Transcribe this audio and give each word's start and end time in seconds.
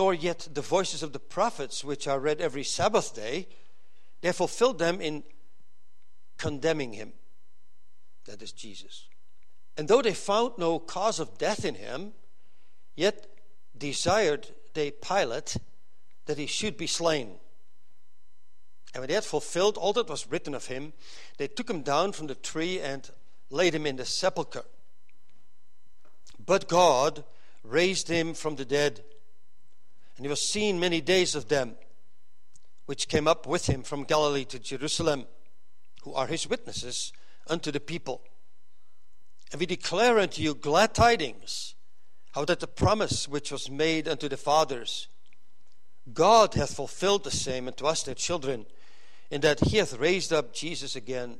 nor 0.00 0.14
yet 0.14 0.48
the 0.54 0.62
voices 0.62 1.02
of 1.02 1.12
the 1.12 1.18
prophets, 1.18 1.84
which 1.84 2.08
are 2.08 2.18
read 2.18 2.40
every 2.40 2.64
Sabbath 2.64 3.14
day, 3.14 3.46
they 4.22 4.32
fulfilled 4.32 4.78
them 4.78 4.98
in 4.98 5.22
condemning 6.38 6.94
him. 6.94 7.12
That 8.24 8.40
is 8.40 8.50
Jesus. 8.50 9.04
And 9.76 9.88
though 9.88 10.00
they 10.00 10.14
found 10.14 10.52
no 10.56 10.78
cause 10.78 11.20
of 11.20 11.36
death 11.36 11.66
in 11.66 11.74
him, 11.74 12.14
yet 12.96 13.26
desired 13.76 14.46
they 14.72 14.90
Pilate 14.90 15.58
that 16.24 16.38
he 16.38 16.46
should 16.46 16.78
be 16.78 16.86
slain. 16.86 17.32
And 18.94 19.02
when 19.02 19.08
they 19.08 19.14
had 19.20 19.24
fulfilled 19.24 19.76
all 19.76 19.92
that 19.92 20.08
was 20.08 20.30
written 20.30 20.54
of 20.54 20.68
him, 20.68 20.94
they 21.36 21.46
took 21.46 21.68
him 21.68 21.82
down 21.82 22.12
from 22.12 22.26
the 22.26 22.34
tree 22.36 22.80
and 22.80 23.10
laid 23.50 23.74
him 23.74 23.84
in 23.84 23.96
the 23.96 24.06
sepulchre. 24.06 24.64
But 26.46 26.68
God 26.70 27.22
raised 27.62 28.08
him 28.08 28.32
from 28.32 28.56
the 28.56 28.64
dead, 28.64 29.02
and 30.20 30.26
he 30.26 30.28
was 30.28 30.46
seen 30.46 30.78
many 30.78 31.00
days 31.00 31.34
of 31.34 31.48
them, 31.48 31.76
which 32.84 33.08
came 33.08 33.26
up 33.26 33.46
with 33.46 33.70
him 33.70 33.82
from 33.82 34.04
Galilee 34.04 34.44
to 34.44 34.58
Jerusalem, 34.58 35.24
who 36.02 36.12
are 36.12 36.26
his 36.26 36.46
witnesses 36.46 37.14
unto 37.46 37.72
the 37.72 37.80
people. 37.80 38.20
And 39.50 39.58
we 39.58 39.64
declare 39.64 40.18
unto 40.18 40.42
you 40.42 40.54
glad 40.54 40.92
tidings, 40.92 41.74
how 42.32 42.44
that 42.44 42.60
the 42.60 42.66
promise 42.66 43.28
which 43.28 43.50
was 43.50 43.70
made 43.70 44.06
unto 44.06 44.28
the 44.28 44.36
fathers, 44.36 45.08
God 46.12 46.52
hath 46.52 46.74
fulfilled 46.74 47.24
the 47.24 47.30
same 47.30 47.66
unto 47.66 47.86
us 47.86 48.02
their 48.02 48.14
children 48.14 48.66
in 49.30 49.40
that 49.40 49.60
he 49.60 49.78
hath 49.78 49.98
raised 49.98 50.34
up 50.34 50.52
Jesus 50.52 50.96
again. 50.96 51.38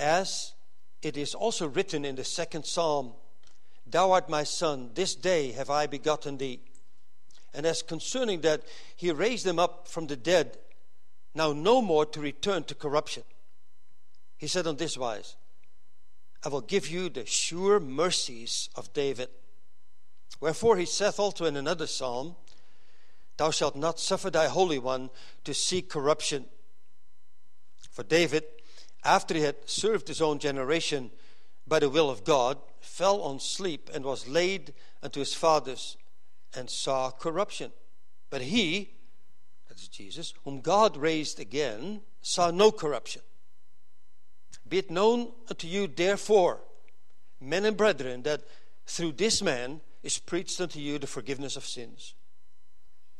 As 0.00 0.54
it 1.00 1.16
is 1.16 1.32
also 1.32 1.68
written 1.68 2.04
in 2.04 2.16
the 2.16 2.24
second 2.24 2.66
psalm, 2.66 3.12
Thou 3.86 4.10
art 4.10 4.28
my 4.28 4.42
son, 4.42 4.90
this 4.94 5.14
day 5.14 5.52
have 5.52 5.70
I 5.70 5.86
begotten 5.86 6.38
thee. 6.38 6.60
And 7.54 7.66
as 7.66 7.82
concerning 7.82 8.40
that 8.42 8.62
he 8.96 9.10
raised 9.10 9.44
them 9.44 9.58
up 9.58 9.86
from 9.88 10.06
the 10.06 10.16
dead, 10.16 10.58
now 11.34 11.52
no 11.52 11.82
more 11.82 12.06
to 12.06 12.20
return 12.20 12.64
to 12.64 12.74
corruption. 12.74 13.24
He 14.36 14.46
said 14.46 14.66
on 14.66 14.76
this 14.76 14.96
wise, 14.96 15.36
I 16.44 16.48
will 16.48 16.60
give 16.60 16.88
you 16.88 17.08
the 17.08 17.26
sure 17.26 17.78
mercies 17.78 18.68
of 18.74 18.92
David. 18.92 19.28
Wherefore 20.40 20.76
he 20.76 20.86
saith 20.86 21.20
also 21.20 21.44
in 21.44 21.56
another 21.56 21.86
psalm, 21.86 22.36
Thou 23.36 23.50
shalt 23.50 23.76
not 23.76 24.00
suffer 24.00 24.30
thy 24.30 24.48
Holy 24.48 24.78
One 24.78 25.10
to 25.44 25.54
see 25.54 25.82
corruption. 25.82 26.46
For 27.90 28.02
David, 28.02 28.44
after 29.04 29.34
he 29.34 29.40
had 29.40 29.56
served 29.68 30.08
his 30.08 30.20
own 30.20 30.38
generation 30.38 31.10
by 31.66 31.78
the 31.78 31.90
will 31.90 32.10
of 32.10 32.24
God, 32.24 32.58
fell 32.80 33.22
on 33.22 33.38
sleep 33.40 33.90
and 33.94 34.04
was 34.04 34.28
laid 34.28 34.74
unto 35.02 35.20
his 35.20 35.34
fathers 35.34 35.96
and 36.54 36.68
saw 36.68 37.10
corruption. 37.10 37.72
But 38.30 38.42
he, 38.42 38.90
that 39.68 39.78
is 39.78 39.88
Jesus, 39.88 40.34
whom 40.44 40.60
God 40.60 40.96
raised 40.96 41.40
again, 41.40 42.00
saw 42.20 42.50
no 42.50 42.70
corruption. 42.70 43.22
Be 44.68 44.78
it 44.78 44.90
known 44.90 45.32
unto 45.50 45.66
you, 45.66 45.86
therefore, 45.86 46.60
men 47.40 47.64
and 47.64 47.76
brethren, 47.76 48.22
that 48.22 48.42
through 48.86 49.12
this 49.12 49.42
man 49.42 49.80
is 50.02 50.18
preached 50.18 50.60
unto 50.60 50.78
you 50.78 50.98
the 50.98 51.06
forgiveness 51.06 51.56
of 51.56 51.64
sins. 51.64 52.14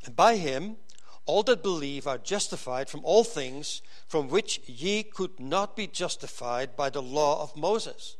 And 0.04 0.16
by 0.16 0.36
him, 0.36 0.76
all 1.24 1.42
that 1.44 1.62
believe 1.62 2.06
are 2.06 2.18
justified 2.18 2.88
from 2.88 3.04
all 3.04 3.22
things 3.22 3.82
from 4.08 4.28
which 4.28 4.60
ye 4.66 5.02
could 5.02 5.38
not 5.38 5.76
be 5.76 5.86
justified 5.86 6.74
by 6.76 6.90
the 6.90 7.02
law 7.02 7.42
of 7.42 7.56
Moses. 7.56 8.16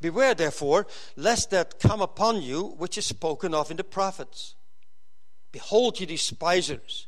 Beware, 0.00 0.34
therefore, 0.34 0.86
lest 1.16 1.50
that 1.50 1.78
come 1.78 2.00
upon 2.00 2.42
you 2.42 2.74
which 2.78 2.96
is 2.96 3.06
spoken 3.06 3.52
of 3.52 3.70
in 3.70 3.76
the 3.76 3.84
prophets. 3.84 4.54
Behold, 5.52 6.00
ye 6.00 6.06
despisers, 6.06 7.06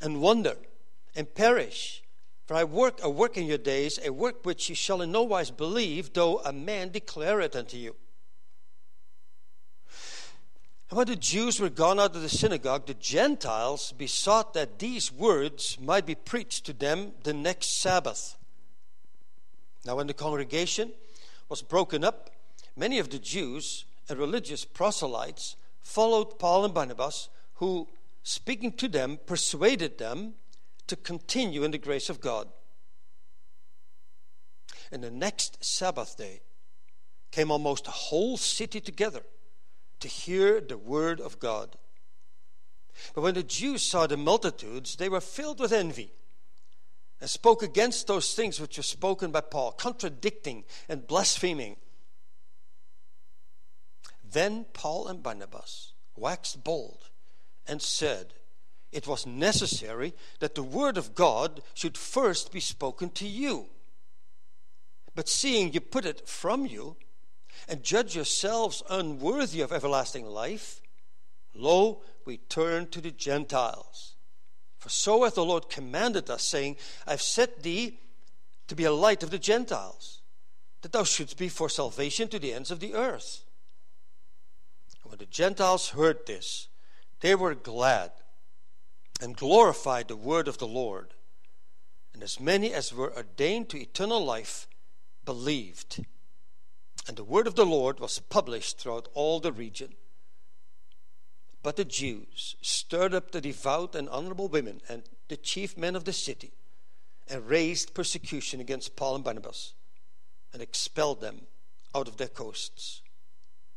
and 0.00 0.20
wonder, 0.20 0.56
and 1.16 1.34
perish. 1.34 2.02
For 2.46 2.54
I 2.54 2.64
work 2.64 3.02
a 3.02 3.08
work 3.08 3.38
in 3.38 3.46
your 3.46 3.58
days, 3.58 3.98
a 4.04 4.12
work 4.12 4.44
which 4.44 4.68
ye 4.68 4.74
shall 4.74 5.00
in 5.00 5.12
no 5.12 5.22
wise 5.22 5.50
believe, 5.50 6.12
though 6.12 6.40
a 6.40 6.52
man 6.52 6.90
declare 6.90 7.40
it 7.40 7.56
unto 7.56 7.78
you. 7.78 7.96
And 10.90 10.98
when 10.98 11.06
the 11.06 11.16
Jews 11.16 11.58
were 11.58 11.70
gone 11.70 11.98
out 11.98 12.14
of 12.14 12.20
the 12.20 12.28
synagogue, 12.28 12.86
the 12.86 12.94
Gentiles 12.94 13.94
besought 13.96 14.52
that 14.52 14.78
these 14.78 15.10
words 15.10 15.78
might 15.80 16.04
be 16.04 16.14
preached 16.14 16.66
to 16.66 16.74
them 16.74 17.12
the 17.22 17.32
next 17.32 17.80
Sabbath. 17.80 18.36
Now, 19.86 19.96
when 19.96 20.06
the 20.06 20.14
congregation 20.14 20.92
was 21.48 21.62
broken 21.62 22.04
up, 22.04 22.30
many 22.76 22.98
of 22.98 23.10
the 23.10 23.18
Jews 23.18 23.84
and 24.08 24.18
religious 24.18 24.64
proselytes 24.64 25.56
followed 25.80 26.38
Paul 26.38 26.64
and 26.64 26.74
Barnabas, 26.74 27.28
who, 27.54 27.88
speaking 28.22 28.72
to 28.72 28.88
them, 28.88 29.18
persuaded 29.26 29.98
them 29.98 30.34
to 30.86 30.96
continue 30.96 31.64
in 31.64 31.70
the 31.70 31.78
grace 31.78 32.10
of 32.10 32.20
God. 32.20 32.48
And 34.90 35.02
the 35.02 35.10
next 35.10 35.64
Sabbath 35.64 36.16
day 36.16 36.40
came 37.30 37.50
almost 37.50 37.88
a 37.88 37.92
whole 37.92 38.36
city 38.36 38.80
together 38.80 39.22
to 40.00 40.08
hear 40.08 40.60
the 40.60 40.78
word 40.78 41.20
of 41.20 41.38
God. 41.38 41.76
But 43.14 43.22
when 43.22 43.34
the 43.34 43.42
Jews 43.42 43.82
saw 43.82 44.06
the 44.06 44.16
multitudes, 44.16 44.96
they 44.96 45.08
were 45.08 45.20
filled 45.20 45.60
with 45.60 45.72
envy 45.72 46.12
and 47.20 47.30
spoke 47.30 47.62
against 47.62 48.06
those 48.06 48.34
things 48.34 48.60
which 48.60 48.76
were 48.76 48.82
spoken 48.82 49.30
by 49.30 49.40
Paul, 49.40 49.72
contradicting 49.72 50.64
and 50.88 51.06
blaspheming. 51.06 51.76
Then 54.22 54.66
Paul 54.72 55.06
and 55.08 55.22
Barnabas 55.22 55.92
waxed 56.16 56.64
bold 56.64 57.10
and 57.66 57.80
said, 57.80 58.34
It 58.92 59.06
was 59.06 59.26
necessary 59.26 60.14
that 60.40 60.54
the 60.54 60.62
word 60.62 60.98
of 60.98 61.14
God 61.14 61.62
should 61.72 61.96
first 61.96 62.52
be 62.52 62.60
spoken 62.60 63.10
to 63.10 63.26
you. 63.26 63.66
But 65.14 65.28
seeing 65.28 65.72
you 65.72 65.80
put 65.80 66.04
it 66.04 66.28
from 66.28 66.66
you, 66.66 66.96
and 67.68 67.82
judge 67.82 68.16
yourselves 68.16 68.82
unworthy 68.90 69.60
of 69.60 69.72
everlasting 69.72 70.26
life, 70.26 70.80
lo, 71.54 72.02
we 72.24 72.38
turn 72.38 72.88
to 72.88 73.00
the 73.00 73.10
Gentiles. 73.10 74.13
For 74.84 74.90
so 74.90 75.24
hath 75.24 75.36
the 75.36 75.44
Lord 75.46 75.70
commanded 75.70 76.28
us, 76.28 76.42
saying, 76.42 76.76
I've 77.06 77.22
set 77.22 77.62
thee 77.62 78.00
to 78.68 78.74
be 78.74 78.84
a 78.84 78.92
light 78.92 79.22
of 79.22 79.30
the 79.30 79.38
Gentiles, 79.38 80.20
that 80.82 80.92
thou 80.92 81.04
shouldst 81.04 81.38
be 81.38 81.48
for 81.48 81.70
salvation 81.70 82.28
to 82.28 82.38
the 82.38 82.52
ends 82.52 82.70
of 82.70 82.80
the 82.80 82.92
earth. 82.92 83.44
And 85.02 85.10
when 85.10 85.18
the 85.18 85.24
Gentiles 85.24 85.88
heard 85.88 86.26
this, 86.26 86.68
they 87.20 87.34
were 87.34 87.54
glad 87.54 88.10
and 89.22 89.34
glorified 89.34 90.08
the 90.08 90.16
word 90.16 90.48
of 90.48 90.58
the 90.58 90.66
Lord. 90.66 91.14
And 92.12 92.22
as 92.22 92.38
many 92.38 92.74
as 92.74 92.92
were 92.92 93.16
ordained 93.16 93.70
to 93.70 93.80
eternal 93.80 94.22
life 94.22 94.68
believed. 95.24 96.04
And 97.08 97.16
the 97.16 97.24
word 97.24 97.46
of 97.46 97.54
the 97.54 97.64
Lord 97.64 98.00
was 98.00 98.18
published 98.18 98.80
throughout 98.80 99.08
all 99.14 99.40
the 99.40 99.50
region. 99.50 99.94
But 101.64 101.76
the 101.76 101.84
Jews 101.86 102.56
stirred 102.60 103.14
up 103.14 103.30
the 103.30 103.40
devout 103.40 103.94
and 103.94 104.06
honorable 104.10 104.48
women 104.48 104.82
and 104.86 105.02
the 105.28 105.38
chief 105.38 105.78
men 105.78 105.96
of 105.96 106.04
the 106.04 106.12
city 106.12 106.52
and 107.26 107.48
raised 107.48 107.94
persecution 107.94 108.60
against 108.60 108.96
Paul 108.96 109.14
and 109.14 109.24
Barnabas 109.24 109.72
and 110.52 110.60
expelled 110.60 111.22
them 111.22 111.46
out 111.94 112.06
of 112.06 112.18
their 112.18 112.28
coasts. 112.28 113.00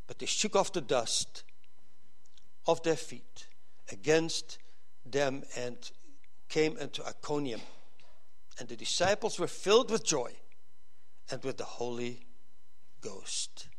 But 0.06 0.20
they 0.20 0.26
shook 0.26 0.54
off 0.54 0.74
the 0.74 0.82
dust 0.82 1.44
of 2.68 2.84
their 2.84 2.98
feet 2.98 3.48
against 3.90 4.58
them 5.06 5.44
and 5.56 5.78
came 6.50 6.78
into 6.78 7.08
Iconium. 7.08 7.62
And 8.60 8.68
the 8.68 8.76
disciples 8.76 9.40
were 9.40 9.48
filled 9.48 9.92
with 9.92 10.04
joy 10.04 10.34
and 11.32 11.42
with 11.42 11.56
the 11.56 11.64
Holy 11.64 12.26
Ghost. 13.00 13.70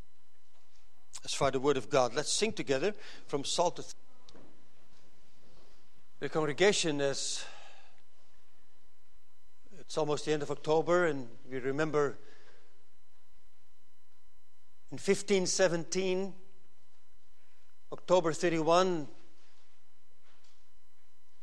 As 1.25 1.35
far 1.35 1.51
the 1.51 1.61
Word 1.61 1.77
of 1.77 1.91
God, 1.91 2.15
let's 2.15 2.33
sing 2.33 2.53
together 2.53 2.95
from 3.27 3.45
Psalm 3.45 3.73
Psalter. 3.77 3.95
The 6.21 6.29
congregation 6.29 7.01
is, 7.01 7.45
it's 9.79 9.97
almost 9.97 10.25
the 10.25 10.33
end 10.33 10.43
of 10.43 10.51
October, 10.51 11.07
and 11.07 11.29
we 11.51 11.59
remember 11.59 12.19
in 14.91 14.97
1517, 14.97 16.33
October 17.93 18.33
31, 18.33 19.07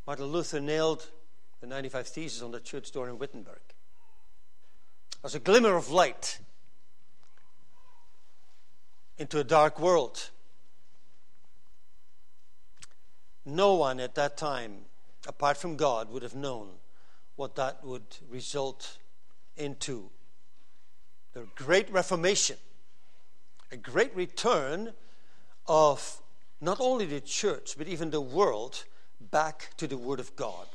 Martin 0.07 0.25
Luther 0.25 0.60
nailed 0.60 1.07
the 1.62 1.68
95 1.68 2.07
Theses 2.07 2.42
on 2.42 2.51
the 2.51 2.60
church 2.60 2.92
door 2.92 3.07
in 3.07 3.19
Wittenberg. 3.19 3.62
As 5.24 5.36
a 5.36 5.39
glimmer 5.39 5.75
of 5.75 5.89
light 5.89 6.39
into 9.18 9.40
a 9.40 9.44
dark 9.44 9.80
world. 9.80 10.30
No 13.46 13.76
one 13.76 14.00
at 14.00 14.16
that 14.16 14.38
time, 14.38 14.86
apart 15.28 15.58
from 15.58 15.76
God, 15.76 16.10
would 16.10 16.24
have 16.24 16.36
known 16.36 16.70
what 17.36 17.56
that 17.56 17.84
would 17.84 18.18
result 18.30 18.98
into. 19.56 20.10
The 21.34 21.48
great 21.56 21.90
reformation, 21.92 22.58
a 23.72 23.78
great 23.78 24.16
return 24.16 24.94
of 25.68 26.22
not 26.62 26.78
only 26.80 27.06
the 27.06 27.22
church, 27.22 27.76
but 27.78 27.88
even 27.88 28.10
the 28.10 28.22
world 28.22 28.86
back 29.20 29.72
to 29.78 29.88
the 29.88 29.98
Word 29.98 30.20
of 30.20 30.36
God. 30.36 30.68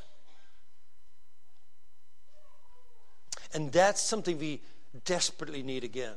And 3.53 3.73
that's 3.73 4.01
something 4.01 4.39
we 4.39 4.63
desperately 5.05 5.63
need 5.63 5.83
again. 5.83 6.15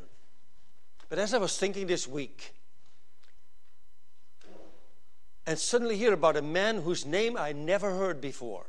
But 1.13 1.19
as 1.19 1.35
I 1.35 1.37
was 1.37 1.55
thinking 1.55 1.85
this 1.85 2.07
week, 2.07 2.55
and 5.45 5.59
suddenly 5.59 5.95
hear 5.95 6.11
about 6.11 6.37
a 6.37 6.41
man 6.41 6.77
whose 6.81 7.05
name 7.05 7.37
I 7.37 7.51
never 7.51 7.91
heard 7.91 8.19
before 8.19 8.65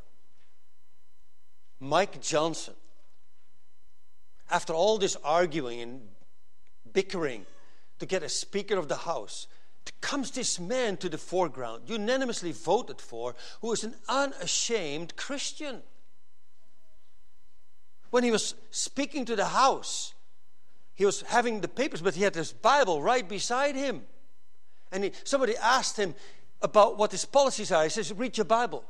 Mike 1.81 2.21
Johnson. 2.21 2.75
After 4.51 4.75
all 4.75 4.99
this 4.99 5.17
arguing 5.25 5.81
and 5.81 6.03
bickering 6.93 7.47
to 7.99 8.05
get 8.05 8.23
a 8.23 8.29
Speaker 8.29 8.77
of 8.77 8.89
the 8.89 8.97
House, 8.97 9.47
comes 10.03 10.31
this 10.31 10.61
man 10.61 10.99
to 10.99 11.09
the 11.09 11.17
foreground, 11.17 11.85
unanimously 11.89 12.53
voted 12.53 13.01
for, 13.01 13.35
who 13.63 13.73
is 13.73 13.85
an 13.85 13.95
unashamed 14.07 15.17
Christian. 15.17 15.81
When 18.11 18.23
he 18.23 18.31
was 18.31 18.55
speaking 18.71 19.25
to 19.25 19.35
the 19.35 19.47
House, 19.47 20.13
he 20.95 21.05
was 21.05 21.23
having 21.23 21.61
the 21.61 21.69
papers, 21.69 22.01
but 22.01 22.15
he 22.15 22.23
had 22.23 22.35
his 22.35 22.53
Bible 22.53 23.03
right 23.03 23.29
beside 23.29 23.75
him. 23.75 24.03
And 24.93 25.05
he, 25.05 25.13
somebody 25.25 25.57
asked 25.57 25.97
him 25.97 26.15
about 26.63 26.97
what 26.97 27.11
his 27.11 27.25
policies 27.25 27.73
are. 27.73 27.83
He 27.83 27.91
says, 27.91 28.13
Read 28.13 28.37
your 28.37 28.45
Bible. 28.45 28.85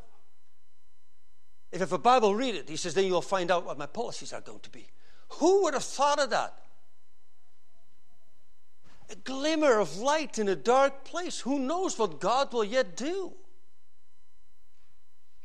If 1.72 1.78
you 1.78 1.80
have 1.80 1.92
a 1.92 1.98
Bible, 1.98 2.34
read 2.34 2.54
it. 2.54 2.68
He 2.68 2.76
says, 2.76 2.94
Then 2.94 3.06
you'll 3.06 3.22
find 3.22 3.50
out 3.50 3.64
what 3.64 3.78
my 3.78 3.86
policies 3.86 4.32
are 4.32 4.42
going 4.42 4.60
to 4.60 4.70
be. 4.70 4.86
Who 5.40 5.62
would 5.62 5.74
have 5.74 5.84
thought 5.84 6.20
of 6.20 6.30
that? 6.30 6.54
A 9.10 9.16
glimmer 9.16 9.80
of 9.80 9.96
light 9.96 10.38
in 10.38 10.48
a 10.48 10.56
dark 10.56 11.04
place. 11.04 11.40
Who 11.40 11.58
knows 11.58 11.98
what 11.98 12.20
God 12.20 12.52
will 12.52 12.64
yet 12.64 12.96
do? 12.96 13.32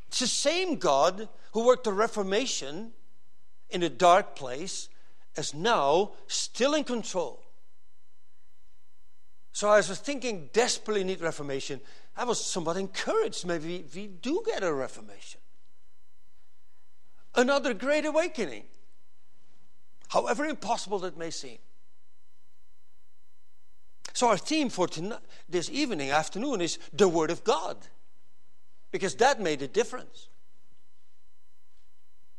It's 0.10 0.20
the 0.20 0.28
same 0.28 0.76
God 0.76 1.30
who 1.54 1.66
worked 1.66 1.86
the 1.86 1.94
Reformation 1.94 2.92
in 3.70 3.84
a 3.84 3.90
dark 3.90 4.36
place 4.36 4.90
as 5.40 5.54
now 5.54 6.12
still 6.28 6.74
in 6.76 6.84
control. 6.84 7.42
So 9.54 9.70
I 9.70 9.78
was 9.78 9.98
thinking, 10.00 10.50
desperately 10.52 11.04
need 11.06 11.22
Reformation, 11.22 11.80
I 12.16 12.26
was 12.26 12.44
somewhat 12.46 12.76
encouraged. 12.76 13.46
Maybe 13.48 13.86
we 13.96 14.08
do 14.08 14.44
get 14.46 14.64
a 14.64 14.74
Reformation. 14.74 15.40
Another 17.34 17.74
great 17.74 18.06
awakening. 18.06 18.66
However 20.10 20.46
impossible 20.46 21.00
that 21.00 21.18
may 21.18 21.32
seem. 21.32 21.60
So, 24.14 24.28
our 24.28 24.38
theme 24.38 24.70
for 24.70 24.88
tonight, 24.88 25.20
this 25.48 25.70
evening, 25.70 26.10
afternoon, 26.10 26.60
is 26.60 26.80
the 26.92 27.08
Word 27.08 27.32
of 27.32 27.44
God. 27.44 27.78
Because 28.92 29.16
that 29.16 29.40
made 29.40 29.62
a 29.62 29.68
difference. 29.68 30.28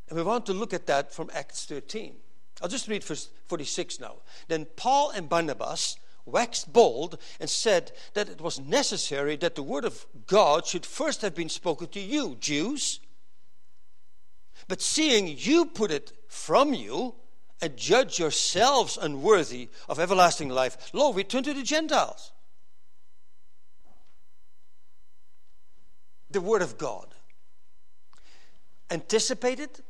And 0.09 0.19
we 0.19 0.25
want 0.25 0.45
to 0.47 0.53
look 0.53 0.75
at 0.75 0.87
that 0.89 1.15
from 1.15 1.31
Acts 1.33 1.65
13. 1.65 2.17
I'll 2.61 2.69
just 2.69 2.89
read 2.89 3.03
verse 3.05 3.29
46 3.47 4.01
now. 4.01 4.17
Then 4.49 4.67
Paul 4.77 5.11
and 5.11 5.29
Barnabas 5.29 5.97
waxed 6.27 6.73
bold 6.73 7.19
and 7.41 7.49
said 7.49 7.93
that 8.15 8.29
it 8.29 8.41
was 8.41 8.61
necessary 8.61 9.37
that 9.37 9.55
the 9.55 9.63
word 9.63 9.85
of 9.85 10.07
God 10.27 10.67
should 10.67 10.85
first 10.85 11.23
have 11.23 11.35
been 11.35 11.49
spoken 11.49 11.89
to 11.89 12.01
you, 12.01 12.37
Jews. 12.41 13.01
But 14.69 14.83
seeing 14.83 15.35
you 15.39 15.67
put 15.67 15.91
it 15.91 16.13
from 16.29 16.75
you 16.75 17.15
and 17.63 17.77
judge 17.77 18.19
yourselves 18.19 18.99
unworthy 19.01 19.69
of 19.89 19.99
everlasting 19.99 20.49
life, 20.49 20.91
lo, 20.93 21.11
we 21.11 21.25
turn 21.25 21.43
to 21.45 21.55
the 21.55 21.63
Gentiles. 21.63 22.33
The 26.31 26.41
word 26.41 26.63
of 26.63 26.79
God. 26.79 27.15
Anticipated, 28.91 29.83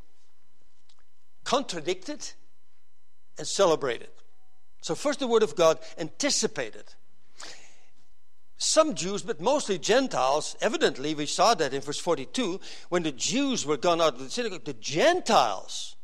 contradicted, 1.45 2.33
and 3.39 3.47
celebrate 3.47 4.03
it. 4.03 4.15
So, 4.83 4.95
first, 4.95 5.21
the 5.21 5.27
Word 5.27 5.43
of 5.43 5.57
God 5.57 5.79
anticipated. 5.99 6.85
Some 8.57 8.95
Jews, 8.95 9.23
but 9.23 9.41
mostly 9.41 9.79
Gentiles, 9.79 10.57
evidently, 10.61 11.15
we 11.15 11.27
saw 11.27 11.55
that 11.55 11.73
in 11.73 11.81
verse 11.81 11.99
42, 11.99 12.61
when 12.91 13.03
the 13.03 13.13
Jews 13.13 13.65
were 13.65 13.79
gone 13.79 14.01
out 14.01 14.15
of 14.15 14.19
the 14.21 14.31
synagogue, 14.31 14.65
the 14.65 14.75
Gentiles 14.75 15.97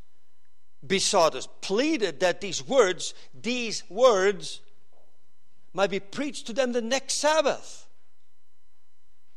besought 0.87 1.34
us, 1.34 1.49
pleaded 1.61 2.20
that 2.20 2.40
these 2.40 2.67
words, 2.67 3.12
these 3.34 3.82
words, 3.90 4.61
might 5.75 5.90
be 5.90 6.00
preached 6.00 6.46
to 6.46 6.55
them 6.55 6.73
the 6.73 6.81
next 6.81 7.14
Sabbath. 7.14 7.87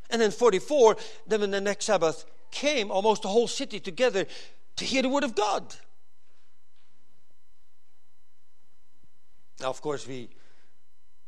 And 0.10 0.22
then 0.22 0.32
44, 0.32 0.96
then 1.28 1.42
when 1.42 1.52
the 1.52 1.62
next 1.62 1.86
Sabbath 1.86 2.26
came, 2.52 2.90
almost 2.90 3.24
the 3.24 3.28
whole 3.28 3.48
city 3.48 3.80
together 3.80 4.26
to 4.78 4.86
hear 4.86 5.02
the 5.02 5.10
word 5.10 5.24
of 5.24 5.36
God. 5.36 5.76
Now, 9.62 9.70
of 9.70 9.82
course, 9.82 10.08
we 10.08 10.30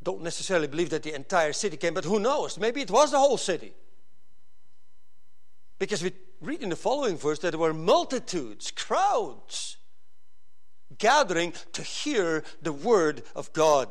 don't 0.03 0.21
necessarily 0.21 0.67
believe 0.67 0.89
that 0.91 1.03
the 1.03 1.13
entire 1.13 1.53
city 1.53 1.77
came, 1.77 1.93
but 1.93 2.05
who 2.05 2.19
knows? 2.19 2.57
Maybe 2.57 2.81
it 2.81 2.89
was 2.89 3.11
the 3.11 3.19
whole 3.19 3.37
city. 3.37 3.73
Because 5.77 6.03
we 6.03 6.13
read 6.39 6.61
in 6.61 6.69
the 6.69 6.75
following 6.75 7.17
verse 7.17 7.39
that 7.39 7.51
there 7.51 7.59
were 7.59 7.73
multitudes, 7.73 8.71
crowds, 8.71 9.77
gathering 10.97 11.53
to 11.73 11.81
hear 11.81 12.43
the 12.61 12.73
word 12.73 13.23
of 13.35 13.51
God. 13.53 13.89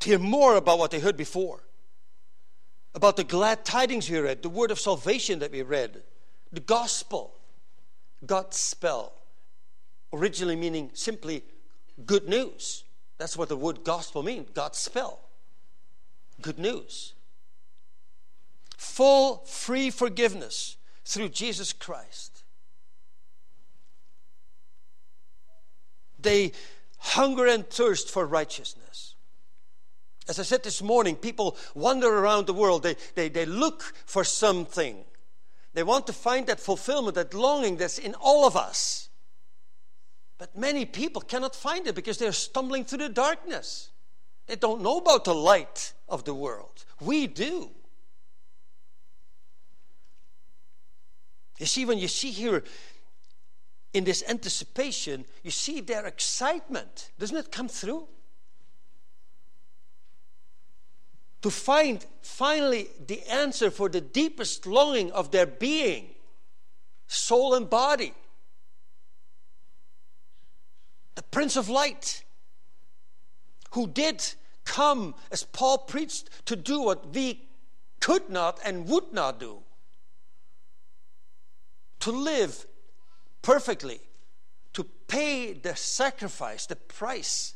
To 0.00 0.08
hear 0.08 0.18
more 0.18 0.56
about 0.56 0.78
what 0.78 0.90
they 0.90 1.00
heard 1.00 1.16
before. 1.16 1.60
About 2.94 3.16
the 3.16 3.24
glad 3.24 3.64
tidings 3.64 4.08
we 4.08 4.18
read, 4.18 4.42
the 4.42 4.48
word 4.48 4.70
of 4.70 4.78
salvation 4.78 5.40
that 5.40 5.50
we 5.50 5.62
read, 5.62 6.02
the 6.52 6.60
gospel, 6.60 7.34
God's 8.24 8.56
spell 8.56 9.14
originally 10.14 10.56
meaning 10.56 10.90
simply 10.94 11.42
good 12.06 12.28
news. 12.28 12.84
That's 13.18 13.36
what 13.36 13.48
the 13.48 13.56
word 13.56 13.84
gospel 13.84 14.22
means 14.22 14.50
God's 14.54 14.78
spell. 14.78 15.20
Good 16.40 16.58
news. 16.58 17.14
Full, 18.76 19.38
free 19.46 19.90
forgiveness 19.90 20.76
through 21.04 21.30
Jesus 21.30 21.72
Christ. 21.72 22.42
They 26.18 26.52
hunger 26.98 27.46
and 27.46 27.68
thirst 27.68 28.10
for 28.10 28.26
righteousness. 28.26 29.14
As 30.26 30.38
I 30.38 30.42
said 30.42 30.62
this 30.62 30.82
morning, 30.82 31.16
people 31.16 31.56
wander 31.74 32.08
around 32.08 32.46
the 32.46 32.54
world, 32.54 32.82
they, 32.82 32.96
they, 33.14 33.28
they 33.28 33.44
look 33.44 33.82
for 34.06 34.24
something. 34.24 35.04
They 35.74 35.82
want 35.82 36.06
to 36.06 36.14
find 36.14 36.46
that 36.46 36.60
fulfillment, 36.60 37.16
that 37.16 37.34
longing 37.34 37.76
that's 37.76 37.98
in 37.98 38.14
all 38.14 38.46
of 38.46 38.56
us. 38.56 39.10
But 40.38 40.56
many 40.56 40.84
people 40.84 41.22
cannot 41.22 41.54
find 41.54 41.86
it 41.86 41.94
because 41.94 42.18
they're 42.18 42.32
stumbling 42.32 42.84
through 42.84 42.98
the 42.98 43.08
darkness. 43.08 43.90
They 44.46 44.56
don't 44.56 44.82
know 44.82 44.98
about 44.98 45.24
the 45.24 45.34
light 45.34 45.92
of 46.08 46.24
the 46.24 46.34
world. 46.34 46.84
We 47.00 47.26
do. 47.26 47.70
You 51.58 51.66
see, 51.66 51.84
when 51.84 51.98
you 51.98 52.08
see 52.08 52.30
here 52.30 52.64
in 53.92 54.02
this 54.02 54.24
anticipation, 54.28 55.24
you 55.44 55.52
see 55.52 55.80
their 55.80 56.04
excitement. 56.04 57.12
Doesn't 57.18 57.36
it 57.36 57.52
come 57.52 57.68
through? 57.68 58.08
To 61.42 61.50
find 61.50 62.04
finally 62.22 62.88
the 63.06 63.22
answer 63.30 63.70
for 63.70 63.88
the 63.88 64.00
deepest 64.00 64.66
longing 64.66 65.12
of 65.12 65.30
their 65.30 65.46
being, 65.46 66.08
soul 67.06 67.54
and 67.54 67.70
body 67.70 68.14
the 71.14 71.22
Prince 71.22 71.56
of 71.56 71.68
Light, 71.68 72.24
who 73.72 73.86
did 73.86 74.24
come, 74.64 75.14
as 75.30 75.44
Paul 75.44 75.78
preached, 75.78 76.30
to 76.46 76.56
do 76.56 76.80
what 76.80 77.14
we 77.14 77.48
could 78.00 78.28
not 78.30 78.58
and 78.64 78.86
would 78.88 79.12
not 79.12 79.40
do 79.40 79.62
to 82.04 82.12
live 82.12 82.66
perfectly, 83.40 83.98
to 84.74 84.84
pay 85.08 85.54
the 85.54 85.74
sacrifice, 85.74 86.66
the 86.66 86.76
price 86.76 87.54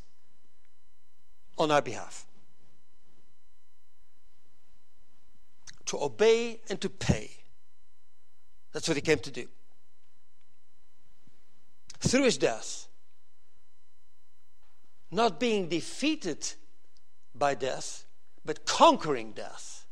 on 1.58 1.70
our 1.70 1.82
behalf. 1.82 2.24
To 5.84 6.02
obey 6.02 6.60
and 6.70 6.80
to 6.80 6.88
pay. 6.88 7.30
That's 8.72 8.88
what 8.88 8.96
he 8.96 9.02
came 9.02 9.18
to 9.18 9.30
do. 9.30 9.48
Through 12.00 12.24
his 12.24 12.38
death, 12.38 12.87
not 15.10 15.40
being 15.40 15.68
defeated 15.68 16.52
by 17.34 17.54
death, 17.54 18.04
but 18.44 18.66
conquering 18.66 19.32
death, 19.32 19.86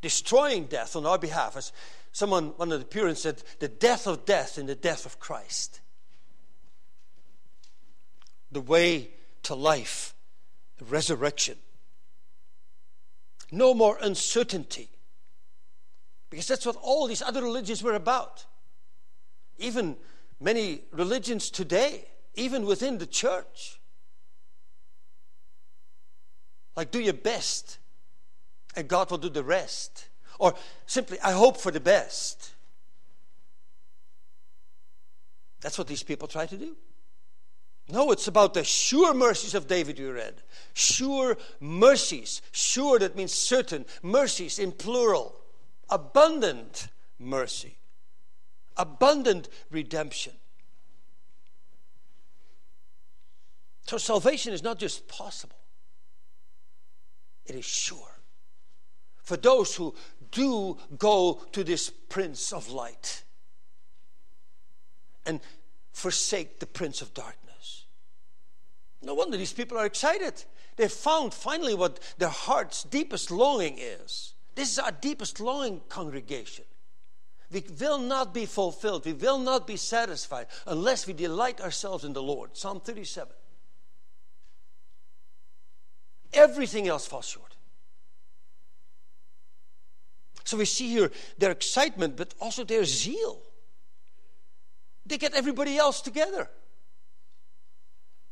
destroying 0.00 0.64
death 0.64 0.96
on 0.96 1.06
our 1.06 1.18
behalf. 1.18 1.56
As 1.56 1.72
someone, 2.12 2.48
one 2.56 2.72
of 2.72 2.80
the 2.80 2.86
Puritans 2.86 3.22
said, 3.22 3.42
the 3.58 3.68
death 3.68 4.06
of 4.06 4.24
death 4.24 4.58
in 4.58 4.66
the 4.66 4.74
death 4.74 5.06
of 5.06 5.18
Christ. 5.18 5.80
The 8.52 8.60
way 8.60 9.10
to 9.44 9.54
life 9.54 10.14
the 10.80 10.86
resurrection. 10.86 11.56
No 13.52 13.74
more 13.74 13.98
uncertainty. 14.00 14.88
Because 16.30 16.48
that's 16.48 16.64
what 16.64 16.76
all 16.76 17.06
these 17.06 17.22
other 17.22 17.42
religions 17.42 17.82
were 17.82 17.94
about. 17.94 18.46
Even 19.58 19.96
many 20.40 20.82
religions 20.90 21.50
today, 21.50 22.06
even 22.34 22.64
within 22.64 22.98
the 22.98 23.06
church. 23.06 23.79
Like, 26.80 26.92
do 26.92 27.00
your 27.00 27.12
best, 27.12 27.76
and 28.74 28.88
God 28.88 29.10
will 29.10 29.18
do 29.18 29.28
the 29.28 29.44
rest. 29.44 30.08
Or 30.38 30.54
simply, 30.86 31.20
I 31.20 31.32
hope 31.32 31.58
for 31.58 31.70
the 31.70 31.78
best. 31.78 32.54
That's 35.60 35.76
what 35.76 35.88
these 35.88 36.02
people 36.02 36.26
try 36.26 36.46
to 36.46 36.56
do. 36.56 36.74
No, 37.90 38.12
it's 38.12 38.28
about 38.28 38.54
the 38.54 38.64
sure 38.64 39.12
mercies 39.12 39.54
of 39.54 39.68
David 39.68 39.98
you 39.98 40.10
read. 40.10 40.40
Sure 40.72 41.36
mercies. 41.60 42.40
Sure, 42.50 42.98
that 42.98 43.14
means 43.14 43.34
certain. 43.34 43.84
Mercies 44.02 44.58
in 44.58 44.72
plural. 44.72 45.38
Abundant 45.90 46.88
mercy. 47.18 47.76
Abundant 48.78 49.50
redemption. 49.70 50.32
So 53.86 53.98
salvation 53.98 54.54
is 54.54 54.62
not 54.62 54.78
just 54.78 55.08
possible, 55.08 55.59
it 57.46 57.54
is 57.54 57.64
sure. 57.64 58.18
For 59.22 59.36
those 59.36 59.76
who 59.76 59.94
do 60.30 60.76
go 60.98 61.42
to 61.52 61.64
this 61.64 61.90
Prince 61.90 62.52
of 62.52 62.70
Light 62.70 63.22
and 65.26 65.40
forsake 65.92 66.60
the 66.60 66.66
Prince 66.66 67.02
of 67.02 67.14
Darkness. 67.14 67.84
No 69.02 69.14
wonder 69.14 69.36
these 69.36 69.52
people 69.52 69.78
are 69.78 69.86
excited. 69.86 70.44
They 70.76 70.88
found 70.88 71.34
finally 71.34 71.74
what 71.74 72.00
their 72.18 72.28
heart's 72.28 72.84
deepest 72.84 73.30
longing 73.30 73.78
is. 73.78 74.34
This 74.54 74.72
is 74.72 74.78
our 74.78 74.92
deepest 74.92 75.40
longing, 75.40 75.80
congregation. 75.88 76.64
We 77.50 77.64
will 77.80 77.98
not 77.98 78.32
be 78.32 78.46
fulfilled, 78.46 79.04
we 79.04 79.12
will 79.12 79.38
not 79.38 79.66
be 79.66 79.76
satisfied 79.76 80.46
unless 80.66 81.06
we 81.06 81.12
delight 81.12 81.60
ourselves 81.60 82.04
in 82.04 82.12
the 82.12 82.22
Lord. 82.22 82.56
Psalm 82.56 82.80
37. 82.80 83.32
Everything 86.32 86.88
else 86.88 87.06
falls 87.06 87.26
short. 87.26 87.56
So 90.44 90.56
we 90.56 90.64
see 90.64 90.88
here 90.88 91.10
their 91.38 91.50
excitement, 91.50 92.16
but 92.16 92.34
also 92.40 92.64
their 92.64 92.84
zeal. 92.84 93.40
They 95.06 95.18
get 95.18 95.34
everybody 95.34 95.76
else 95.76 96.00
together. 96.00 96.48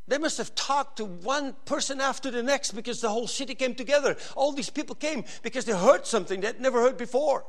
They 0.08 0.18
must 0.18 0.38
have 0.38 0.54
talked 0.54 0.96
to 0.96 1.04
one 1.04 1.54
person 1.66 2.00
after 2.00 2.30
the 2.30 2.42
next 2.42 2.72
because 2.72 3.00
the 3.00 3.10
whole 3.10 3.26
city 3.26 3.54
came 3.54 3.74
together. 3.74 4.16
All 4.34 4.52
these 4.52 4.70
people 4.70 4.94
came 4.94 5.24
because 5.42 5.66
they 5.66 5.76
heard 5.76 6.06
something 6.06 6.40
they'd 6.40 6.60
never 6.60 6.80
heard 6.80 6.96
before. 6.96 7.44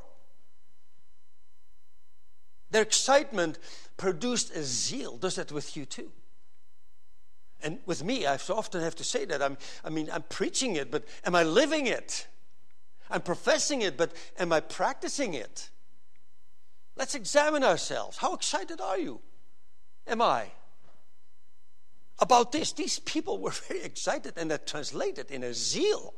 Their 2.69 2.81
excitement 2.83 3.57
produced 3.97 4.55
a 4.55 4.63
zeal. 4.63 5.17
Does 5.17 5.35
that 5.35 5.51
with 5.51 5.77
you 5.77 5.85
too? 5.85 6.11
And 7.61 7.79
with 7.85 8.03
me, 8.03 8.25
I 8.25 8.37
often 8.49 8.81
have 8.81 8.95
to 8.95 9.03
say 9.03 9.25
that. 9.25 9.41
I'm, 9.41 9.57
I 9.83 9.89
mean, 9.89 10.09
I'm 10.11 10.23
preaching 10.23 10.75
it, 10.75 10.91
but 10.91 11.03
am 11.25 11.35
I 11.35 11.43
living 11.43 11.87
it? 11.87 12.27
I'm 13.09 13.21
professing 13.21 13.81
it, 13.81 13.97
but 13.97 14.13
am 14.37 14.53
I 14.53 14.59
practicing 14.59 15.33
it? 15.33 15.69
Let's 16.95 17.15
examine 17.15 17.63
ourselves. 17.63 18.17
How 18.17 18.33
excited 18.33 18.79
are 18.79 18.97
you? 18.97 19.19
Am 20.07 20.21
I? 20.21 20.51
about 22.21 22.51
this. 22.51 22.71
These 22.71 22.99
people 22.99 23.39
were 23.39 23.51
very 23.67 23.83
excited 23.83 24.33
and 24.37 24.51
that 24.51 24.67
translated 24.67 25.31
in 25.31 25.43
a 25.43 25.53
zeal. 25.53 26.13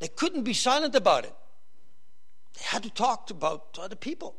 They 0.00 0.08
couldn't 0.08 0.42
be 0.42 0.54
silent 0.54 0.94
about 0.94 1.24
it. 1.24 1.34
They 2.54 2.64
had 2.64 2.82
to 2.82 2.90
talk 2.90 3.30
about 3.30 3.78
other 3.80 3.96
people. 3.96 4.36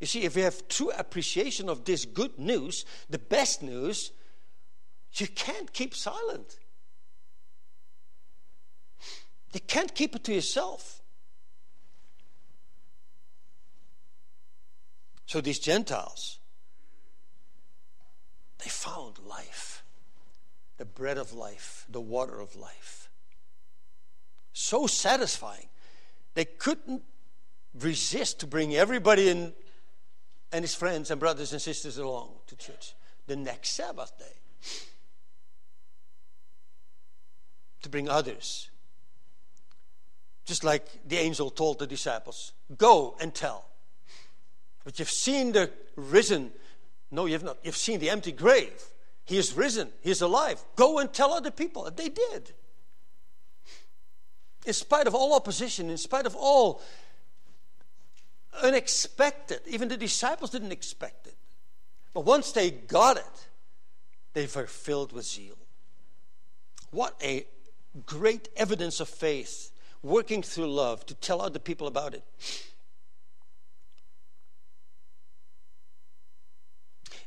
You 0.00 0.06
see, 0.06 0.22
if 0.22 0.36
we 0.36 0.42
have 0.42 0.68
true 0.68 0.90
appreciation 0.90 1.68
of 1.68 1.84
this 1.84 2.04
good 2.04 2.38
news, 2.38 2.84
the 3.10 3.18
best 3.18 3.62
news, 3.62 4.12
you 5.14 5.26
can't 5.26 5.72
keep 5.72 5.94
silent. 5.94 6.58
You 9.52 9.60
can't 9.60 9.94
keep 9.94 10.14
it 10.14 10.24
to 10.24 10.34
yourself. 10.34 11.02
So 15.26 15.40
these 15.40 15.58
Gentiles, 15.58 16.38
they 18.58 18.70
found 18.70 19.18
life 19.26 19.78
the 20.78 20.84
bread 20.84 21.18
of 21.18 21.32
life, 21.32 21.84
the 21.90 22.00
water 22.00 22.40
of 22.40 22.56
life. 22.56 23.10
So 24.52 24.86
satisfying. 24.86 25.66
They 26.34 26.44
couldn't 26.44 27.02
resist 27.78 28.40
to 28.40 28.46
bring 28.46 28.74
everybody 28.74 29.28
in 29.28 29.52
and 30.50 30.62
his 30.62 30.74
friends 30.74 31.10
and 31.10 31.20
brothers 31.20 31.52
and 31.52 31.60
sisters 31.60 31.98
along 31.98 32.30
to 32.46 32.56
church 32.56 32.94
the 33.26 33.36
next 33.36 33.70
Sabbath 33.70 34.16
day. 34.18 34.24
To 37.82 37.88
bring 37.88 38.08
others. 38.08 38.70
Just 40.44 40.64
like 40.64 40.86
the 41.06 41.16
angel 41.16 41.50
told 41.50 41.78
the 41.78 41.86
disciples 41.86 42.52
go 42.76 43.16
and 43.20 43.34
tell. 43.34 43.66
But 44.84 44.98
you've 44.98 45.10
seen 45.10 45.52
the 45.52 45.70
risen 45.94 46.52
no, 47.10 47.26
you 47.26 47.32
have 47.32 47.42
not. 47.42 47.58
You've 47.62 47.76
seen 47.76 48.00
the 48.00 48.10
empty 48.10 48.32
grave. 48.32 48.82
He 49.24 49.38
is 49.38 49.54
risen. 49.54 49.90
He 50.00 50.10
is 50.10 50.20
alive. 50.20 50.62
Go 50.76 50.98
and 50.98 51.12
tell 51.12 51.32
other 51.32 51.50
people. 51.50 51.86
And 51.86 51.96
they 51.96 52.08
did. 52.08 52.52
In 54.66 54.72
spite 54.72 55.06
of 55.06 55.14
all 55.14 55.34
opposition, 55.34 55.88
in 55.88 55.96
spite 55.96 56.26
of 56.26 56.36
all 56.36 56.82
unexpected, 58.62 59.60
even 59.66 59.88
the 59.88 59.96
disciples 59.96 60.50
didn't 60.50 60.72
expect 60.72 61.26
it. 61.26 61.36
But 62.12 62.22
once 62.22 62.52
they 62.52 62.70
got 62.70 63.16
it, 63.16 63.48
they 64.34 64.46
were 64.54 64.66
filled 64.66 65.12
with 65.12 65.24
zeal. 65.24 65.56
What 66.90 67.14
a 67.22 67.46
great 68.06 68.48
evidence 68.56 69.00
of 69.00 69.08
faith 69.08 69.70
working 70.02 70.42
through 70.42 70.70
love 70.70 71.04
to 71.06 71.14
tell 71.14 71.40
other 71.40 71.58
people 71.58 71.86
about 71.86 72.14
it. 72.14 72.22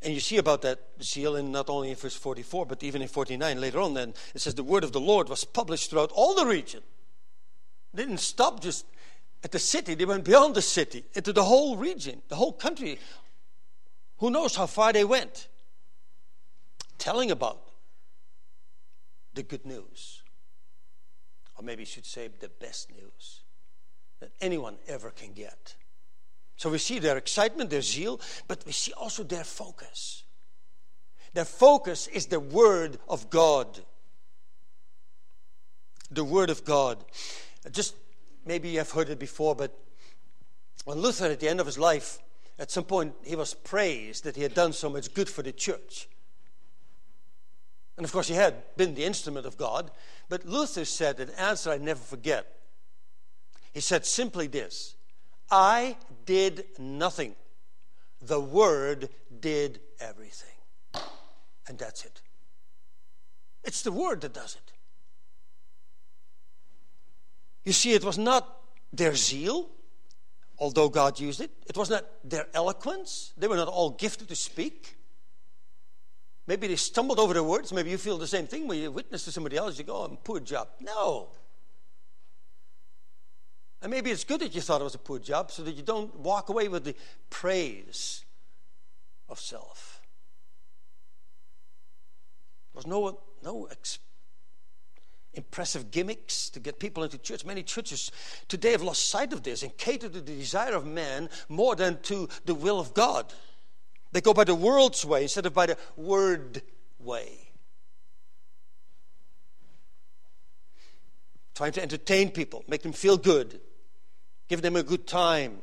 And 0.04 0.14
you 0.14 0.20
see 0.20 0.38
about 0.38 0.64
that 0.64 0.80
zeal 1.02 1.36
in 1.36 1.52
not 1.52 1.70
only 1.70 1.92
in 1.92 1.96
verse 1.96 2.16
44, 2.16 2.66
but 2.66 2.82
even 2.82 3.02
in 3.02 3.08
49 3.08 3.62
later 3.62 3.80
on. 3.80 3.94
Then 3.94 4.14
it 4.34 4.42
says 4.42 4.56
the 4.56 4.64
word 4.64 4.84
of 4.84 4.94
the 4.94 5.00
Lord 5.00 5.30
was 5.30 5.44
published 5.44 5.92
throughout 5.92 6.12
all 6.14 6.34
the 6.34 6.46
region. 6.46 6.82
They 7.94 8.04
didn't 8.04 8.20
stop 8.20 8.62
just 8.62 8.86
at 9.44 9.52
the 9.52 9.60
city, 9.60 9.96
they 9.96 10.06
went 10.06 10.24
beyond 10.24 10.56
the 10.56 10.62
city 10.62 11.04
into 11.16 11.34
the 11.34 11.44
whole 11.44 11.76
region, 11.76 12.22
the 12.30 12.36
whole 12.36 12.54
country. 12.54 13.00
Who 14.18 14.30
knows 14.30 14.56
how 14.56 14.68
far 14.68 14.94
they 14.94 15.04
went? 15.04 15.48
Telling 17.00 17.32
about 17.32 17.64
the 19.34 19.42
good 19.42 19.66
news. 19.66 20.21
Or 21.62 21.64
maybe 21.64 21.84
you 21.84 21.86
should 21.86 22.08
say 22.08 22.28
the 22.28 22.50
best 22.50 22.90
news 22.92 23.42
that 24.20 24.32
anyone 24.42 24.78
ever 24.88 25.12
can 25.12 25.32
get. 25.32 25.76
So 26.58 26.72
we 26.72 26.80
see 26.80 26.98
their 26.98 27.18
excitement, 27.18 27.70
their 27.70 27.84
zeal, 27.84 28.20
but 28.48 28.66
we 28.66 28.72
see 28.72 28.94
also 28.94 29.22
their 29.22 29.44
focus. 29.44 30.24
Their 31.36 31.46
focus 31.46 32.08
is 32.08 32.26
the 32.26 32.40
Word 32.40 32.98
of 33.08 33.30
God. 33.30 33.80
The 36.10 36.24
Word 36.24 36.50
of 36.50 36.66
God. 36.66 36.98
Just 37.72 37.94
maybe 38.44 38.70
you 38.70 38.80
have 38.80 38.90
heard 38.90 39.10
it 39.10 39.20
before, 39.20 39.54
but 39.54 39.78
when 40.86 40.98
Luther, 40.98 41.26
at 41.26 41.40
the 41.40 41.48
end 41.48 41.60
of 41.60 41.68
his 41.68 41.78
life, 41.78 42.18
at 42.58 42.72
some 42.72 42.86
point, 42.86 43.14
he 43.24 43.36
was 43.36 43.54
praised 43.54 44.24
that 44.24 44.36
he 44.36 44.42
had 44.42 44.56
done 44.56 44.74
so 44.74 44.90
much 44.90 45.14
good 45.14 45.30
for 45.30 45.44
the 45.44 45.52
church. 45.52 46.10
And 48.02 48.06
of 48.08 48.14
course, 48.14 48.30
he 48.30 48.34
had 48.34 48.56
been 48.78 48.96
the 48.96 49.06
instrument 49.06 49.46
of 49.46 49.58
God. 49.58 49.92
But 50.28 50.44
Luther 50.44 50.86
said 50.86 51.20
an 51.20 51.30
answer 51.38 51.70
I 51.70 51.78
never 51.78 52.00
forget. 52.00 52.52
He 53.74 53.80
said 53.80 54.08
simply 54.08 54.48
this 54.48 54.96
I 55.52 55.98
did 56.26 56.66
nothing. 56.80 57.36
The 58.20 58.40
Word 58.40 59.10
did 59.40 59.82
everything. 60.00 60.58
And 61.68 61.78
that's 61.78 62.04
it. 62.04 62.22
It's 63.64 63.84
the 63.84 63.92
Word 63.92 64.22
that 64.22 64.34
does 64.34 64.56
it. 64.56 64.72
You 67.66 67.72
see, 67.72 67.92
it 67.92 68.04
was 68.04 68.18
not 68.18 68.62
their 68.92 69.14
zeal, 69.14 69.70
although 70.58 70.90
God 70.90 71.20
used 71.20 71.40
it. 71.40 71.52
It 71.68 71.78
was 71.78 71.92
not 71.92 72.06
their 72.24 72.48
eloquence. 72.56 73.32
They 73.38 73.48
were 73.48 73.58
not 73.58 73.68
all 73.68 73.92
gifted 73.92 74.28
to 74.30 74.36
speak. 74.36 74.98
Maybe 76.48 76.68
they 76.68 76.76
stumbled 76.76 77.20
over 77.20 77.34
the 77.34 77.44
words. 77.44 77.72
Maybe 77.72 77.92
you 77.92 77.98
feel 77.98 78.18
the 78.18 78.28
same 78.28 78.48
thing 78.48 78.68
when 78.68 78.80
you 78.80 78.92
witness 78.92 79.26
to 79.26 79.32
somebody 79.32 79.58
else. 79.58 79.78
You 79.78 79.84
go, 79.84 79.96
oh, 79.96 80.18
poor 80.24 80.40
job. 80.40 80.70
No. 80.80 81.30
And 83.82 83.90
maybe 83.90 84.12
it's 84.12 84.24
good 84.24 84.42
that 84.42 84.54
you 84.54 84.62
thought 84.62 84.82
it 84.82 84.84
was 84.84 84.96
a 84.96 85.00
poor 85.00 85.20
job 85.20 85.52
so 85.52 85.64
that 85.64 85.74
you 85.74 85.82
don't 85.82 86.20
walk 86.20 86.50
away 86.50 86.68
with 86.68 86.84
the 86.84 86.96
praise 87.30 88.24
of 89.28 89.40
self. 89.40 90.02
There 92.74 92.80
was 92.80 92.88
no, 92.88 93.20
no 93.44 93.68
ex- 93.72 94.00
impressive 95.34 95.90
gimmicks 95.92 96.50
to 96.52 96.60
get 96.60 96.80
people 96.80 97.04
into 97.04 97.18
church. 97.18 97.44
Many 97.44 97.64
churches 97.64 98.12
today 98.48 98.72
have 98.72 98.84
lost 98.84 99.10
sight 99.10 99.34
of 99.34 99.44
this 99.44 99.64
and 99.64 99.76
cater 99.78 100.10
to 100.10 100.22
the 100.22 100.36
desire 100.36 100.76
of 100.76 100.86
man 100.86 101.30
more 101.50 101.76
than 101.76 102.00
to 102.04 102.30
the 102.46 102.56
will 102.56 102.80
of 102.80 102.94
God. 102.94 103.34
They 104.12 104.22
go 104.22 104.34
by 104.34 104.44
the 104.44 104.56
world's 104.56 105.06
way 105.06 105.24
instead 105.24 105.46
of 105.46 105.54
by 105.54 105.68
the 105.68 105.78
word 105.96 106.62
way. 107.00 107.52
Trying 111.56 111.72
to 111.74 111.82
entertain 111.82 112.32
people, 112.32 112.64
make 112.68 112.82
them 112.82 112.94
feel 112.94 113.18
good, 113.18 113.60
give 114.50 114.62
them 114.62 114.76
a 114.76 114.84
good 114.84 115.08
time. 115.08 115.62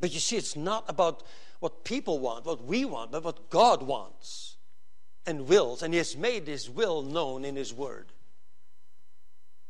But 0.00 0.12
you 0.12 0.20
see, 0.20 0.36
it's 0.36 0.56
not 0.56 0.84
about 0.88 1.22
what 1.60 1.84
people 1.84 2.18
want, 2.18 2.44
what 2.44 2.64
we 2.64 2.84
want, 2.84 3.12
but 3.12 3.24
what 3.24 3.48
God 3.48 3.82
wants 3.82 4.56
and 5.26 5.48
wills. 5.48 5.82
And 5.82 5.94
He 5.94 5.98
has 5.98 6.16
made 6.16 6.46
His 6.46 6.68
will 6.68 7.02
known 7.02 7.44
in 7.44 7.56
His 7.56 7.72
Word. 7.72 8.12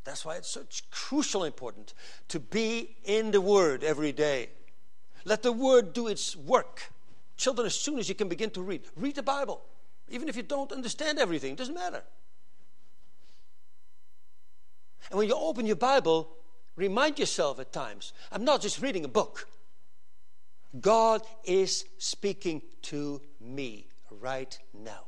That's 0.05 0.25
why 0.25 0.37
it's 0.37 0.51
such 0.51 0.91
crucial 0.91 1.45
important 1.45 1.95
to 2.29 2.41
be 2.41 2.97
in 3.05 3.31
the 3.31 3.41
Word 3.41 3.85
every 3.85 4.13
day. 4.13 4.51
Let 5.25 5.43
the 5.43 5.53
Word 5.53 5.93
do 5.93 6.09
its 6.09 6.37
work. 6.37 6.93
Children, 7.37 7.67
as 7.67 7.75
soon 7.75 7.99
as 7.99 8.09
you 8.09 8.15
can 8.15 8.29
begin 8.29 8.51
to 8.51 8.63
read, 8.63 8.83
read 8.97 9.17
the 9.17 9.23
Bible. 9.23 9.63
Even 10.09 10.29
if 10.29 10.37
you 10.37 10.43
don't 10.43 10.71
understand 10.71 11.19
everything, 11.19 11.53
it 11.53 11.59
doesn't 11.59 11.75
matter. 11.75 12.03
And 15.11 15.19
when 15.19 15.29
you 15.29 15.35
open 15.35 15.67
your 15.67 15.77
Bible, 15.77 16.29
remind 16.77 17.19
yourself 17.19 17.59
at 17.59 17.73
times 17.73 18.13
I'm 18.31 18.45
not 18.45 18.61
just 18.61 18.81
reading 18.81 19.05
a 19.05 19.09
book, 19.09 19.49
God 20.81 21.23
is 21.45 21.85
speaking 21.99 22.63
to 22.83 23.21
me 23.41 23.87
right 24.11 24.59
now. 24.73 25.05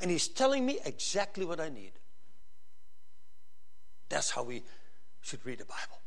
And 0.00 0.10
He's 0.10 0.28
telling 0.28 0.66
me 0.66 0.78
exactly 0.84 1.44
what 1.44 1.60
I 1.60 1.68
need. 1.68 1.92
That's 4.08 4.30
how 4.30 4.42
we 4.42 4.62
should 5.22 5.44
read 5.46 5.58
the 5.58 5.64
Bible. 5.64 6.01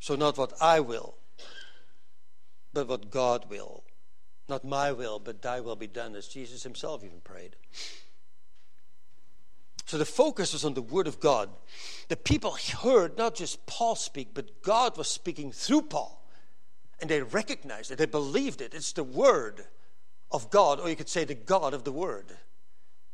So, 0.00 0.14
not 0.16 0.38
what 0.38 0.52
I 0.60 0.80
will, 0.80 1.16
but 2.72 2.88
what 2.88 3.10
God 3.10 3.46
will. 3.50 3.84
Not 4.48 4.64
my 4.64 4.92
will, 4.92 5.18
but 5.18 5.42
thy 5.42 5.60
will 5.60 5.76
be 5.76 5.86
done, 5.86 6.14
as 6.14 6.26
Jesus 6.26 6.62
himself 6.62 7.04
even 7.04 7.20
prayed. 7.20 7.56
So 9.88 9.96
the 9.96 10.04
focus 10.04 10.52
was 10.52 10.66
on 10.66 10.74
the 10.74 10.82
Word 10.82 11.06
of 11.06 11.18
God. 11.18 11.48
The 12.08 12.16
people 12.16 12.58
heard 12.82 13.16
not 13.16 13.34
just 13.34 13.64
Paul 13.64 13.94
speak, 13.94 14.28
but 14.34 14.62
God 14.62 14.98
was 14.98 15.08
speaking 15.08 15.50
through 15.50 15.82
Paul. 15.82 16.22
And 17.00 17.08
they 17.08 17.22
recognized 17.22 17.90
it, 17.90 17.96
they 17.96 18.04
believed 18.04 18.60
it. 18.60 18.74
It's 18.74 18.92
the 18.92 19.02
Word 19.02 19.64
of 20.30 20.50
God, 20.50 20.78
or 20.78 20.90
you 20.90 20.96
could 20.96 21.08
say 21.08 21.24
the 21.24 21.34
God 21.34 21.72
of 21.72 21.84
the 21.84 21.92
Word. 21.92 22.36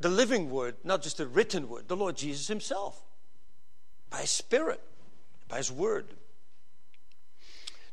The 0.00 0.08
living 0.08 0.50
Word, 0.50 0.74
not 0.82 1.00
just 1.00 1.18
the 1.18 1.28
written 1.28 1.68
Word, 1.68 1.86
the 1.86 1.96
Lord 1.96 2.16
Jesus 2.16 2.48
Himself. 2.48 3.00
By 4.10 4.22
His 4.22 4.30
Spirit, 4.30 4.80
by 5.48 5.58
His 5.58 5.70
Word. 5.70 6.14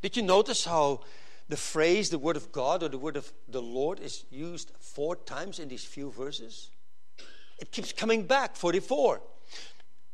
Did 0.01 0.17
you 0.17 0.23
notice 0.23 0.65
how 0.65 1.01
the 1.47 1.57
phrase 1.57 2.09
the 2.09 2.19
word 2.19 2.37
of 2.37 2.51
God 2.51 2.81
or 2.81 2.89
the 2.89 2.97
word 2.97 3.17
of 3.17 3.31
the 3.47 3.61
Lord 3.61 3.99
is 3.99 4.23
used 4.31 4.71
four 4.79 5.15
times 5.15 5.59
in 5.59 5.67
these 5.67 5.83
few 5.83 6.11
verses? 6.11 6.69
It 7.59 7.71
keeps 7.71 7.93
coming 7.93 8.23
back. 8.23 8.55
44. 8.55 9.21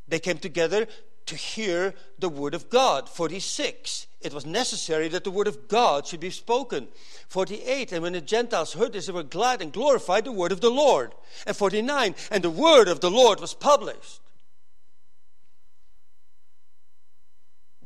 They 0.07 0.19
came 0.19 0.37
together 0.37 0.87
to 1.27 1.35
hear 1.35 1.93
the 2.19 2.29
word 2.29 2.53
of 2.53 2.69
God. 2.69 3.07
46. 3.07 4.07
It 4.21 4.33
was 4.33 4.45
necessary 4.45 5.07
that 5.09 5.23
the 5.23 5.31
word 5.31 5.47
of 5.47 5.67
God 5.67 6.07
should 6.07 6.19
be 6.19 6.29
spoken. 6.29 6.87
48. 7.29 7.91
And 7.91 8.03
when 8.03 8.13
the 8.13 8.21
Gentiles 8.21 8.73
heard 8.73 8.93
this, 8.93 9.05
they 9.05 9.13
were 9.13 9.23
glad 9.23 9.61
and 9.61 9.71
glorified 9.71 10.25
the 10.25 10.31
word 10.31 10.51
of 10.51 10.61
the 10.61 10.71
Lord. 10.71 11.13
And 11.45 11.55
49. 11.55 12.15
And 12.31 12.43
the 12.43 12.49
word 12.49 12.87
of 12.87 12.99
the 12.99 13.11
Lord 13.11 13.39
was 13.39 13.53
published. 13.53 14.21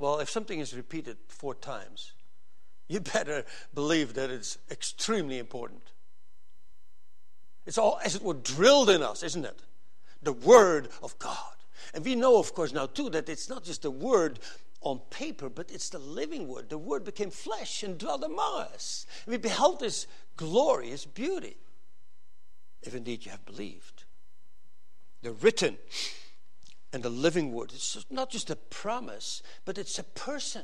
Well, 0.01 0.19
if 0.19 0.31
something 0.31 0.59
is 0.59 0.75
repeated 0.75 1.17
four 1.27 1.53
times, 1.53 2.13
you 2.87 2.99
better 3.13 3.45
believe 3.75 4.15
that 4.15 4.31
it's 4.31 4.57
extremely 4.71 5.37
important. 5.37 5.91
It's 7.67 7.77
all, 7.77 7.99
as 8.03 8.15
it 8.15 8.23
were, 8.23 8.33
drilled 8.33 8.89
in 8.89 9.03
us, 9.03 9.21
isn't 9.21 9.45
it? 9.45 9.61
The 10.23 10.33
Word 10.33 10.89
of 11.03 11.19
God. 11.19 11.53
And 11.93 12.03
we 12.03 12.15
know, 12.15 12.39
of 12.39 12.55
course, 12.55 12.73
now 12.73 12.87
too, 12.87 13.11
that 13.11 13.29
it's 13.29 13.47
not 13.47 13.63
just 13.63 13.83
the 13.83 13.91
Word 13.91 14.39
on 14.81 15.01
paper, 15.11 15.49
but 15.49 15.69
it's 15.69 15.89
the 15.89 15.99
living 15.99 16.47
Word. 16.47 16.69
The 16.69 16.79
Word 16.79 17.03
became 17.03 17.29
flesh 17.29 17.83
and 17.83 17.99
dwelt 17.99 18.23
among 18.23 18.61
us. 18.61 19.05
And 19.27 19.33
we 19.33 19.37
beheld 19.37 19.81
His 19.81 20.07
glorious 20.35 21.05
beauty, 21.05 21.57
if 22.81 22.95
indeed 22.95 23.23
you 23.23 23.29
have 23.29 23.45
believed. 23.45 24.05
The 25.21 25.33
written 25.33 25.77
and 26.93 27.03
the 27.03 27.09
living 27.09 27.51
word. 27.51 27.71
It's 27.73 28.05
not 28.09 28.29
just 28.29 28.49
a 28.49 28.55
promise, 28.55 29.41
but 29.65 29.77
it's 29.77 29.97
a 29.99 30.03
person. 30.03 30.63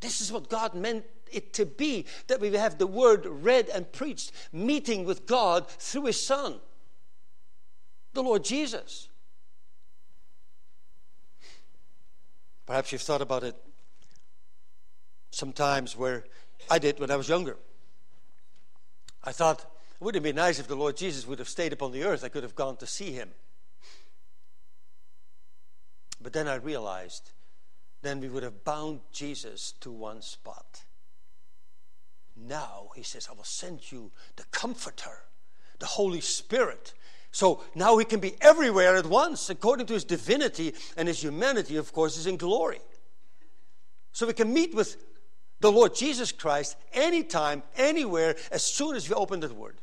This 0.00 0.20
is 0.20 0.32
what 0.32 0.48
God 0.48 0.74
meant 0.74 1.04
it 1.30 1.52
to 1.54 1.66
be 1.66 2.06
that 2.26 2.40
we 2.40 2.52
have 2.54 2.78
the 2.78 2.86
word 2.86 3.26
read 3.26 3.68
and 3.68 3.90
preached, 3.92 4.32
meeting 4.52 5.04
with 5.04 5.26
God 5.26 5.68
through 5.68 6.06
His 6.06 6.24
Son, 6.24 6.56
the 8.14 8.22
Lord 8.22 8.44
Jesus. 8.44 9.08
Perhaps 12.66 12.92
you've 12.92 13.02
thought 13.02 13.20
about 13.20 13.42
it 13.42 13.56
sometimes 15.30 15.96
where 15.96 16.24
I 16.70 16.78
did 16.78 17.00
when 17.00 17.10
I 17.10 17.16
was 17.16 17.28
younger. 17.28 17.56
I 19.24 19.32
thought, 19.32 19.64
wouldn't 20.00 20.24
it 20.24 20.28
be 20.28 20.32
nice 20.32 20.58
if 20.58 20.66
the 20.66 20.74
Lord 20.74 20.96
Jesus 20.96 21.26
would 21.26 21.38
have 21.38 21.48
stayed 21.48 21.72
upon 21.72 21.92
the 21.92 22.04
earth? 22.04 22.24
I 22.24 22.28
could 22.28 22.42
have 22.42 22.54
gone 22.54 22.76
to 22.78 22.86
see 22.86 23.12
him. 23.12 23.30
But 26.22 26.32
then 26.32 26.48
I 26.48 26.54
realized, 26.54 27.30
then 28.02 28.20
we 28.20 28.28
would 28.28 28.42
have 28.42 28.64
bound 28.64 29.00
Jesus 29.12 29.72
to 29.80 29.90
one 29.90 30.22
spot. 30.22 30.82
Now, 32.36 32.88
he 32.96 33.02
says, 33.02 33.28
I 33.30 33.34
will 33.34 33.44
send 33.44 33.92
you 33.92 34.10
the 34.36 34.44
Comforter, 34.50 35.24
the 35.78 35.86
Holy 35.86 36.20
Spirit. 36.20 36.94
So 37.30 37.62
now 37.74 37.98
he 37.98 38.04
can 38.04 38.20
be 38.20 38.34
everywhere 38.40 38.96
at 38.96 39.06
once, 39.06 39.50
according 39.50 39.86
to 39.86 39.94
his 39.94 40.04
divinity, 40.04 40.74
and 40.96 41.08
his 41.08 41.22
humanity, 41.22 41.76
of 41.76 41.92
course, 41.92 42.16
is 42.16 42.26
in 42.26 42.38
glory. 42.38 42.80
So 44.12 44.26
we 44.26 44.32
can 44.32 44.52
meet 44.52 44.74
with 44.74 44.96
the 45.60 45.70
Lord 45.70 45.94
Jesus 45.94 46.32
Christ 46.32 46.76
anytime, 46.92 47.62
anywhere, 47.76 48.36
as 48.50 48.64
soon 48.64 48.96
as 48.96 49.08
we 49.08 49.14
open 49.14 49.40
the 49.40 49.52
Word. 49.52 49.76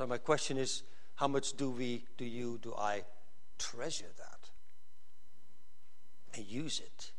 So 0.00 0.06
my 0.06 0.16
question 0.16 0.56
is, 0.56 0.82
how 1.16 1.28
much 1.28 1.52
do 1.58 1.68
we, 1.68 2.06
do 2.16 2.24
you, 2.24 2.58
do 2.62 2.72
I 2.74 3.02
treasure 3.58 4.08
that 4.16 4.48
and 6.34 6.46
use 6.46 6.80
it? 6.80 7.10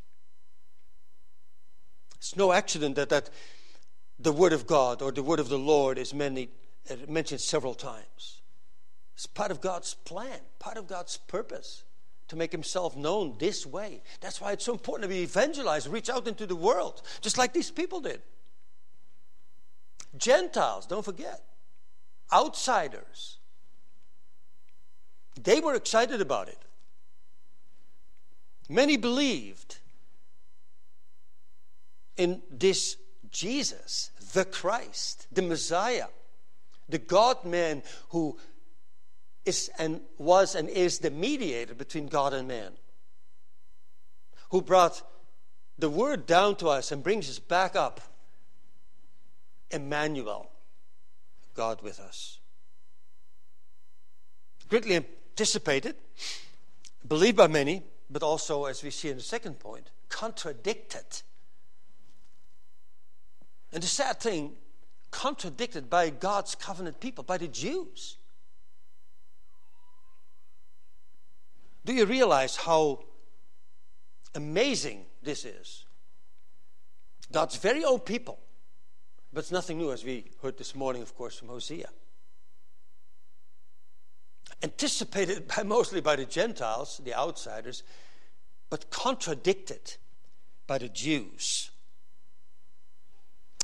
It's 2.15 2.35
no 2.35 2.51
accident 2.51 2.95
that, 2.95 3.09
that 3.09 3.29
the 4.17 4.31
Word 4.31 4.51
of 4.51 4.65
God 4.65 5.03
or 5.03 5.11
the 5.11 5.21
Word 5.21 5.39
of 5.39 5.47
the 5.47 5.59
Lord 5.59 5.99
is 5.99 6.11
many, 6.11 6.49
uh, 6.89 6.95
mentioned 7.07 7.41
several 7.41 7.75
times. 7.75 8.41
It's 9.13 9.27
part 9.27 9.51
of 9.51 9.61
God's 9.61 9.93
plan, 9.93 10.39
part 10.57 10.77
of 10.77 10.87
God's 10.87 11.17
purpose 11.17 11.83
to 12.29 12.35
make 12.35 12.51
Himself 12.51 12.97
known 12.97 13.35
this 13.37 13.63
way. 13.63 14.01
That's 14.21 14.41
why 14.41 14.53
it's 14.53 14.65
so 14.65 14.73
important 14.73 15.03
to 15.03 15.15
be 15.15 15.21
evangelized, 15.21 15.87
reach 15.87 16.09
out 16.09 16.27
into 16.27 16.47
the 16.47 16.55
world, 16.55 17.03
just 17.21 17.37
like 17.37 17.53
these 17.53 17.69
people 17.69 18.01
did. 18.01 18.23
Gentiles, 20.17 20.87
don't 20.87 21.05
forget 21.05 21.43
outsiders. 22.33 23.37
They 25.41 25.59
were 25.59 25.75
excited 25.75 26.21
about 26.21 26.47
it. 26.47 26.59
Many 28.69 28.97
believed 28.97 29.77
in 32.17 32.41
this 32.49 32.97
Jesus, 33.31 34.11
the 34.33 34.45
Christ, 34.45 35.27
the 35.31 35.41
Messiah, 35.41 36.07
the 36.87 36.99
God 36.99 37.43
man 37.45 37.83
who 38.09 38.37
is 39.45 39.69
and 39.79 40.01
was 40.17 40.55
and 40.55 40.69
is 40.69 40.99
the 40.99 41.09
mediator 41.09 41.73
between 41.73 42.07
God 42.07 42.33
and 42.33 42.47
man, 42.47 42.73
who 44.51 44.61
brought 44.61 45.01
the 45.79 45.89
word 45.89 46.25
down 46.25 46.55
to 46.57 46.67
us 46.69 46.91
and 46.91 47.03
brings 47.03 47.29
us 47.29 47.39
back 47.39 47.75
up. 47.75 48.01
Emmanuel, 49.71 50.51
God 51.53 51.81
with 51.81 51.99
us. 51.99 52.39
Greatly 54.69 54.95
anticipated, 54.95 55.95
believed 57.07 57.37
by 57.37 57.47
many, 57.47 57.83
but 58.09 58.23
also, 58.23 58.65
as 58.65 58.83
we 58.83 58.89
see 58.89 59.09
in 59.09 59.17
the 59.17 59.23
second 59.23 59.59
point, 59.59 59.89
contradicted. 60.09 61.21
And 63.73 63.81
the 63.81 63.87
sad 63.87 64.19
thing, 64.19 64.53
contradicted 65.11 65.89
by 65.89 66.09
God's 66.09 66.55
covenant 66.55 66.99
people, 66.99 67.23
by 67.23 67.37
the 67.37 67.47
Jews. 67.47 68.17
Do 71.83 71.93
you 71.93 72.05
realize 72.05 72.55
how 72.55 73.03
amazing 74.35 75.05
this 75.23 75.45
is? 75.45 75.85
God's 77.31 77.55
very 77.55 77.83
own 77.83 77.99
people. 77.99 78.39
But 79.33 79.39
it's 79.41 79.51
nothing 79.51 79.77
new, 79.77 79.91
as 79.91 80.03
we 80.03 80.25
heard 80.41 80.57
this 80.57 80.75
morning, 80.75 81.01
of 81.01 81.15
course, 81.15 81.37
from 81.37 81.47
Hosea. 81.47 81.89
Anticipated 84.61 85.47
by, 85.55 85.63
mostly 85.63 86.01
by 86.01 86.17
the 86.17 86.25
Gentiles, 86.25 86.99
the 87.03 87.13
outsiders, 87.13 87.83
but 88.69 88.89
contradicted 88.89 89.95
by 90.67 90.77
the 90.77 90.89
Jews. 90.89 91.71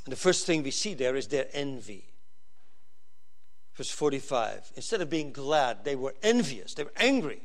And 0.05 0.11
the 0.13 0.17
first 0.17 0.45
thing 0.45 0.63
we 0.63 0.71
see 0.71 0.93
there 0.93 1.17
is 1.17 1.27
their 1.27 1.47
envy. 1.51 2.05
Verse 3.75 3.91
45. 3.91 4.71
Instead 4.75 5.01
of 5.01 5.09
being 5.09 5.33
glad, 5.33 5.83
they 5.83 5.95
were 5.95 6.15
envious, 6.23 6.73
they 6.73 6.85
were 6.85 6.93
angry. 6.95 7.41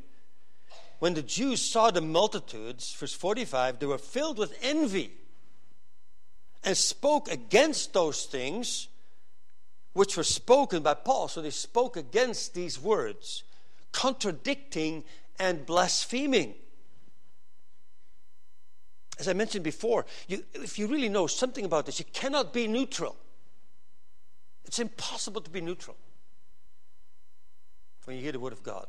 When 1.01 1.15
the 1.15 1.23
Jews 1.23 1.61
saw 1.61 1.91
the 1.91 2.01
multitudes, 2.01 2.95
verse 2.95 3.13
45, 3.13 3.81
they 3.81 3.87
were 3.87 3.99
filled 3.99 4.39
with 4.39 4.57
envy 4.63 5.13
and 6.65 6.77
spoke 6.77 7.31
against 7.31 7.93
those 7.93 8.25
things 8.25 8.89
which 9.93 10.17
were 10.17 10.25
spoken 10.25 10.83
by 10.83 10.95
Paul. 10.95 11.29
So 11.29 11.43
they 11.43 11.51
spoke 11.51 11.97
against 11.97 12.55
these 12.55 12.81
words, 12.81 13.45
contradicting 13.93 15.05
and 15.39 15.67
blaspheming. 15.67 16.55
As 19.19 19.29
I 19.29 19.35
mentioned 19.35 19.65
before, 19.65 20.07
you, 20.27 20.45
if 20.55 20.79
you 20.79 20.87
really 20.87 21.09
know 21.09 21.27
something 21.27 21.65
about 21.65 21.87
this, 21.87 21.99
you 21.99 22.07
cannot 22.13 22.53
be 22.53 22.67
neutral. 22.67 23.17
It's 24.65 24.79
impossible 24.79 25.41
to 25.43 25.51
be 25.51 25.61
neutral 25.61 25.97
when 28.05 28.17
you 28.17 28.23
hear 28.23 28.33
the 28.33 28.41
Word 28.41 28.53
of 28.53 28.63
God. 28.63 28.87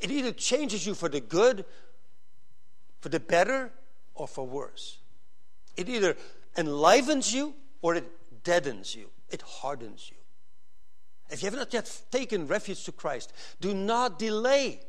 It 0.00 0.10
either 0.10 0.32
changes 0.32 0.86
you 0.86 0.94
for 0.94 1.08
the 1.08 1.20
good, 1.20 1.64
for 3.00 3.08
the 3.08 3.20
better, 3.20 3.72
or 4.14 4.28
for 4.28 4.46
worse. 4.46 4.99
It 5.76 5.88
either 5.88 6.16
enlivens 6.56 7.32
you 7.32 7.54
or 7.82 7.94
it 7.94 8.04
deadens 8.44 8.94
you, 8.94 9.10
it 9.30 9.42
hardens 9.42 10.10
you. 10.10 10.16
If 11.30 11.42
you 11.42 11.46
have 11.50 11.58
not 11.58 11.72
yet 11.72 12.02
taken 12.10 12.46
refuge 12.46 12.84
to 12.84 12.92
Christ, 12.92 13.32
do 13.60 13.72
not 13.72 14.18
delay 14.18 14.80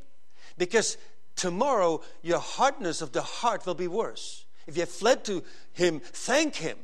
because 0.58 0.98
tomorrow 1.36 2.02
your 2.22 2.40
hardness 2.40 3.02
of 3.02 3.12
the 3.12 3.22
heart 3.22 3.66
will 3.66 3.76
be 3.76 3.88
worse. 3.88 4.46
If 4.68 4.76
you 4.76 4.82
have 4.82 4.90
fled 4.90 5.24
to 5.26 5.44
Him, 5.74 6.00
thank 6.00 6.56
Him 6.56 6.78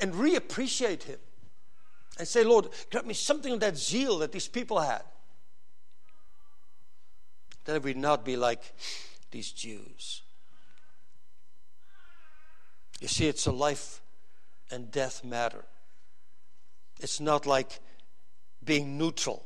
and 0.00 0.14
reappreciate 0.14 1.04
Him 1.04 1.18
and 2.18 2.26
say, 2.26 2.44
Lord, 2.44 2.68
grant 2.90 3.06
me 3.06 3.14
something 3.14 3.52
of 3.52 3.60
that 3.60 3.76
zeal 3.76 4.18
that 4.18 4.32
these 4.32 4.48
people 4.48 4.80
had. 4.80 5.02
That 7.64 7.82
we 7.82 7.94
not 7.94 8.24
be 8.24 8.36
like 8.36 8.62
these 9.32 9.50
Jews. 9.50 10.22
You 13.00 13.08
see, 13.08 13.26
it's 13.26 13.46
a 13.46 13.52
life 13.52 14.00
and 14.70 14.90
death 14.90 15.24
matter. 15.24 15.64
It's 17.00 17.20
not 17.20 17.46
like 17.46 17.80
being 18.64 18.98
neutral. 18.98 19.44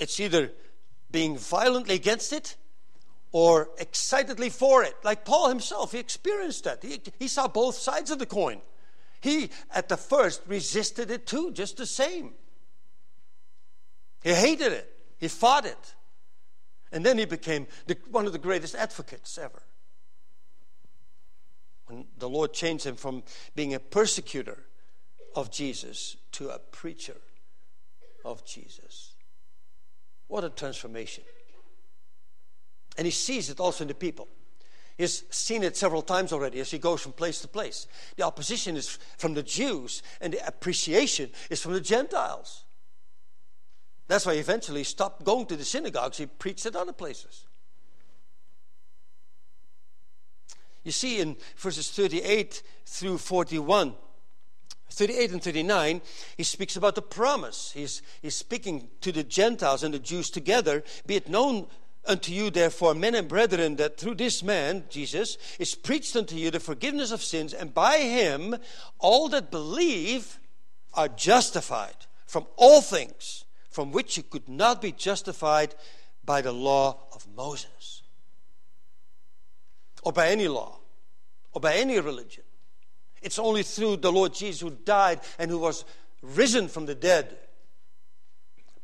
It's 0.00 0.18
either 0.18 0.50
being 1.10 1.36
violently 1.38 1.94
against 1.94 2.32
it 2.32 2.56
or 3.32 3.68
excitedly 3.78 4.48
for 4.50 4.82
it. 4.82 4.94
Like 5.04 5.24
Paul 5.24 5.48
himself, 5.48 5.92
he 5.92 5.98
experienced 5.98 6.64
that. 6.64 6.82
He, 6.82 7.00
he 7.18 7.28
saw 7.28 7.48
both 7.48 7.76
sides 7.76 8.10
of 8.10 8.18
the 8.18 8.26
coin. 8.26 8.60
He, 9.20 9.50
at 9.72 9.88
the 9.88 9.96
first, 9.96 10.42
resisted 10.46 11.10
it 11.10 11.26
too, 11.26 11.52
just 11.52 11.76
the 11.76 11.86
same. 11.86 12.32
He 14.22 14.32
hated 14.34 14.72
it, 14.72 14.90
he 15.18 15.28
fought 15.28 15.66
it. 15.66 15.94
And 16.92 17.04
then 17.04 17.18
he 17.18 17.24
became 17.24 17.66
the, 17.86 17.96
one 18.10 18.26
of 18.26 18.32
the 18.32 18.38
greatest 18.38 18.74
advocates 18.74 19.36
ever. 19.36 19.62
When 21.86 22.06
the 22.18 22.28
Lord 22.28 22.52
changed 22.52 22.86
him 22.86 22.96
from 22.96 23.22
being 23.54 23.74
a 23.74 23.80
persecutor 23.80 24.58
of 25.34 25.50
Jesus 25.50 26.16
to 26.32 26.50
a 26.50 26.58
preacher 26.58 27.16
of 28.24 28.44
Jesus. 28.44 29.14
What 30.28 30.44
a 30.44 30.50
transformation. 30.50 31.24
And 32.96 33.06
he 33.06 33.10
sees 33.10 33.50
it 33.50 33.60
also 33.60 33.84
in 33.84 33.88
the 33.88 33.94
people. 33.94 34.28
He's 34.96 35.24
seen 35.30 35.64
it 35.64 35.76
several 35.76 36.02
times 36.02 36.32
already 36.32 36.60
as 36.60 36.70
he 36.70 36.78
goes 36.78 37.02
from 37.02 37.12
place 37.12 37.40
to 37.40 37.48
place. 37.48 37.88
The 38.16 38.22
opposition 38.22 38.76
is 38.76 38.98
from 39.18 39.34
the 39.34 39.42
Jews, 39.42 40.02
and 40.20 40.32
the 40.32 40.46
appreciation 40.46 41.30
is 41.50 41.60
from 41.60 41.72
the 41.72 41.80
Gentiles. 41.80 42.64
That's 44.06 44.26
why 44.26 44.34
eventually 44.34 44.80
he 44.80 44.84
stopped 44.84 45.24
going 45.24 45.46
to 45.46 45.56
the 45.56 45.64
synagogues. 45.64 46.18
He 46.18 46.26
preached 46.26 46.66
at 46.66 46.76
other 46.76 46.92
places. 46.92 47.46
You 50.84 50.92
see 50.92 51.20
in 51.20 51.36
verses 51.56 51.90
38 51.90 52.62
through 52.86 53.18
41, 53.18 53.94
38 54.90 55.32
and 55.32 55.42
39, 55.42 56.02
he 56.36 56.42
speaks 56.42 56.76
about 56.76 56.94
the 56.94 57.02
promise. 57.02 57.72
He's, 57.72 58.02
he's 58.20 58.36
speaking 58.36 58.88
to 59.00 59.10
the 59.10 59.24
Gentiles 59.24 59.82
and 59.82 59.94
the 59.94 59.98
Jews 59.98 60.30
together. 60.30 60.84
Be 61.06 61.16
it 61.16 61.28
known 61.28 61.66
unto 62.06 62.32
you, 62.32 62.50
therefore, 62.50 62.94
men 62.94 63.14
and 63.14 63.26
brethren, 63.26 63.76
that 63.76 63.96
through 63.98 64.16
this 64.16 64.42
man, 64.42 64.84
Jesus, 64.90 65.38
is 65.58 65.74
preached 65.74 66.14
unto 66.14 66.36
you 66.36 66.50
the 66.50 66.60
forgiveness 66.60 67.10
of 67.10 67.22
sins, 67.22 67.54
and 67.54 67.72
by 67.72 67.98
him 67.98 68.56
all 68.98 69.28
that 69.30 69.50
believe 69.50 70.38
are 70.92 71.08
justified 71.08 71.96
from 72.26 72.46
all 72.56 72.82
things 72.82 73.46
from 73.70 73.90
which 73.90 74.16
you 74.16 74.22
could 74.22 74.48
not 74.48 74.82
be 74.82 74.92
justified 74.92 75.74
by 76.24 76.40
the 76.40 76.52
law 76.52 76.98
of 77.12 77.26
Moses 77.34 78.03
or 80.04 80.12
by 80.12 80.28
any 80.28 80.46
law 80.46 80.78
or 81.52 81.60
by 81.60 81.74
any 81.74 81.98
religion. 81.98 82.44
It's 83.22 83.38
only 83.38 83.62
through 83.62 83.96
the 83.96 84.12
Lord 84.12 84.34
Jesus 84.34 84.60
who 84.60 84.70
died 84.70 85.20
and 85.38 85.50
who 85.50 85.58
was 85.58 85.84
risen 86.22 86.68
from 86.68 86.86
the 86.86 86.94
dead. 86.94 87.36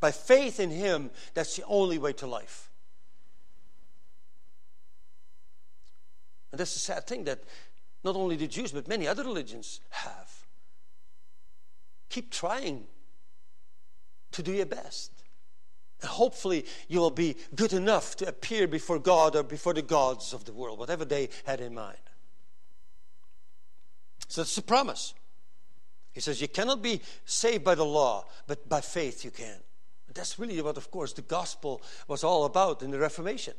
By 0.00 0.10
faith 0.12 0.58
in 0.58 0.70
him, 0.70 1.10
that's 1.34 1.56
the 1.56 1.64
only 1.66 1.98
way 1.98 2.14
to 2.14 2.26
life. 2.26 2.70
And 6.50 6.58
that's 6.58 6.72
the 6.72 6.80
sad 6.80 7.06
thing 7.06 7.24
that 7.24 7.40
not 8.02 8.16
only 8.16 8.36
the 8.36 8.46
Jews, 8.46 8.72
but 8.72 8.88
many 8.88 9.06
other 9.06 9.22
religions 9.22 9.80
have. 9.90 10.30
Keep 12.08 12.30
trying 12.30 12.86
to 14.32 14.42
do 14.42 14.52
your 14.52 14.66
best. 14.66 15.19
Hopefully, 16.04 16.64
you 16.88 17.00
will 17.00 17.10
be 17.10 17.36
good 17.54 17.72
enough 17.72 18.16
to 18.16 18.28
appear 18.28 18.66
before 18.66 18.98
God 18.98 19.36
or 19.36 19.42
before 19.42 19.74
the 19.74 19.82
gods 19.82 20.32
of 20.32 20.44
the 20.44 20.52
world, 20.52 20.78
whatever 20.78 21.04
they 21.04 21.28
had 21.44 21.60
in 21.60 21.74
mind. 21.74 21.98
So 24.28 24.42
that's 24.42 24.54
the 24.54 24.62
promise. 24.62 25.14
He 26.12 26.20
says, 26.20 26.40
You 26.40 26.48
cannot 26.48 26.82
be 26.82 27.00
saved 27.24 27.64
by 27.64 27.74
the 27.74 27.84
law, 27.84 28.26
but 28.46 28.68
by 28.68 28.80
faith 28.80 29.24
you 29.24 29.30
can. 29.30 29.58
And 30.06 30.14
that's 30.14 30.38
really 30.38 30.60
what, 30.62 30.76
of 30.76 30.90
course, 30.90 31.12
the 31.12 31.22
gospel 31.22 31.82
was 32.08 32.24
all 32.24 32.44
about 32.44 32.82
in 32.82 32.90
the 32.90 32.98
Reformation. 32.98 33.54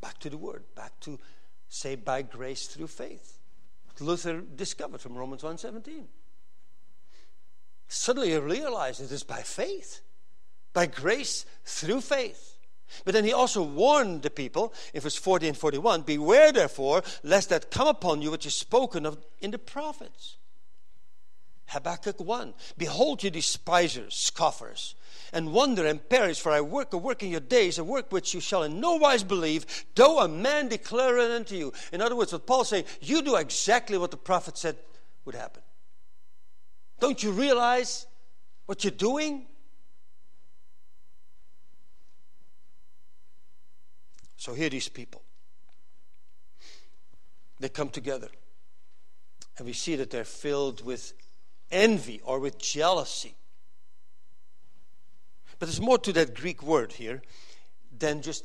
Back 0.00 0.18
to 0.20 0.30
the 0.30 0.38
word, 0.38 0.64
back 0.74 0.98
to 1.00 1.18
saved 1.68 2.04
by 2.04 2.22
grace 2.22 2.66
through 2.66 2.86
faith. 2.86 3.38
Luther 4.00 4.40
discovered 4.40 5.00
from 5.00 5.16
Romans 5.16 5.42
1:17. 5.42 6.06
Suddenly 7.88 8.30
he 8.30 8.36
realizes 8.36 9.10
it 9.10 9.14
is 9.14 9.22
by 9.24 9.40
faith, 9.40 10.00
by 10.74 10.86
grace 10.86 11.46
through 11.64 12.02
faith. 12.02 12.54
But 13.04 13.14
then 13.14 13.24
he 13.24 13.32
also 13.32 13.62
warned 13.62 14.22
the 14.22 14.30
people 14.30 14.72
in 14.94 15.00
verse 15.00 15.16
40 15.16 15.48
and 15.48 15.56
41 15.56 16.02
Beware 16.02 16.52
therefore, 16.52 17.02
lest 17.22 17.48
that 17.50 17.70
come 17.70 17.88
upon 17.88 18.22
you 18.22 18.30
which 18.30 18.46
is 18.46 18.54
spoken 18.54 19.04
of 19.04 19.18
in 19.40 19.50
the 19.50 19.58
prophets. 19.58 20.36
Habakkuk 21.68 22.18
1 22.18 22.54
Behold, 22.78 23.22
you 23.22 23.30
despisers, 23.30 24.14
scoffers, 24.14 24.94
and 25.32 25.52
wonder 25.52 25.86
and 25.86 26.06
perish, 26.08 26.40
for 26.40 26.50
I 26.50 26.62
work 26.62 26.94
a 26.94 26.98
work 26.98 27.22
in 27.22 27.30
your 27.30 27.40
days, 27.40 27.78
a 27.78 27.84
work 27.84 28.10
which 28.10 28.32
you 28.32 28.40
shall 28.40 28.62
in 28.62 28.80
no 28.80 28.96
wise 28.96 29.22
believe, 29.22 29.84
though 29.94 30.20
a 30.20 30.28
man 30.28 30.68
declare 30.68 31.18
it 31.18 31.30
unto 31.30 31.56
you. 31.56 31.72
In 31.92 32.00
other 32.00 32.16
words, 32.16 32.32
what 32.32 32.46
Paul's 32.46 32.70
saying, 32.70 32.84
you 33.00 33.20
do 33.20 33.36
exactly 33.36 33.98
what 33.98 34.10
the 34.10 34.16
prophet 34.16 34.56
said 34.56 34.76
would 35.26 35.34
happen. 35.34 35.62
Don't 37.00 37.22
you 37.22 37.30
realize 37.30 38.06
what 38.66 38.84
you're 38.84 38.90
doing? 38.90 39.46
So 44.36 44.54
here 44.54 44.68
these 44.68 44.88
people. 44.88 45.22
They 47.60 47.68
come 47.68 47.88
together. 47.88 48.28
And 49.56 49.66
we 49.66 49.72
see 49.72 49.96
that 49.96 50.10
they're 50.10 50.24
filled 50.24 50.84
with 50.84 51.12
envy 51.70 52.20
or 52.24 52.38
with 52.38 52.58
jealousy. 52.58 53.34
But 55.58 55.66
there's 55.66 55.80
more 55.80 55.98
to 55.98 56.12
that 56.12 56.34
Greek 56.34 56.62
word 56.62 56.92
here 56.92 57.22
than 57.96 58.22
just 58.22 58.44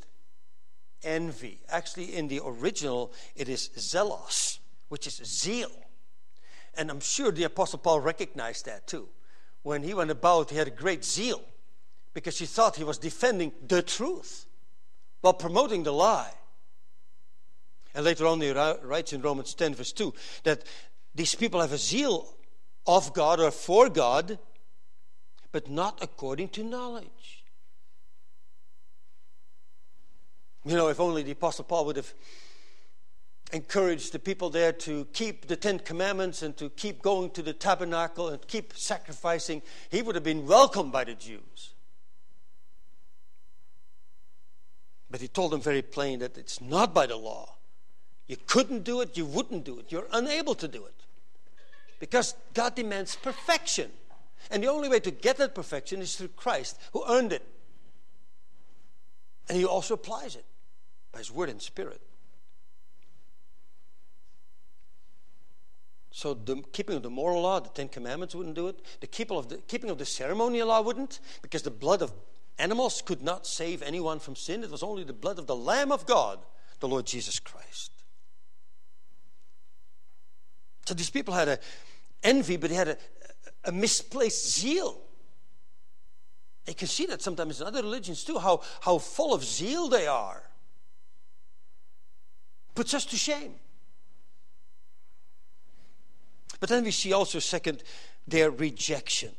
envy. 1.03 1.59
Actually, 1.69 2.15
in 2.15 2.27
the 2.27 2.41
original, 2.43 3.13
it 3.35 3.49
is 3.49 3.69
zelos, 3.77 4.57
which 4.89 5.05
is 5.05 5.21
zeal. 5.23 5.71
And 6.75 6.89
I'm 6.89 6.99
sure 6.99 7.31
the 7.31 7.43
Apostle 7.43 7.79
Paul 7.79 7.99
recognized 7.99 8.65
that 8.65 8.87
too. 8.87 9.07
When 9.61 9.83
he 9.83 9.93
went 9.93 10.11
about, 10.11 10.49
he 10.49 10.57
had 10.57 10.67
a 10.67 10.71
great 10.71 11.05
zeal 11.05 11.41
because 12.13 12.37
he 12.39 12.45
thought 12.45 12.75
he 12.75 12.83
was 12.83 12.97
defending 12.97 13.53
the 13.65 13.81
truth 13.81 14.45
while 15.21 15.33
promoting 15.33 15.83
the 15.83 15.93
lie. 15.93 16.33
And 17.95 18.03
later 18.03 18.25
on, 18.25 18.41
he 18.41 18.51
writes 18.51 19.13
in 19.13 19.21
Romans 19.21 19.53
10, 19.53 19.75
verse 19.75 19.91
2, 19.91 20.13
that 20.43 20.63
these 21.13 21.35
people 21.35 21.61
have 21.61 21.73
a 21.73 21.77
zeal 21.77 22.35
of 22.87 23.13
God 23.13 23.39
or 23.39 23.51
for 23.51 23.87
God, 23.87 24.39
but 25.51 25.69
not 25.69 25.99
according 26.01 26.49
to 26.49 26.63
knowledge. 26.63 27.43
You 30.65 30.75
know, 30.75 30.87
if 30.87 30.99
only 30.99 31.23
the 31.23 31.31
Apostle 31.31 31.65
Paul 31.65 31.85
would 31.85 31.97
have 31.97 32.13
encouraged 33.53 34.11
the 34.11 34.19
people 34.19 34.49
there 34.49 34.73
to 34.73 35.05
keep 35.13 35.47
the 35.47 35.55
Ten 35.55 35.77
Commandments 35.77 36.41
and 36.41 36.57
to 36.57 36.69
keep 36.71 37.03
going 37.03 37.29
to 37.31 37.43
the 37.43 37.53
tabernacle 37.53 38.29
and 38.29 38.45
keep 38.47 38.73
sacrificing, 38.75 39.61
he 39.89 40.01
would 40.01 40.15
have 40.15 40.23
been 40.23 40.47
welcomed 40.47 40.91
by 40.91 41.03
the 41.03 41.13
Jews. 41.13 41.73
But 45.09 45.21
he 45.21 45.27
told 45.27 45.51
them 45.51 45.61
very 45.61 45.83
plain 45.83 46.19
that 46.19 46.35
it's 46.35 46.59
not 46.59 46.93
by 46.93 47.05
the 47.05 47.15
law. 47.15 47.55
You 48.25 48.37
couldn't 48.47 48.83
do 48.83 49.01
it, 49.01 49.15
you 49.15 49.25
wouldn't 49.25 49.63
do 49.63 49.77
it, 49.79 49.91
you're 49.91 50.07
unable 50.11 50.55
to 50.55 50.67
do 50.67 50.83
it. 50.85 50.95
Because 51.99 52.33
God 52.55 52.73
demands 52.73 53.15
perfection. 53.15 53.91
And 54.49 54.63
the 54.63 54.67
only 54.67 54.89
way 54.89 54.99
to 55.01 55.11
get 55.11 55.37
that 55.37 55.53
perfection 55.53 56.01
is 56.01 56.15
through 56.15 56.29
Christ, 56.29 56.79
who 56.91 57.03
earned 57.07 57.31
it. 57.31 57.45
And 59.47 59.57
he 59.57 59.63
also 59.63 59.93
applies 59.93 60.35
it 60.35 60.45
by 61.11 61.19
his 61.19 61.31
word 61.31 61.49
and 61.49 61.61
spirit. 61.61 62.01
So 66.15 66.35
the 66.35 66.61
keeping 66.71 66.95
of 66.95 67.01
the 67.01 67.09
moral 67.09 67.41
law, 67.41 67.59
the 67.59 67.69
Ten 67.69 67.89
Commandments 67.89 68.35
wouldn't 68.35 68.55
do 68.55 68.67
it. 68.67 68.79
The 69.01 69.07
keeping 69.07 69.35
of 69.35 69.49
the, 69.49 69.57
keeping 69.57 69.89
of 69.89 69.97
the 69.97 70.05
ceremonial 70.05 70.67
law 70.67 70.79
wouldn't, 70.79 71.19
because 71.41 71.63
the 71.63 71.71
blood 71.71 72.03
of 72.03 72.13
animals 72.59 73.01
could 73.01 73.23
not 73.23 73.47
save 73.47 73.81
anyone 73.81 74.19
from 74.19 74.35
sin. 74.35 74.63
It 74.63 74.69
was 74.69 74.83
only 74.83 75.03
the 75.03 75.11
blood 75.11 75.39
of 75.39 75.47
the 75.47 75.55
Lamb 75.55 75.91
of 75.91 76.05
God, 76.05 76.37
the 76.79 76.87
Lord 76.87 77.07
Jesus 77.07 77.39
Christ. 77.39 77.91
So 80.85 80.93
these 80.93 81.09
people 81.09 81.33
had 81.33 81.47
a 81.47 81.57
envy, 82.21 82.57
but 82.57 82.69
they 82.69 82.75
had 82.75 82.89
a, 82.89 82.97
a 83.65 83.71
misplaced 83.71 84.59
zeal. 84.59 85.01
You 86.67 86.75
can 86.75 86.87
see 86.87 87.07
that 87.07 87.23
sometimes 87.23 87.59
in 87.59 87.65
other 87.65 87.81
religions 87.81 88.23
too, 88.23 88.37
how, 88.37 88.61
how 88.81 88.99
full 88.99 89.33
of 89.33 89.43
zeal 89.43 89.89
they 89.89 90.05
are. 90.05 90.43
Puts 92.75 92.93
us 92.93 93.03
to 93.05 93.17
shame. 93.17 93.55
But 96.63 96.69
then 96.69 96.85
we 96.85 96.91
see 96.91 97.11
also, 97.11 97.39
second, 97.39 97.83
their 98.25 98.49
rejection. 98.49 99.31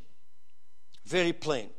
Very 1.07 1.33
plain. 1.33 1.71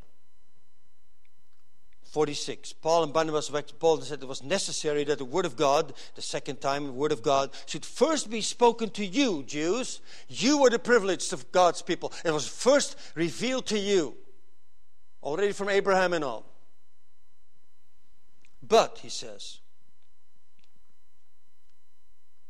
46. 2.01 2.73
Paul 2.73 3.03
and 3.03 3.13
Barnabas 3.13 3.51
Paul 3.77 4.01
said 4.01 4.23
it 4.23 4.27
was 4.27 4.41
necessary 4.41 5.03
that 5.03 5.19
the 5.19 5.23
word 5.23 5.45
of 5.45 5.55
God, 5.55 5.93
the 6.15 6.23
second 6.23 6.61
time, 6.61 6.87
the 6.87 6.91
word 6.93 7.11
of 7.11 7.21
God, 7.21 7.51
should 7.67 7.85
first 7.85 8.31
be 8.31 8.41
spoken 8.41 8.89
to 8.89 9.05
you, 9.05 9.43
Jews. 9.43 10.01
You 10.29 10.57
were 10.57 10.71
the 10.71 10.79
privileged 10.79 11.31
of 11.31 11.51
God's 11.51 11.83
people. 11.83 12.11
It 12.23 12.31
was 12.31 12.47
first 12.47 12.97
revealed 13.13 13.67
to 13.67 13.77
you, 13.77 14.17
already 15.21 15.51
from 15.51 15.69
Abraham 15.69 16.13
and 16.13 16.23
all. 16.23 16.47
But, 18.67 18.97
he 19.03 19.09
says, 19.09 19.59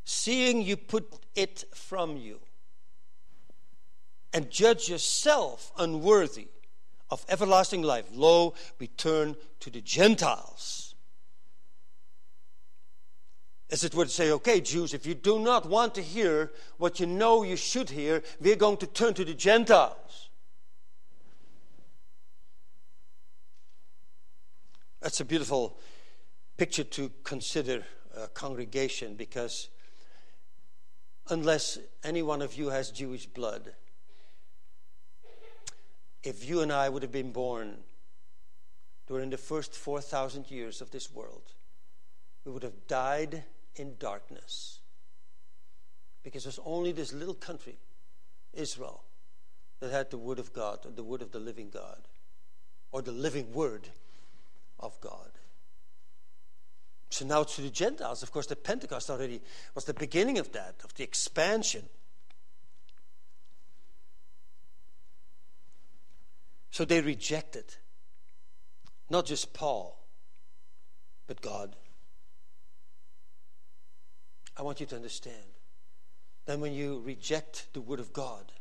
seeing 0.06 0.62
you 0.62 0.78
put 0.78 1.14
it 1.36 1.66
from 1.74 2.16
you, 2.16 2.40
and 4.36 4.52
judge 4.52 4.90
yourself 4.90 5.72
unworthy 5.80 6.50
of 7.10 7.26
everlasting 7.30 7.82
life, 7.82 8.04
lo, 8.12 8.54
we 8.80 8.88
turn 8.88 9.34
to 9.62 9.70
the 9.70 9.80
Gentiles. 9.80 10.94
As 13.72 13.86
it 13.86 13.96
were 13.96 14.04
to 14.04 14.12
say, 14.12 14.32
okay, 14.32 14.60
Jews, 14.60 14.94
if 14.94 15.06
you 15.06 15.16
do 15.16 15.40
not 15.40 15.70
want 15.70 15.96
to 15.96 16.02
hear 16.02 16.52
what 16.78 17.00
you 17.00 17.06
know 17.06 17.44
you 17.44 17.56
should 17.56 17.90
hear, 17.90 18.24
we're 18.42 18.58
going 18.58 18.76
to 18.78 18.88
turn 18.88 19.14
to 19.14 19.24
the 19.24 19.34
Gentiles. 19.34 20.30
That's 25.00 25.22
a 25.22 25.26
beautiful 25.26 25.80
picture 26.58 26.84
to 26.84 27.10
consider 27.24 27.86
a 28.18 28.28
congregation 28.28 29.16
because 29.16 29.70
unless 31.30 31.78
any 32.04 32.22
one 32.22 32.42
of 32.42 32.56
you 32.56 32.68
has 32.72 32.92
Jewish 32.92 33.28
blood, 33.28 33.72
if 36.26 36.48
you 36.48 36.62
and 36.62 36.72
I 36.72 36.90
would 36.90 37.04
have 37.04 37.12
been 37.12 37.32
born 37.32 37.78
during 39.08 39.30
the 39.30 39.38
first 39.38 39.74
4,000 39.74 40.50
years 40.50 40.82
of 40.82 40.90
this 40.90 41.14
world, 41.14 41.54
we 42.44 42.52
would 42.52 42.64
have 42.64 42.88
died 42.88 43.44
in 43.76 43.96
darkness. 44.00 44.80
Because 46.24 46.44
there's 46.44 46.60
only 46.66 46.92
this 46.92 47.14
little 47.14 47.36
country, 47.36 47.78
Israel, 48.54 49.04
that 49.80 49.92
had 49.92 50.10
the 50.10 50.18
Word 50.18 50.40
of 50.40 50.52
God, 50.52 50.80
the 50.96 51.04
Word 51.04 51.22
of 51.22 51.32
the 51.32 51.40
living 51.40 51.70
God, 51.70 52.08
or 52.92 53.04
the 53.04 53.12
living 53.12 53.54
Word 53.54 53.90
of 54.80 55.00
God. 55.02 55.30
So 57.12 57.26
now 57.26 57.44
to 57.44 57.62
the 57.62 57.70
Gentiles, 57.70 58.24
of 58.24 58.32
course, 58.32 58.48
the 58.48 58.56
Pentecost 58.56 59.12
already 59.12 59.42
was 59.76 59.86
the 59.86 59.94
beginning 59.94 60.40
of 60.40 60.52
that, 60.54 60.76
of 60.84 60.96
the 60.96 61.04
expansion. 61.04 61.84
So 66.76 66.84
they 66.84 67.00
rejected 67.00 67.74
not 69.10 69.26
just 69.26 69.54
Paul, 69.54 69.98
but 71.26 71.40
God. 71.40 71.74
I 74.58 74.62
want 74.62 74.82
you 74.82 74.86
to 74.88 74.96
understand 74.98 75.54
that 76.46 76.60
when 76.60 76.74
you 76.74 77.02
reject 77.06 77.68
the 77.72 77.80
Word 77.80 78.02
of 78.02 78.12
God, 78.12 78.52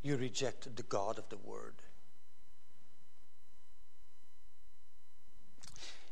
you 0.00 0.16
reject 0.16 0.74
the 0.74 0.84
God 0.84 1.18
of 1.18 1.28
the 1.28 1.36
Word. 1.36 1.74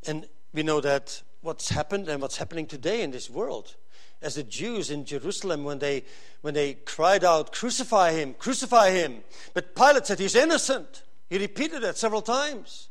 And 0.07 0.29
we 0.53 0.65
know 0.65 0.83
that 0.83 1.23
what's 1.41 1.71
happened 1.71 2.11
and 2.11 2.21
what's 2.21 2.37
happening 2.37 2.67
today 2.67 3.01
in 3.01 3.11
this 3.11 3.31
world 3.31 3.77
as 4.23 4.35
the 4.35 4.43
Jews 4.43 4.91
in 4.91 5.05
Jerusalem 5.05 5.65
when 5.65 5.79
they, 5.79 6.05
when 6.41 6.55
they 6.55 6.75
cried 6.75 7.25
out, 7.25 7.53
Crucify 7.53 8.13
him, 8.13 8.35
crucify 8.35 8.91
him. 8.91 9.23
But 9.55 9.75
Pilate 9.75 10.07
said, 10.07 10.19
He's 10.19 10.35
innocent. 10.35 11.03
He 11.29 11.39
repeated 11.39 11.83
that 11.83 11.99
several 11.99 12.23
times. 12.23 12.89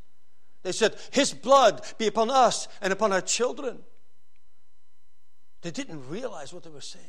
They 0.63 0.71
said, 0.71 0.95
His 1.11 1.33
blood 1.33 1.81
be 1.97 2.07
upon 2.07 2.29
us 2.29 2.67
and 2.81 2.91
upon 2.91 3.11
our 3.11 3.21
children. 3.21 3.79
They 5.61 5.71
didn't 5.71 6.09
realize 6.09 6.53
what 6.53 6.63
they 6.63 6.69
were 6.69 6.81
saying. 6.81 7.05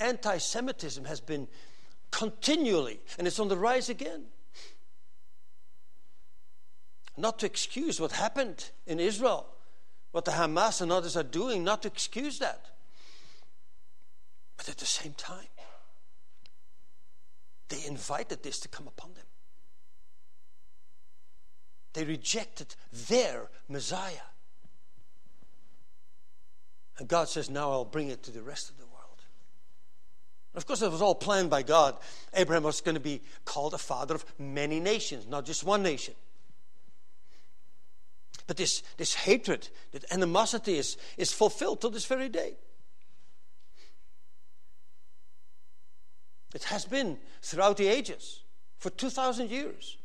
Anti 0.00 0.38
Semitism 0.38 1.04
has 1.04 1.20
been 1.20 1.48
continually, 2.10 3.00
and 3.18 3.26
it's 3.26 3.40
on 3.40 3.48
the 3.48 3.56
rise 3.56 3.88
again. 3.88 4.24
Not 7.16 7.40
to 7.40 7.46
excuse 7.46 8.00
what 8.00 8.12
happened 8.12 8.70
in 8.86 9.00
Israel, 9.00 9.46
what 10.12 10.24
the 10.24 10.30
Hamas 10.30 10.80
and 10.80 10.92
others 10.92 11.16
are 11.16 11.24
doing, 11.24 11.64
not 11.64 11.82
to 11.82 11.88
excuse 11.88 12.38
that. 12.38 12.66
But 14.58 14.68
at 14.68 14.76
the 14.76 14.86
same 14.86 15.14
time, 15.14 15.46
they 17.68 17.86
invited 17.86 18.42
this 18.42 18.58
to 18.60 18.68
come 18.68 18.86
upon 18.86 19.14
them. 19.14 19.24
They 21.94 22.04
rejected 22.04 22.74
their 23.08 23.48
Messiah. 23.68 24.28
And 26.98 27.08
God 27.08 27.28
says, 27.28 27.48
Now 27.48 27.70
I'll 27.70 27.84
bring 27.84 28.08
it 28.08 28.22
to 28.24 28.30
the 28.30 28.42
rest 28.42 28.68
of 28.68 28.76
the 28.76 28.86
world. 28.86 28.96
of 30.54 30.66
course, 30.66 30.82
it 30.82 30.90
was 30.90 31.00
all 31.00 31.14
planned 31.14 31.50
by 31.50 31.62
God. 31.62 31.96
Abraham 32.34 32.64
was 32.64 32.80
going 32.80 32.96
to 32.96 33.00
be 33.00 33.22
called 33.44 33.74
a 33.74 33.78
father 33.78 34.16
of 34.16 34.24
many 34.38 34.80
nations, 34.80 35.26
not 35.26 35.46
just 35.46 35.64
one 35.64 35.82
nation. 35.82 36.14
But 38.48 38.56
this, 38.56 38.82
this 38.96 39.14
hatred, 39.14 39.68
that 39.92 40.10
animosity 40.10 40.78
is, 40.78 40.96
is 41.16 41.32
fulfilled 41.32 41.80
to 41.82 41.90
this 41.90 42.06
very 42.06 42.28
day. 42.28 42.56
It 46.54 46.64
has 46.64 46.84
been 46.84 47.18
throughout 47.42 47.76
the 47.76 47.88
ages 47.88 48.42
for 48.78 48.90
2,000 48.90 49.50
years. 49.50 49.98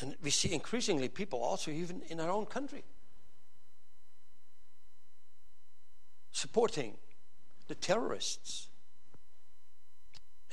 And 0.00 0.16
we 0.22 0.30
see 0.30 0.52
increasingly 0.52 1.08
people 1.08 1.42
also, 1.42 1.70
even 1.70 2.02
in 2.08 2.18
our 2.18 2.30
own 2.30 2.46
country, 2.46 2.84
supporting 6.32 6.96
the 7.68 7.74
terrorists 7.74 8.68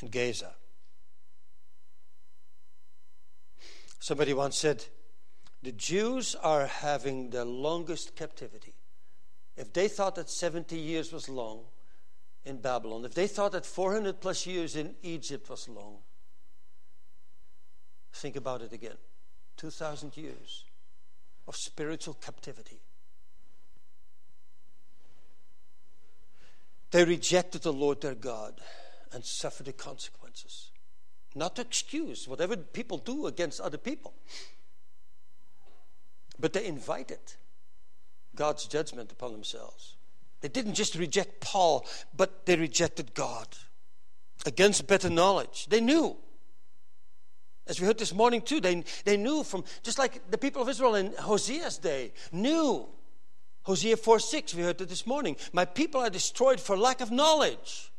in 0.01 0.09
Gaza. 0.09 0.53
Somebody 3.99 4.33
once 4.33 4.55
said, 4.55 4.85
the 5.61 5.71
Jews 5.71 6.35
are 6.35 6.67
having 6.67 7.31
the 7.31 7.43
longest 7.43 8.15
captivity. 8.15 8.73
If 9.57 9.73
they 9.73 9.87
thought 9.87 10.15
that 10.15 10.29
70 10.29 10.77
years 10.77 11.11
was 11.11 11.27
long 11.27 11.65
in 12.45 12.61
Babylon, 12.61 13.05
if 13.05 13.13
they 13.13 13.27
thought 13.27 13.51
that 13.51 13.65
400 13.65 14.21
plus 14.21 14.45
years 14.45 14.75
in 14.75 14.95
Egypt 15.03 15.49
was 15.49 15.67
long, 15.67 15.97
think 18.13 18.35
about 18.35 18.61
it 18.61 18.73
again. 18.73 18.97
2,000 19.57 20.15
years 20.15 20.63
of 21.47 21.55
spiritual 21.55 22.13
captivity. 22.13 22.79
They 26.91 27.03
rejected 27.03 27.61
the 27.61 27.73
Lord 27.73 28.01
their 28.01 28.15
God 28.15 28.61
and 29.11 29.23
suffered 29.23 29.65
the 29.65 29.73
consequences. 29.73 30.71
Not 31.35 31.55
to 31.55 31.61
excuse 31.61 32.27
whatever 32.27 32.57
people 32.57 32.97
do 32.97 33.27
against 33.27 33.59
other 33.59 33.77
people, 33.77 34.13
but 36.39 36.53
they 36.53 36.65
invited 36.65 37.19
God's 38.39 38.65
judgment 38.67 39.11
upon 39.11 39.33
themselves. 39.33 39.97
They 40.39 40.47
didn't 40.47 40.75
just 40.75 40.95
reject 40.95 41.41
Paul, 41.41 41.85
but 42.15 42.45
they 42.45 42.55
rejected 42.55 43.13
God 43.13 43.47
against 44.45 44.87
better 44.87 45.09
knowledge. 45.09 45.65
They 45.65 45.81
knew. 45.81 46.15
As 47.67 47.81
we 47.81 47.85
heard 47.85 47.97
this 47.97 48.13
morning 48.13 48.41
too, 48.41 48.61
they, 48.61 48.85
they 49.03 49.17
knew 49.17 49.43
from, 49.43 49.65
just 49.83 49.99
like 49.99 50.31
the 50.31 50.37
people 50.37 50.61
of 50.61 50.69
Israel 50.69 50.95
in 50.95 51.11
Hosea's 51.11 51.77
day, 51.77 52.13
knew. 52.31 52.87
Hosea 53.63 53.97
4 53.97 54.19
6, 54.19 54.55
we 54.55 54.63
heard 54.63 54.79
it 54.79 54.87
this 54.87 55.05
morning. 55.05 55.35
My 55.51 55.65
people 55.65 55.99
are 55.99 56.09
destroyed 56.09 56.61
for 56.61 56.77
lack 56.77 57.01
of 57.01 57.11
knowledge. 57.11 57.91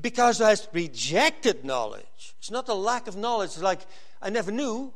Because 0.00 0.40
I 0.40 0.56
rejected 0.72 1.64
knowledge. 1.64 2.34
It's 2.40 2.50
not 2.50 2.68
a 2.68 2.74
lack 2.74 3.06
of 3.06 3.14
knowledge, 3.14 3.56
like 3.58 3.86
I 4.20 4.30
never 4.30 4.50
knew. 4.50 4.92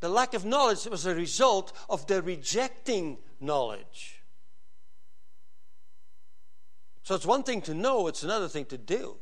The 0.00 0.08
lack 0.08 0.34
of 0.34 0.44
knowledge 0.44 0.86
was 0.86 1.06
a 1.06 1.14
result 1.14 1.72
of 1.88 2.06
the 2.06 2.22
rejecting 2.22 3.18
knowledge. 3.40 4.22
So 7.02 7.14
it's 7.14 7.26
one 7.26 7.42
thing 7.42 7.62
to 7.62 7.74
know, 7.74 8.06
it's 8.06 8.22
another 8.22 8.48
thing 8.48 8.66
to 8.66 8.78
do. 8.78 9.16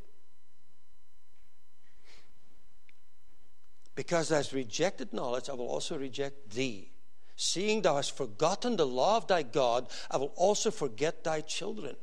Because 3.94 4.28
thou 4.28 4.36
hast 4.36 4.52
rejected 4.52 5.12
knowledge, 5.12 5.48
I 5.48 5.54
will 5.54 5.68
also 5.68 5.96
reject 5.96 6.50
thee. 6.50 6.90
Seeing 7.36 7.82
thou 7.82 7.96
hast 7.96 8.16
forgotten 8.16 8.76
the 8.76 8.86
law 8.86 9.16
of 9.16 9.26
thy 9.26 9.42
God, 9.42 9.88
I 10.10 10.18
will 10.18 10.32
also 10.36 10.70
forget 10.70 11.24
thy 11.24 11.40
children. 11.42 11.96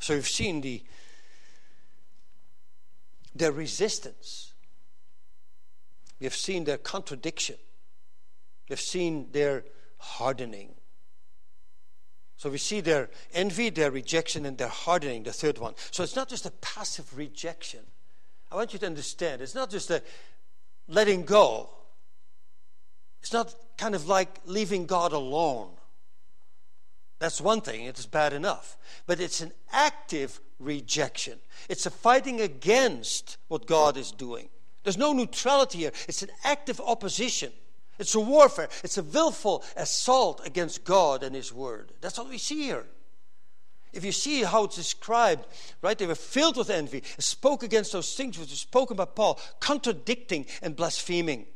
So 0.00 0.14
you've 0.14 0.28
seen 0.28 0.60
the 0.60 0.82
their 3.34 3.52
resistance. 3.52 4.52
We 6.20 6.24
have 6.24 6.34
seen 6.34 6.64
their 6.64 6.78
contradiction. 6.78 7.56
We 8.68 8.74
have 8.74 8.80
seen 8.80 9.28
their 9.32 9.64
hardening. 9.98 10.74
So 12.36 12.50
we 12.50 12.58
see 12.58 12.80
their 12.80 13.10
envy, 13.32 13.70
their 13.70 13.90
rejection, 13.90 14.44
and 14.44 14.58
their 14.58 14.68
hardening, 14.68 15.22
the 15.22 15.32
third 15.32 15.58
one. 15.58 15.74
So 15.90 16.02
it's 16.02 16.16
not 16.16 16.28
just 16.28 16.46
a 16.46 16.50
passive 16.50 17.16
rejection. 17.16 17.80
I 18.50 18.56
want 18.56 18.72
you 18.72 18.78
to 18.80 18.86
understand 18.86 19.42
it's 19.42 19.54
not 19.54 19.70
just 19.70 19.90
a 19.90 20.02
letting 20.88 21.24
go, 21.24 21.70
it's 23.20 23.32
not 23.32 23.54
kind 23.78 23.94
of 23.94 24.06
like 24.06 24.40
leaving 24.44 24.86
God 24.86 25.12
alone. 25.12 25.70
That's 27.18 27.40
one 27.40 27.60
thing, 27.60 27.84
it's 27.84 28.06
bad 28.06 28.32
enough. 28.32 28.76
But 29.06 29.20
it's 29.20 29.40
an 29.40 29.52
active 29.72 30.40
rejection, 30.58 31.38
it's 31.68 31.86
a 31.86 31.90
fighting 31.90 32.40
against 32.40 33.38
what 33.48 33.66
God 33.66 33.96
is 33.96 34.10
doing. 34.10 34.48
There's 34.82 34.98
no 34.98 35.12
neutrality 35.12 35.78
here, 35.78 35.92
it's 36.08 36.22
an 36.22 36.30
active 36.44 36.80
opposition. 36.80 37.52
It's 37.96 38.14
a 38.16 38.20
warfare, 38.20 38.68
it's 38.82 38.98
a 38.98 39.04
willful 39.04 39.62
assault 39.76 40.44
against 40.44 40.84
God 40.84 41.22
and 41.22 41.34
His 41.34 41.52
Word. 41.52 41.92
That's 42.00 42.18
what 42.18 42.28
we 42.28 42.38
see 42.38 42.64
here. 42.64 42.86
If 43.92 44.04
you 44.04 44.10
see 44.10 44.42
how 44.42 44.64
it's 44.64 44.74
described, 44.74 45.46
right, 45.80 45.96
they 45.96 46.08
were 46.08 46.16
filled 46.16 46.56
with 46.56 46.70
envy, 46.70 47.04
spoke 47.18 47.62
against 47.62 47.92
those 47.92 48.14
things 48.16 48.36
which 48.36 48.50
were 48.50 48.56
spoken 48.56 48.96
by 48.96 49.04
Paul, 49.04 49.38
contradicting 49.60 50.46
and 50.60 50.74
blaspheming. 50.74 51.46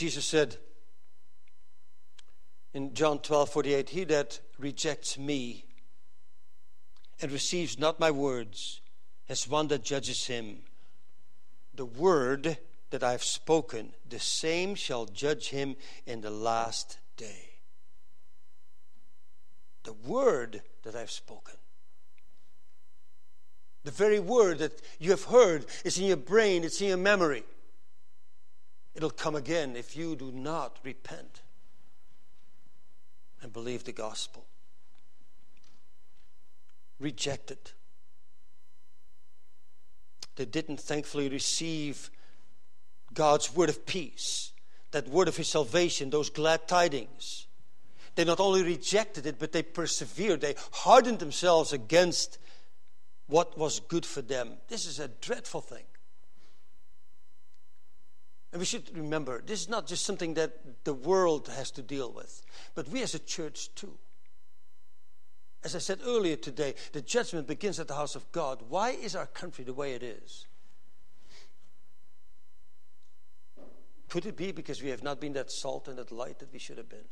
Jesus 0.00 0.24
said 0.24 0.56
in 2.72 2.94
John 2.94 3.18
12 3.18 3.50
48, 3.50 3.90
He 3.90 4.04
that 4.04 4.40
rejects 4.58 5.18
me 5.18 5.66
and 7.20 7.30
receives 7.30 7.78
not 7.78 8.00
my 8.00 8.10
words 8.10 8.80
has 9.28 9.46
one 9.46 9.68
that 9.68 9.84
judges 9.84 10.26
him. 10.26 10.60
The 11.74 11.84
word 11.84 12.56
that 12.88 13.02
I 13.02 13.12
have 13.12 13.22
spoken, 13.22 13.92
the 14.08 14.18
same 14.18 14.74
shall 14.74 15.04
judge 15.04 15.50
him 15.50 15.76
in 16.06 16.22
the 16.22 16.30
last 16.30 16.96
day. 17.18 17.50
The 19.82 19.92
word 19.92 20.62
that 20.82 20.96
I 20.96 21.00
have 21.00 21.10
spoken. 21.10 21.56
The 23.84 23.90
very 23.90 24.18
word 24.18 24.60
that 24.60 24.80
you 24.98 25.10
have 25.10 25.24
heard 25.24 25.66
is 25.84 25.98
in 25.98 26.06
your 26.06 26.16
brain, 26.16 26.64
it's 26.64 26.80
in 26.80 26.88
your 26.88 26.96
memory. 26.96 27.44
It'll 28.94 29.10
come 29.10 29.36
again 29.36 29.76
if 29.76 29.96
you 29.96 30.16
do 30.16 30.32
not 30.32 30.78
repent 30.82 31.42
and 33.42 33.52
believe 33.52 33.84
the 33.84 33.92
gospel. 33.92 34.46
Reject 36.98 37.50
it. 37.50 37.72
They 40.36 40.44
didn't 40.44 40.80
thankfully 40.80 41.28
receive 41.28 42.10
God's 43.12 43.54
word 43.54 43.68
of 43.68 43.86
peace, 43.86 44.52
that 44.90 45.08
word 45.08 45.28
of 45.28 45.36
his 45.36 45.48
salvation, 45.48 46.10
those 46.10 46.30
glad 46.30 46.68
tidings. 46.68 47.46
They 48.14 48.24
not 48.24 48.40
only 48.40 48.62
rejected 48.62 49.26
it, 49.26 49.38
but 49.38 49.52
they 49.52 49.62
persevered. 49.62 50.40
They 50.40 50.54
hardened 50.72 51.20
themselves 51.20 51.72
against 51.72 52.38
what 53.26 53.56
was 53.56 53.80
good 53.80 54.04
for 54.04 54.20
them. 54.20 54.52
This 54.68 54.86
is 54.86 54.98
a 54.98 55.08
dreadful 55.08 55.60
thing. 55.60 55.84
And 58.52 58.58
we 58.58 58.66
should 58.66 58.96
remember, 58.96 59.42
this 59.44 59.60
is 59.60 59.68
not 59.68 59.86
just 59.86 60.04
something 60.04 60.34
that 60.34 60.84
the 60.84 60.94
world 60.94 61.48
has 61.48 61.70
to 61.72 61.82
deal 61.82 62.10
with, 62.12 62.42
but 62.74 62.88
we 62.88 63.02
as 63.02 63.14
a 63.14 63.20
church 63.20 63.72
too. 63.74 63.96
As 65.62 65.76
I 65.76 65.78
said 65.78 66.00
earlier 66.04 66.36
today, 66.36 66.74
the 66.92 67.02
judgment 67.02 67.46
begins 67.46 67.78
at 67.78 67.86
the 67.86 67.94
house 67.94 68.16
of 68.16 68.30
God. 68.32 68.62
Why 68.68 68.90
is 68.90 69.14
our 69.14 69.26
country 69.26 69.62
the 69.62 69.74
way 69.74 69.92
it 69.92 70.02
is? 70.02 70.46
Could 74.08 74.26
it 74.26 74.36
be 74.36 74.50
because 74.50 74.82
we 74.82 74.88
have 74.88 75.04
not 75.04 75.20
been 75.20 75.34
that 75.34 75.52
salt 75.52 75.86
and 75.86 75.96
that 75.98 76.10
light 76.10 76.40
that 76.40 76.52
we 76.52 76.58
should 76.58 76.78
have 76.78 76.88
been? 76.88 77.06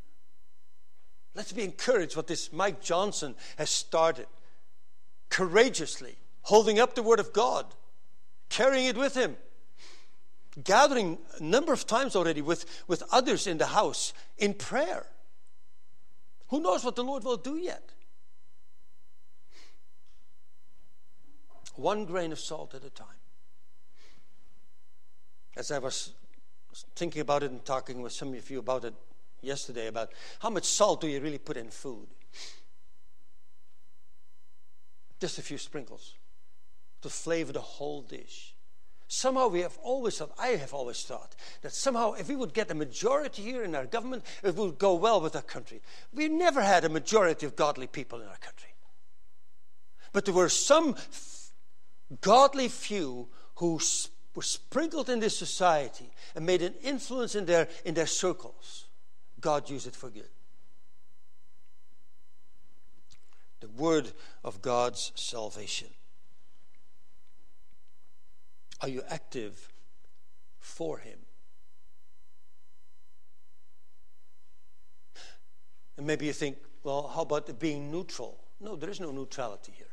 Let's 1.34 1.52
be 1.52 1.62
encouraged 1.62 2.16
what 2.16 2.26
this 2.26 2.52
Mike 2.52 2.80
Johnson 2.80 3.36
has 3.58 3.70
started 3.70 4.26
courageously, 5.28 6.16
holding 6.42 6.80
up 6.80 6.96
the 6.96 7.02
Word 7.02 7.20
of 7.20 7.32
God, 7.32 7.66
carrying 8.48 8.86
it 8.86 8.96
with 8.96 9.14
him 9.14 9.36
gathering 10.64 11.18
a 11.38 11.42
number 11.42 11.72
of 11.72 11.86
times 11.86 12.16
already 12.16 12.42
with, 12.42 12.64
with 12.86 13.02
others 13.12 13.46
in 13.46 13.58
the 13.58 13.66
house 13.66 14.12
in 14.36 14.54
prayer. 14.54 15.06
Who 16.48 16.60
knows 16.60 16.84
what 16.84 16.96
the 16.96 17.04
Lord 17.04 17.24
will 17.24 17.36
do 17.36 17.56
yet? 17.56 17.92
One 21.74 22.06
grain 22.06 22.32
of 22.32 22.40
salt 22.40 22.74
at 22.74 22.84
a 22.84 22.90
time. 22.90 23.06
As 25.56 25.70
I 25.70 25.78
was 25.78 26.12
thinking 26.96 27.20
about 27.20 27.42
it 27.42 27.50
and 27.50 27.64
talking 27.64 28.02
with 28.02 28.12
some 28.12 28.34
of 28.34 28.50
you 28.50 28.58
about 28.58 28.84
it 28.84 28.94
yesterday, 29.40 29.86
about 29.86 30.10
how 30.40 30.50
much 30.50 30.64
salt 30.64 31.00
do 31.00 31.06
you 31.06 31.20
really 31.20 31.38
put 31.38 31.56
in 31.56 31.70
food? 31.70 32.08
Just 35.20 35.38
a 35.38 35.42
few 35.42 35.58
sprinkles 35.58 36.14
to 37.02 37.08
flavor 37.08 37.52
the 37.52 37.60
whole 37.60 38.02
dish. 38.02 38.54
Somehow 39.08 39.48
we 39.48 39.60
have 39.60 39.78
always 39.82 40.18
thought, 40.18 40.32
I 40.38 40.48
have 40.48 40.74
always 40.74 41.02
thought, 41.02 41.34
that 41.62 41.72
somehow 41.72 42.12
if 42.12 42.28
we 42.28 42.36
would 42.36 42.52
get 42.52 42.70
a 42.70 42.74
majority 42.74 43.42
here 43.42 43.64
in 43.64 43.74
our 43.74 43.86
government, 43.86 44.22
it 44.42 44.54
would 44.54 44.78
go 44.78 44.94
well 44.94 45.22
with 45.22 45.34
our 45.34 45.42
country. 45.42 45.80
We 46.12 46.28
never 46.28 46.60
had 46.60 46.84
a 46.84 46.90
majority 46.90 47.46
of 47.46 47.56
godly 47.56 47.86
people 47.86 48.20
in 48.20 48.28
our 48.28 48.36
country. 48.36 48.68
But 50.12 50.26
there 50.26 50.34
were 50.34 50.50
some 50.50 50.94
f- 50.98 51.52
godly 52.20 52.68
few 52.68 53.28
who 53.56 53.78
sp- 53.80 54.12
were 54.34 54.42
sprinkled 54.42 55.08
in 55.08 55.20
this 55.20 55.36
society 55.36 56.10
and 56.36 56.44
made 56.44 56.60
an 56.60 56.74
influence 56.82 57.34
in 57.34 57.46
their, 57.46 57.66
in 57.86 57.94
their 57.94 58.06
circles. 58.06 58.86
God 59.40 59.70
used 59.70 59.86
it 59.86 59.96
for 59.96 60.10
good. 60.10 60.28
The 63.60 63.68
word 63.68 64.12
of 64.44 64.60
God's 64.60 65.12
salvation. 65.14 65.88
Are 68.80 68.88
you 68.88 69.02
active 69.08 69.68
for 70.58 70.98
Him? 70.98 71.18
And 75.96 76.06
maybe 76.06 76.26
you 76.26 76.32
think, 76.32 76.58
well, 76.84 77.10
how 77.12 77.22
about 77.22 77.58
being 77.58 77.90
neutral? 77.90 78.38
No, 78.60 78.76
there 78.76 78.88
is 78.88 79.00
no 79.00 79.10
neutrality 79.10 79.72
here. 79.76 79.86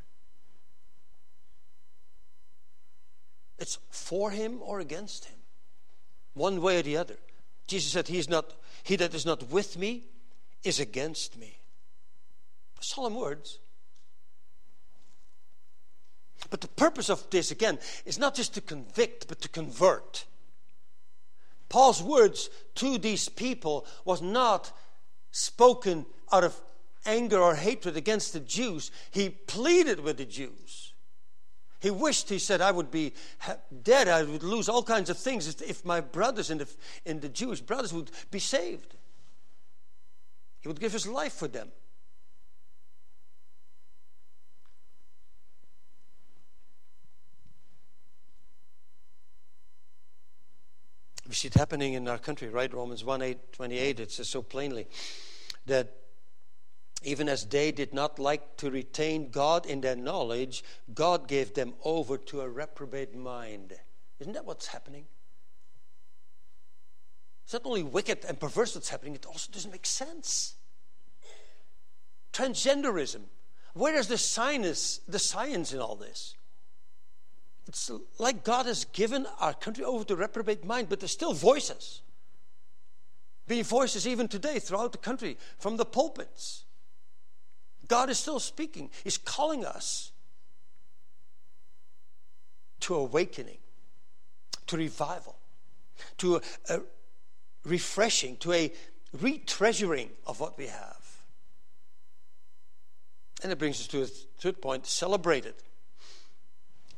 It's 3.58 3.80
for 3.90 4.32
him 4.32 4.60
or 4.62 4.80
against 4.80 5.26
him, 5.26 5.38
one 6.34 6.62
way 6.62 6.80
or 6.80 6.82
the 6.82 6.98
other. 6.98 7.16
Jesus 7.68 7.92
said, 7.92 8.08
He 8.08 8.20
is 8.20 8.30
not 8.30 8.54
he 8.84 8.96
that 8.98 9.14
is 9.14 9.26
not 9.26 9.50
with 9.50 9.78
me 9.78 10.04
is 10.64 10.80
against 10.80 11.38
me. 11.38 11.58
Solemn 12.82 13.16
words. 13.16 13.60
But 16.50 16.62
the 16.62 16.68
purpose 16.68 17.10
of 17.10 17.30
this, 17.30 17.52
again, 17.52 17.80
is 18.06 18.20
not 18.20 18.36
just 18.36 18.54
to 18.54 18.62
convict, 18.62 19.28
but 19.28 19.42
to 19.42 19.50
convert. 19.50 20.26
Paul's 21.70 22.02
words 22.02 22.50
to 22.76 22.98
these 22.98 23.30
people 23.30 23.86
was 24.06 24.22
not 24.22 24.72
spoken 25.32 26.06
out 26.32 26.44
of 26.44 26.60
anger 27.06 27.40
or 27.40 27.56
hatred 27.56 27.98
against 27.98 28.34
the 28.34 28.40
Jews. 28.40 28.92
He 29.12 29.30
pleaded 29.30 30.00
with 30.00 30.18
the 30.18 30.26
Jews. 30.26 30.94
He 31.82 31.92
wished, 31.92 32.30
he 32.30 32.40
said, 32.40 32.62
I 32.62 32.72
would 32.72 32.90
be 32.90 33.14
dead. 33.84 34.08
I 34.08 34.24
would 34.24 34.44
lose 34.44 34.70
all 34.70 34.82
kinds 34.82 35.10
of 35.10 35.18
things 35.18 35.62
if 35.62 35.86
my 35.86 36.02
brothers 36.02 36.50
and 36.50 36.62
the, 36.62 36.70
and 37.06 37.22
the 37.22 37.30
Jewish 37.30 37.62
brothers 37.62 37.94
would 37.94 38.10
be 38.32 38.40
saved. 38.40 38.96
He 40.62 40.68
would 40.68 40.80
give 40.80 40.94
his 40.94 41.06
life 41.06 41.34
for 41.34 41.48
them. 41.48 41.72
We 51.28 51.34
see 51.34 51.48
it 51.48 51.56
happening 51.56 51.94
in 51.94 52.08
our 52.08 52.18
country, 52.18 52.50
right? 52.50 52.72
Romans 52.74 53.04
1 53.04 53.22
8, 53.22 53.54
28, 53.54 54.00
it 54.00 54.12
says 54.12 54.30
so 54.30 54.42
plainly 54.42 54.88
that 55.66 55.92
even 57.04 57.30
as 57.30 57.46
they 57.46 57.72
did 57.72 57.94
not 57.94 58.20
like 58.20 58.58
to 58.58 58.72
retain 58.72 59.30
God 59.30 59.66
in 59.66 59.82
their 59.82 59.96
knowledge, 59.96 60.64
God 60.94 61.28
gave 61.28 61.54
them 61.54 61.74
over 61.84 62.18
to 62.18 62.42
a 62.42 62.50
reprobate 62.50 63.16
mind. 63.16 63.74
Isn't 64.20 64.34
that 64.34 64.46
what's 64.46 64.68
happening? 64.68 65.06
It's 67.44 67.54
not 67.54 67.66
only 67.66 67.84
wicked 67.84 68.26
and 68.28 68.40
perverse 68.40 68.74
that's 68.74 68.90
happening, 68.90 69.14
it 69.14 69.26
also 69.26 69.52
doesn't 69.52 69.72
make 69.72 69.86
sense. 69.86 70.56
Transgenderism. 72.34 73.22
Where 73.74 73.96
is 73.96 74.08
the 74.08 74.18
science, 74.18 75.00
the 75.08 75.20
science 75.20 75.74
in 75.74 75.80
all 75.80 75.96
this? 75.96 76.36
It's 77.68 77.90
like 78.20 78.44
God 78.44 78.66
has 78.68 78.86
given 78.86 79.26
our 79.40 79.54
country 79.54 79.84
over 79.84 80.04
to 80.06 80.16
reprobate 80.16 80.64
mind, 80.64 80.90
but 80.90 81.00
there's 81.00 81.12
still 81.12 81.34
voices. 81.34 82.02
Being 83.48 83.64
voices 83.64 84.08
even 84.08 84.28
today 84.28 84.60
throughout 84.60 84.92
the 84.92 84.98
country 84.98 85.38
from 85.58 85.78
the 85.78 85.86
pulpits. 85.86 86.66
God 87.88 88.10
is 88.10 88.18
still 88.18 88.40
speaking. 88.40 88.90
He's 89.04 89.18
calling 89.18 89.66
us 89.66 90.12
to 92.82 92.96
awakening, 92.96 93.58
to 94.68 94.78
revival, 94.78 95.36
to 96.18 96.36
a, 96.36 96.42
a 96.70 96.82
refreshing, 97.64 98.38
to 98.38 98.54
a 98.54 98.74
retreasuring 99.18 100.10
of 100.26 100.40
what 100.40 100.58
we 100.58 100.68
have. 100.68 101.04
And 103.44 103.52
it 103.52 103.60
brings 103.60 103.80
us 103.80 103.88
to 103.88 104.04
a 104.04 104.06
third 104.06 104.62
point 104.62 104.88
celebrate 104.88 105.46
it 105.46 105.62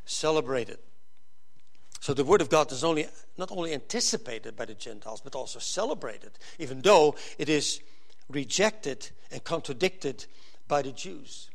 celebrated. 0.08 0.80
So 2.00 2.14
the 2.14 2.24
word 2.24 2.42
of 2.42 2.50
God 2.50 2.72
is 2.72 2.84
only 2.84 3.08
not 3.38 3.52
only 3.52 3.74
anticipated 3.74 4.56
by 4.56 4.66
the 4.66 4.74
Gentiles, 4.74 5.22
but 5.22 5.36
also 5.36 5.60
celebrated, 5.60 6.32
even 6.58 6.82
though 6.82 7.16
it 7.38 7.50
is 7.50 7.82
rejected 8.30 9.10
and 9.32 9.44
contradicted 9.44 10.26
by 10.68 10.82
the 10.82 10.92
Jews. 10.92 11.50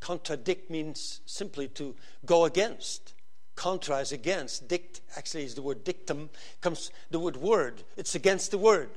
Contradict 0.00 0.70
means 0.70 1.20
simply 1.26 1.68
to 1.68 1.94
go 2.26 2.44
against. 2.44 3.14
Contra 3.54 3.98
is 3.98 4.12
against. 4.12 4.68
Dict 4.68 5.00
actually 5.16 5.44
is 5.44 5.54
the 5.54 5.62
word 5.62 5.84
dictum, 5.84 6.30
comes 6.60 6.90
the 7.10 7.18
word 7.18 7.36
word. 7.36 7.84
It's 7.96 8.14
against 8.14 8.50
the 8.50 8.58
word. 8.58 8.90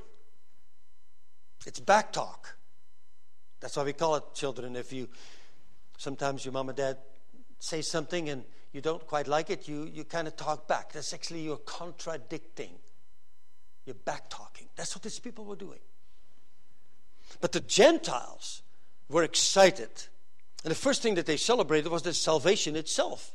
It's 1.66 1.80
backtalk. 1.80 2.54
That's 3.60 3.76
why 3.76 3.84
we 3.84 3.92
call 3.92 4.16
it 4.16 4.24
children. 4.34 4.76
If 4.76 4.92
you 4.92 5.08
sometimes 5.98 6.44
your 6.44 6.52
mom 6.52 6.68
and 6.68 6.76
dad 6.76 6.98
say 7.58 7.82
something 7.82 8.28
and 8.28 8.44
you 8.72 8.80
don't 8.80 9.06
quite 9.06 9.26
like 9.26 9.50
it, 9.50 9.68
you, 9.68 9.84
you 9.84 10.04
kind 10.04 10.28
of 10.28 10.36
talk 10.36 10.68
back. 10.68 10.92
That's 10.92 11.12
actually 11.14 11.40
you're 11.40 11.56
contradicting. 11.56 12.72
You're 13.86 13.94
back 13.94 14.28
talking. 14.28 14.68
That's 14.76 14.94
what 14.94 15.02
these 15.02 15.18
people 15.18 15.44
were 15.44 15.56
doing. 15.56 15.78
But 17.40 17.52
the 17.52 17.60
Gentiles 17.60 18.62
were 19.08 19.22
excited. 19.22 19.90
And 20.64 20.70
the 20.70 20.76
first 20.76 21.02
thing 21.02 21.14
that 21.14 21.26
they 21.26 21.36
celebrated 21.36 21.90
was 21.90 22.02
the 22.02 22.12
salvation 22.12 22.76
itself. 22.76 23.34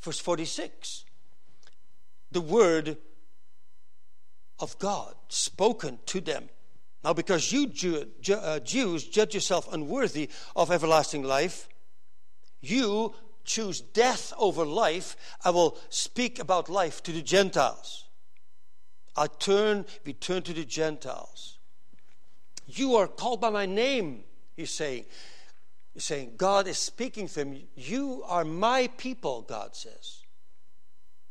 Verse 0.00 0.18
46. 0.18 1.04
The 2.30 2.40
word 2.40 2.96
of 4.60 4.78
God 4.78 5.14
spoken 5.28 5.98
to 6.06 6.20
them. 6.20 6.48
Now, 7.02 7.12
because 7.12 7.52
you 7.52 7.66
Jew, 7.66 8.06
uh, 8.32 8.60
Jews 8.60 9.04
judge 9.04 9.34
yourself 9.34 9.70
unworthy 9.72 10.30
of 10.56 10.70
everlasting 10.70 11.22
life, 11.22 11.68
you 12.68 13.14
choose 13.44 13.80
death 13.80 14.32
over 14.38 14.64
life, 14.64 15.16
I 15.44 15.50
will 15.50 15.78
speak 15.88 16.38
about 16.38 16.68
life 16.68 17.02
to 17.04 17.12
the 17.12 17.22
Gentiles. 17.22 18.04
I 19.16 19.26
turn, 19.26 19.86
we 20.04 20.12
turn 20.12 20.42
to 20.42 20.52
the 20.52 20.64
Gentiles. 20.64 21.58
You 22.66 22.96
are 22.96 23.06
called 23.06 23.40
by 23.40 23.50
my 23.50 23.66
name, 23.66 24.24
he's 24.56 24.70
saying. 24.70 25.04
He's 25.92 26.04
saying, 26.04 26.32
God 26.36 26.66
is 26.66 26.78
speaking 26.78 27.28
to 27.28 27.40
him. 27.40 27.62
You 27.76 28.24
are 28.26 28.44
my 28.44 28.88
people, 28.96 29.42
God 29.42 29.76
says. 29.76 30.22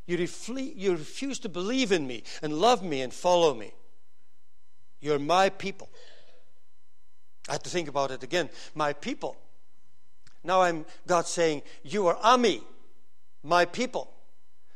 You, 0.05 0.17
refle- 0.17 0.73
you 0.75 0.91
refuse 0.91 1.39
to 1.39 1.49
believe 1.49 1.91
in 1.91 2.07
me 2.07 2.23
and 2.41 2.53
love 2.53 2.83
me 2.83 3.01
and 3.01 3.13
follow 3.13 3.53
me. 3.53 3.73
You're 5.01 5.19
my 5.19 5.49
people. 5.49 5.89
I 7.49 7.53
have 7.53 7.63
to 7.63 7.69
think 7.69 7.89
about 7.89 8.11
it 8.11 8.23
again. 8.23 8.49
My 8.73 8.93
people. 8.93 9.37
Now 10.43 10.61
I'm 10.61 10.85
God 11.07 11.27
saying, 11.27 11.61
You 11.83 12.07
are 12.07 12.17
Ami, 12.21 12.61
my 13.43 13.65
people. 13.65 14.09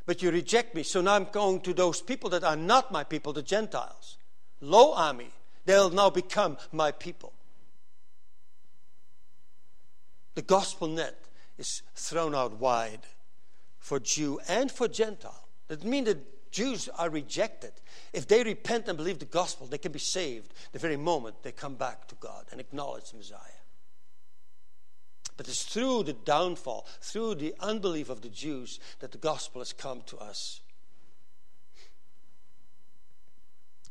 But 0.05 0.21
you 0.21 0.31
reject 0.31 0.73
me. 0.73 0.83
So 0.83 1.01
now 1.01 1.15
I'm 1.15 1.27
going 1.31 1.59
to 1.61 1.73
those 1.73 2.01
people 2.01 2.29
that 2.29 2.43
are 2.43 2.55
not 2.55 2.91
my 2.91 3.03
people, 3.03 3.33
the 3.33 3.41
Gentiles. 3.41 4.17
Lo 4.61 4.93
Ami. 4.93 5.29
They'll 5.65 5.89
now 5.89 6.09
become 6.09 6.57
my 6.71 6.91
people. 6.91 7.33
The 10.35 10.41
gospel 10.41 10.87
net 10.87 11.19
is 11.57 11.81
thrown 11.93 12.33
out 12.33 12.57
wide 12.57 13.01
for 13.79 13.99
Jew 13.99 14.39
and 14.47 14.71
for 14.71 14.87
Gentile. 14.87 15.47
That 15.67 15.83
means 15.83 16.07
that 16.07 16.51
Jews 16.51 16.87
are 16.97 17.09
rejected. 17.09 17.73
If 18.13 18.27
they 18.27 18.43
repent 18.43 18.87
and 18.87 18.97
believe 18.97 19.19
the 19.19 19.25
gospel, 19.25 19.67
they 19.67 19.77
can 19.77 19.91
be 19.91 19.99
saved 19.99 20.53
the 20.71 20.79
very 20.79 20.95
moment 20.95 21.43
they 21.43 21.51
come 21.51 21.75
back 21.75 22.07
to 22.07 22.15
God 22.15 22.45
and 22.51 22.61
acknowledge 22.61 23.11
the 23.11 23.17
Messiah. 23.17 23.56
But 25.37 25.47
it's 25.47 25.63
through 25.63 26.03
the 26.03 26.13
downfall, 26.13 26.87
through 26.99 27.35
the 27.35 27.53
unbelief 27.59 28.09
of 28.09 28.21
the 28.21 28.29
Jews, 28.29 28.79
that 28.99 29.11
the 29.11 29.19
gospel 29.19 29.61
has 29.61 29.71
come 29.71 30.01
to 30.07 30.17
us. 30.17 30.61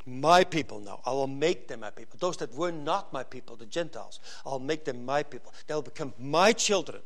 My 0.04 0.44
people 0.44 0.80
now, 0.80 1.00
I 1.04 1.10
will 1.10 1.26
make 1.26 1.68
them 1.68 1.80
my 1.80 1.90
people. 1.90 2.16
Those 2.18 2.36
that 2.38 2.54
were 2.54 2.72
not 2.72 3.12
my 3.12 3.22
people, 3.22 3.56
the 3.56 3.66
Gentiles, 3.66 4.20
I'll 4.44 4.58
make 4.58 4.84
them 4.84 5.04
my 5.04 5.22
people. 5.22 5.52
They'll 5.66 5.82
become 5.82 6.14
my 6.18 6.52
children 6.52 7.02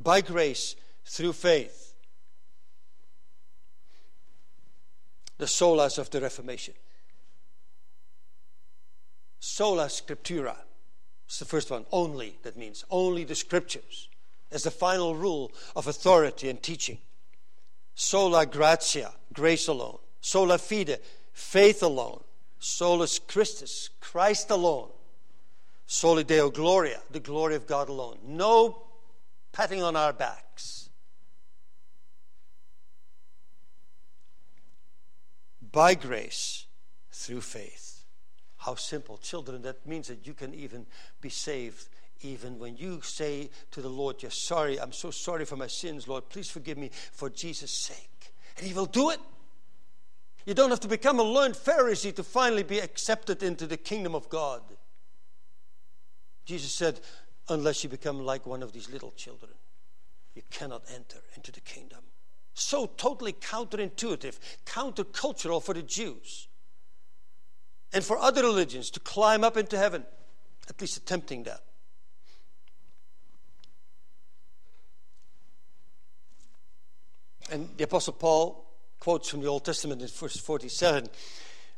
by 0.00 0.20
grace 0.20 0.76
through 1.04 1.32
faith. 1.32 1.94
The 5.38 5.46
solas 5.46 5.98
of 5.98 6.10
the 6.10 6.20
Reformation. 6.20 6.74
Sola 9.38 9.86
Scriptura 9.86 10.56
it's 11.28 11.40
the 11.40 11.44
first 11.44 11.70
one. 11.70 11.84
Only, 11.92 12.38
that 12.42 12.56
means 12.56 12.86
only 12.90 13.22
the 13.22 13.34
scriptures 13.34 14.08
as 14.50 14.62
the 14.62 14.70
final 14.70 15.14
rule 15.14 15.52
of 15.76 15.86
authority 15.86 16.48
and 16.48 16.62
teaching. 16.62 16.96
Sola 17.94 18.46
gratia, 18.46 19.12
grace 19.34 19.68
alone. 19.68 19.98
Sola 20.22 20.56
fide, 20.56 21.00
faith 21.34 21.82
alone. 21.82 22.22
Solus 22.58 23.18
Christus, 23.18 23.90
Christ 24.00 24.50
alone. 24.50 24.88
Soli 25.86 26.24
Deo 26.24 26.48
Gloria, 26.48 27.00
the 27.10 27.20
glory 27.20 27.56
of 27.56 27.66
God 27.66 27.90
alone. 27.90 28.16
No 28.26 28.84
patting 29.52 29.82
on 29.82 29.96
our 29.96 30.14
backs. 30.14 30.88
By 35.70 35.94
grace, 35.94 36.64
through 37.12 37.42
faith. 37.42 37.87
How 38.58 38.74
simple. 38.74 39.18
Children, 39.18 39.62
that 39.62 39.86
means 39.86 40.08
that 40.08 40.26
you 40.26 40.34
can 40.34 40.54
even 40.54 40.86
be 41.20 41.30
saved 41.30 41.88
even 42.20 42.58
when 42.58 42.76
you 42.76 43.00
say 43.02 43.50
to 43.70 43.80
the 43.80 43.88
Lord, 43.88 44.22
You're 44.22 44.30
sorry, 44.30 44.80
I'm 44.80 44.92
so 44.92 45.10
sorry 45.10 45.44
for 45.44 45.56
my 45.56 45.68
sins, 45.68 46.08
Lord, 46.08 46.28
please 46.28 46.50
forgive 46.50 46.78
me 46.78 46.90
for 47.12 47.30
Jesus' 47.30 47.70
sake. 47.70 48.32
And 48.56 48.66
He 48.66 48.74
will 48.74 48.86
do 48.86 49.10
it. 49.10 49.20
You 50.44 50.54
don't 50.54 50.70
have 50.70 50.80
to 50.80 50.88
become 50.88 51.20
a 51.20 51.22
learned 51.22 51.54
Pharisee 51.54 52.14
to 52.16 52.24
finally 52.24 52.62
be 52.62 52.80
accepted 52.80 53.42
into 53.42 53.66
the 53.66 53.76
kingdom 53.76 54.14
of 54.14 54.28
God. 54.28 54.62
Jesus 56.44 56.72
said, 56.72 57.00
Unless 57.50 57.84
you 57.84 57.90
become 57.90 58.20
like 58.20 58.46
one 58.46 58.62
of 58.62 58.72
these 58.72 58.90
little 58.90 59.12
children, 59.12 59.52
you 60.34 60.42
cannot 60.50 60.82
enter 60.94 61.18
into 61.36 61.52
the 61.52 61.60
kingdom. 61.60 62.00
So 62.54 62.86
totally 62.86 63.32
counterintuitive, 63.32 64.38
countercultural 64.66 65.62
for 65.62 65.74
the 65.74 65.82
Jews 65.82 66.48
and 67.92 68.04
for 68.04 68.18
other 68.18 68.42
religions 68.42 68.90
to 68.90 69.00
climb 69.00 69.44
up 69.44 69.56
into 69.56 69.78
heaven 69.78 70.04
at 70.68 70.80
least 70.80 70.96
attempting 70.96 71.44
that. 71.44 71.62
And 77.50 77.68
the 77.78 77.84
Apostle 77.84 78.12
Paul 78.12 78.66
quotes 79.00 79.30
from 79.30 79.40
the 79.40 79.46
Old 79.46 79.64
Testament 79.64 80.02
in 80.02 80.08
verse 80.08 80.36
47 80.36 81.08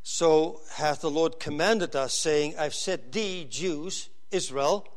So 0.03 0.61
hath 0.73 1.03
the 1.03 1.11
Lord 1.11 1.39
commanded 1.39 1.95
us, 1.95 2.13
saying, 2.13 2.55
I've 2.59 2.75
set 2.75 3.13
thee, 3.13 3.47
Jews, 3.49 4.09
Israel, 4.33 4.89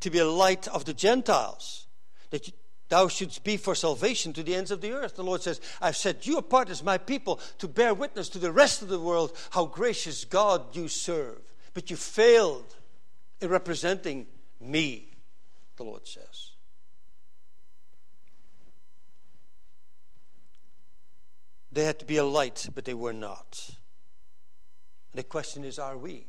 to 0.00 0.10
be 0.10 0.18
a 0.18 0.28
light 0.28 0.68
of 0.68 0.84
the 0.84 0.92
Gentiles, 0.92 1.86
that 2.30 2.50
thou 2.90 3.08
shouldst 3.08 3.42
be 3.42 3.56
for 3.56 3.74
salvation 3.74 4.34
to 4.34 4.42
the 4.42 4.54
ends 4.54 4.70
of 4.70 4.82
the 4.82 4.92
earth. 4.92 5.16
The 5.16 5.24
Lord 5.24 5.42
says, 5.42 5.60
I've 5.80 5.96
set 5.96 6.26
you 6.26 6.36
apart 6.36 6.68
as 6.68 6.82
my 6.82 6.98
people 6.98 7.40
to 7.58 7.66
bear 7.66 7.94
witness 7.94 8.28
to 8.30 8.38
the 8.38 8.52
rest 8.52 8.82
of 8.82 8.88
the 8.88 9.00
world 9.00 9.32
how 9.50 9.64
gracious 9.64 10.26
God 10.26 10.76
you 10.76 10.88
serve. 10.88 11.40
But 11.72 11.88
you 11.88 11.96
failed 11.96 12.76
in 13.40 13.48
representing 13.48 14.26
me, 14.60 15.16
the 15.76 15.84
Lord 15.84 16.06
says. 16.06 16.50
They 21.72 21.84
had 21.84 22.00
to 22.00 22.04
be 22.04 22.16
a 22.16 22.24
light, 22.24 22.68
but 22.74 22.84
they 22.84 22.94
were 22.94 23.12
not. 23.12 23.70
The 25.14 25.22
question 25.22 25.64
is 25.64 25.78
are 25.78 25.96
we? 25.96 26.26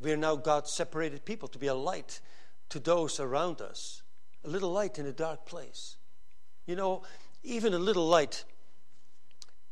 We 0.00 0.12
are 0.12 0.16
now 0.16 0.36
God's 0.36 0.70
separated 0.70 1.24
people 1.24 1.48
to 1.48 1.58
be 1.58 1.66
a 1.66 1.74
light 1.74 2.20
to 2.68 2.78
those 2.78 3.18
around 3.18 3.60
us, 3.60 4.02
a 4.44 4.48
little 4.48 4.72
light 4.72 4.98
in 4.98 5.06
a 5.06 5.12
dark 5.12 5.46
place. 5.46 5.96
You 6.66 6.76
know, 6.76 7.02
even 7.42 7.74
a 7.74 7.78
little 7.78 8.06
light, 8.06 8.44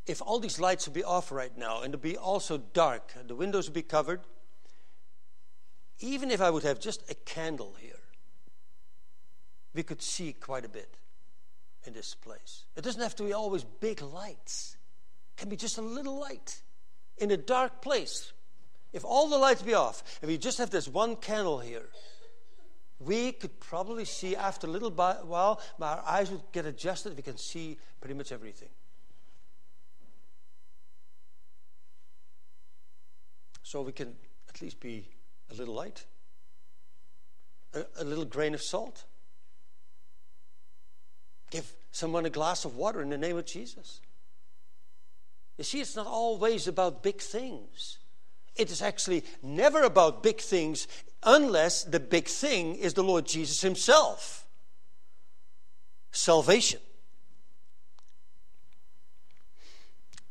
if 0.07 0.21
all 0.23 0.39
these 0.39 0.59
lights 0.59 0.87
would 0.87 0.95
be 0.95 1.05
off 1.05 1.31
right 1.31 1.57
now 1.57 1.83
and 1.83 1.91
it'd 1.91 2.03
be 2.03 2.17
also 2.17 2.59
dark, 2.59 3.13
the 3.27 3.35
windows 3.35 3.69
would 3.69 3.75
be 3.75 3.83
covered, 3.83 4.21
even 6.01 6.31
if 6.31 6.41
I 6.41 6.51
would 6.51 6.65
have 6.65 6.81
just 6.81 7.09
a 7.11 7.15
candle 7.15 7.75
here, 7.79 7.93
we 9.75 9.83
could 9.83 10.03
see 10.03 10.33
quite 10.33 10.65
a 10.65 10.69
bit 10.69 10.97
in 11.87 11.93
this 11.93 12.15
place. 12.15 12.65
It 12.77 12.83
doesn't 12.85 13.01
have 13.01 13.17
to 13.17 13.23
be 13.23 13.33
always 13.33 13.65
big 13.65 14.03
lights, 14.03 14.77
it 15.37 15.41
can 15.41 15.49
be 15.49 15.57
just 15.57 15.79
a 15.79 15.83
little 15.83 16.19
light 16.19 16.61
in 17.19 17.31
a 17.31 17.37
dark 17.37 17.81
place. 17.81 18.33
If 18.93 19.05
all 19.07 19.29
the 19.29 19.39
lights 19.39 19.63
be 19.63 19.73
off, 19.73 20.03
and 20.21 20.31
we 20.31 20.37
just 20.37 20.59
have 20.59 20.69
this 20.69 20.87
one 20.87 21.17
candle 21.17 21.61
here, 21.61 21.89
we 23.05 23.33
could 23.33 23.59
probably 23.61 24.05
see 24.05 24.37
after 24.37 24.67
a 24.67 24.71
little 24.71 24.91
while, 24.91 25.61
our 25.81 26.03
eyes 26.07 26.31
would 26.31 26.43
get 26.53 26.67
adjusted, 26.67 27.17
we 27.17 27.23
can 27.23 27.37
see 27.37 27.79
pretty 28.01 28.15
much 28.15 28.33
everything. 28.33 28.69
So 33.63 33.83
we 33.83 33.93
can 33.93 34.15
at 34.49 34.61
least 34.61 34.81
be 34.81 35.09
a 35.51 35.55
little 35.55 35.75
light, 35.75 36.05
a, 37.75 37.85
a 38.01 38.05
little 38.05 38.25
grain 38.25 38.55
of 38.55 38.63
salt. 38.63 39.05
Give 41.51 41.71
someone 41.91 42.27
a 42.27 42.31
glass 42.31 42.65
of 42.65 42.77
water 42.77 43.01
in 43.01 43.09
the 43.09 43.19
name 43.19 43.37
of 43.37 43.47
Jesus. 43.47 44.01
You 45.59 45.65
see, 45.65 45.81
it's 45.81 45.97
not 45.97 46.07
always 46.07 46.67
about 46.67 47.03
big 47.03 47.21
things. 47.21 47.99
It 48.57 48.71
is 48.71 48.83
actually 48.83 49.25
never 49.43 49.83
about 49.83 50.23
big 50.23 50.41
things 50.41 50.87
unless 51.23 51.85
the 51.85 52.01
big 52.01 52.27
thing 52.27 52.75
is 52.75 52.95
the 52.95 53.05
Lord 53.05 53.27
Jesus 53.27 53.61
Himself 53.61 54.47
salvation. 56.11 56.81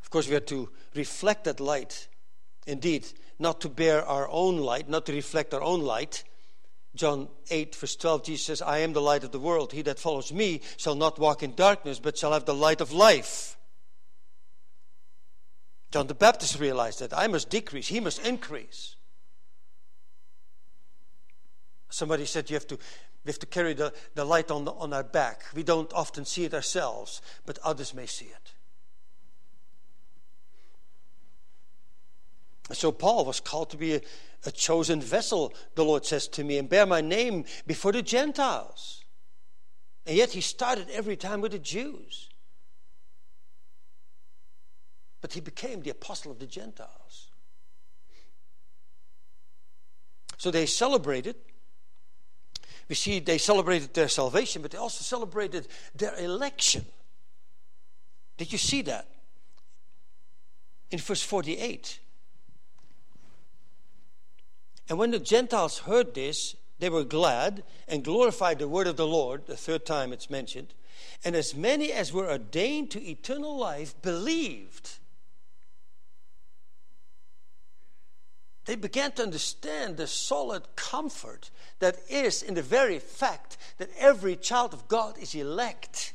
Of 0.02 0.10
course, 0.10 0.28
we 0.28 0.34
have 0.36 0.46
to 0.48 0.70
reflect 0.96 1.46
that 1.46 1.60
light. 1.60 2.08
Indeed, 2.68 3.08
not 3.40 3.62
to 3.62 3.70
bear 3.70 4.06
our 4.06 4.30
own 4.30 4.58
light, 4.58 4.88
not 4.88 5.06
to 5.08 5.14
reflect 5.14 5.54
our 5.54 5.62
own 5.62 5.82
light, 5.82 6.24
John 6.94 7.30
8, 7.50 7.76
verse 7.76 7.96
12, 7.96 8.26
Jesus 8.26 8.46
says, 8.46 8.62
I 8.62 8.80
am 8.80 8.94
the 8.94 9.02
light 9.02 9.24
of 9.24 9.32
the 9.32 9.40
world. 9.40 9.72
He 9.72 9.82
that 9.84 10.00
follows 10.00 10.34
me 10.34 10.62
shall 10.78 10.96
not 10.96 11.20
walk 11.20 11.42
in 11.42 11.56
darkness, 11.56 12.00
but 12.00 12.18
shall 12.18 12.34
have 12.34 12.46
the 12.46 12.54
light 12.54 12.82
of 12.82 12.92
life. 12.92 13.58
John 15.92 16.08
the 16.08 16.14
Baptist 16.14 16.60
realized 16.60 17.00
that 17.00 17.18
I 17.18 17.28
must 17.28 17.50
decrease, 17.50 17.88
he 17.88 18.00
must 18.00 18.26
increase. 18.26 18.96
Somebody 21.92 22.26
said 22.26 22.50
you 22.50 22.56
have 22.56 22.68
to, 22.68 22.76
we 23.26 23.30
have 23.30 23.40
to 23.40 23.46
carry 23.46 23.74
the, 23.74 23.94
the 24.16 24.26
light 24.26 24.50
on, 24.50 24.66
the, 24.66 24.72
on 24.72 24.94
our 24.94 25.04
back. 25.04 25.44
We 25.54 25.62
don't 25.62 25.92
often 25.94 26.26
see 26.26 26.46
it 26.46 26.54
ourselves, 26.54 27.22
but 27.46 27.60
others 27.64 27.94
may 27.94 28.06
see 28.06 28.26
it. 28.26 28.54
So 32.74 32.94
Paul 32.94 33.26
was 33.26 33.42
called 33.42 33.70
to 33.72 33.78
be 33.78 33.96
a, 33.96 34.02
a 34.46 34.52
chosen 34.52 35.02
vessel, 35.02 35.54
the 35.76 35.84
Lord 35.84 36.06
says 36.06 36.30
to 36.30 36.44
me, 36.46 36.58
and 36.58 36.70
bear 36.70 36.86
my 36.86 37.02
name 37.02 37.44
before 37.68 37.92
the 37.92 38.02
Gentiles. 38.02 39.04
And 40.08 40.16
yet 40.16 40.32
he 40.32 40.42
started 40.42 40.90
every 40.90 41.18
time 41.18 41.42
with 41.42 41.52
the 41.52 41.60
Jews. 41.60 42.30
But 45.20 45.34
he 45.34 45.42
became 45.42 45.82
the 45.82 45.90
apostle 45.90 46.32
of 46.32 46.40
the 46.40 46.48
Gentiles. 46.48 47.28
So 50.38 50.50
they 50.50 50.66
celebrated. 50.66 51.36
We 52.92 52.96
see 52.96 53.22
they 53.22 53.38
celebrated 53.38 53.94
their 53.94 54.10
salvation, 54.10 54.62
but 54.62 54.72
they 54.72 54.78
also 54.78 55.02
celebrated 55.02 55.70
their 55.96 56.14
election. 56.16 56.84
Did 58.36 58.52
you 58.52 58.58
see 58.58 58.82
that? 58.82 59.08
In 60.90 61.00
verse 61.00 61.24
48. 61.24 62.00
And 64.90 65.00
when 65.00 65.12
the 65.12 65.20
Gentiles 65.20 65.78
heard 65.78 66.14
this, 66.16 66.58
they 66.80 66.90
were 66.90 67.06
glad 67.06 67.64
and 67.88 68.04
glorified 68.04 68.60
the 68.60 68.68
word 68.68 68.88
of 68.88 68.98
the 68.98 69.08
Lord, 69.08 69.48
the 69.48 69.56
third 69.56 69.86
time 69.86 70.12
it's 70.12 70.30
mentioned. 70.30 70.74
And 71.24 71.34
as 71.34 71.56
many 71.56 71.94
as 71.94 72.12
were 72.12 72.30
ordained 72.30 72.92
to 72.92 73.02
eternal 73.02 73.58
life 73.58 73.96
believed. 74.02 74.98
They 78.66 78.76
began 78.76 79.12
to 79.14 79.24
understand 79.24 79.98
the 79.98 80.08
solid 80.08 80.76
comfort 80.76 81.50
that 81.80 81.98
is 82.10 82.44
in 82.44 82.54
the 82.54 82.62
very 82.62 83.00
fact 83.00 83.58
that 83.78 83.90
every 83.98 84.36
child 84.36 84.74
of 84.74 84.88
God 84.88 85.18
is 85.18 85.34
elect. 85.34 86.14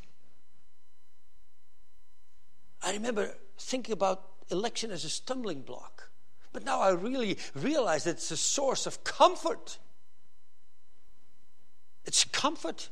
I 2.83 2.93
remember 2.93 3.35
thinking 3.59 3.93
about 3.93 4.23
election 4.51 4.93
as 4.93 5.05
a 5.05 5.09
stumbling 5.09 5.63
block. 5.63 6.11
But 6.53 6.65
now 6.65 6.81
I 6.81 6.91
really 6.91 7.37
realize 7.55 8.05
that 8.05 8.17
it's 8.17 8.31
a 8.31 8.37
source 8.37 8.87
of 8.87 9.03
comfort. 9.03 9.79
It's 12.05 12.25
comfort. 12.25 12.89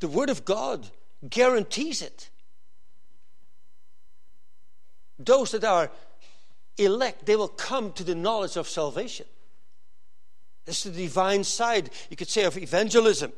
The 0.00 0.08
Word 0.08 0.28
of 0.30 0.44
God 0.44 0.90
guarantees 1.28 2.02
it. 2.02 2.28
Those 5.18 5.52
that 5.52 5.64
are 5.64 5.90
elect, 6.78 7.26
they 7.26 7.36
will 7.36 7.48
come 7.48 7.92
to 7.92 8.04
the 8.04 8.14
knowledge 8.14 8.56
of 8.56 8.68
salvation. 8.68 9.26
It's 10.66 10.84
the 10.84 10.90
divine 10.90 11.44
side, 11.44 11.90
you 12.08 12.16
could 12.16 12.28
say, 12.28 12.44
of 12.44 12.56
evangelism. 12.56 13.32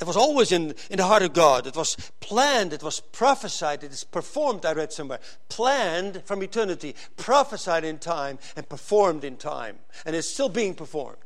It 0.00 0.06
was 0.06 0.16
always 0.16 0.52
in, 0.52 0.74
in 0.90 0.98
the 0.98 1.04
heart 1.04 1.22
of 1.22 1.32
God. 1.32 1.66
It 1.66 1.74
was 1.74 1.96
planned, 2.20 2.72
it 2.72 2.84
was 2.84 3.00
prophesied, 3.00 3.82
it 3.82 3.92
is 3.92 4.04
performed, 4.04 4.64
I 4.64 4.72
read 4.72 4.92
somewhere. 4.92 5.18
Planned 5.48 6.22
from 6.24 6.42
eternity, 6.42 6.94
prophesied 7.16 7.84
in 7.84 7.98
time, 7.98 8.38
and 8.54 8.68
performed 8.68 9.24
in 9.24 9.36
time. 9.36 9.78
And 10.06 10.14
it's 10.14 10.28
still 10.28 10.48
being 10.48 10.74
performed. 10.74 11.16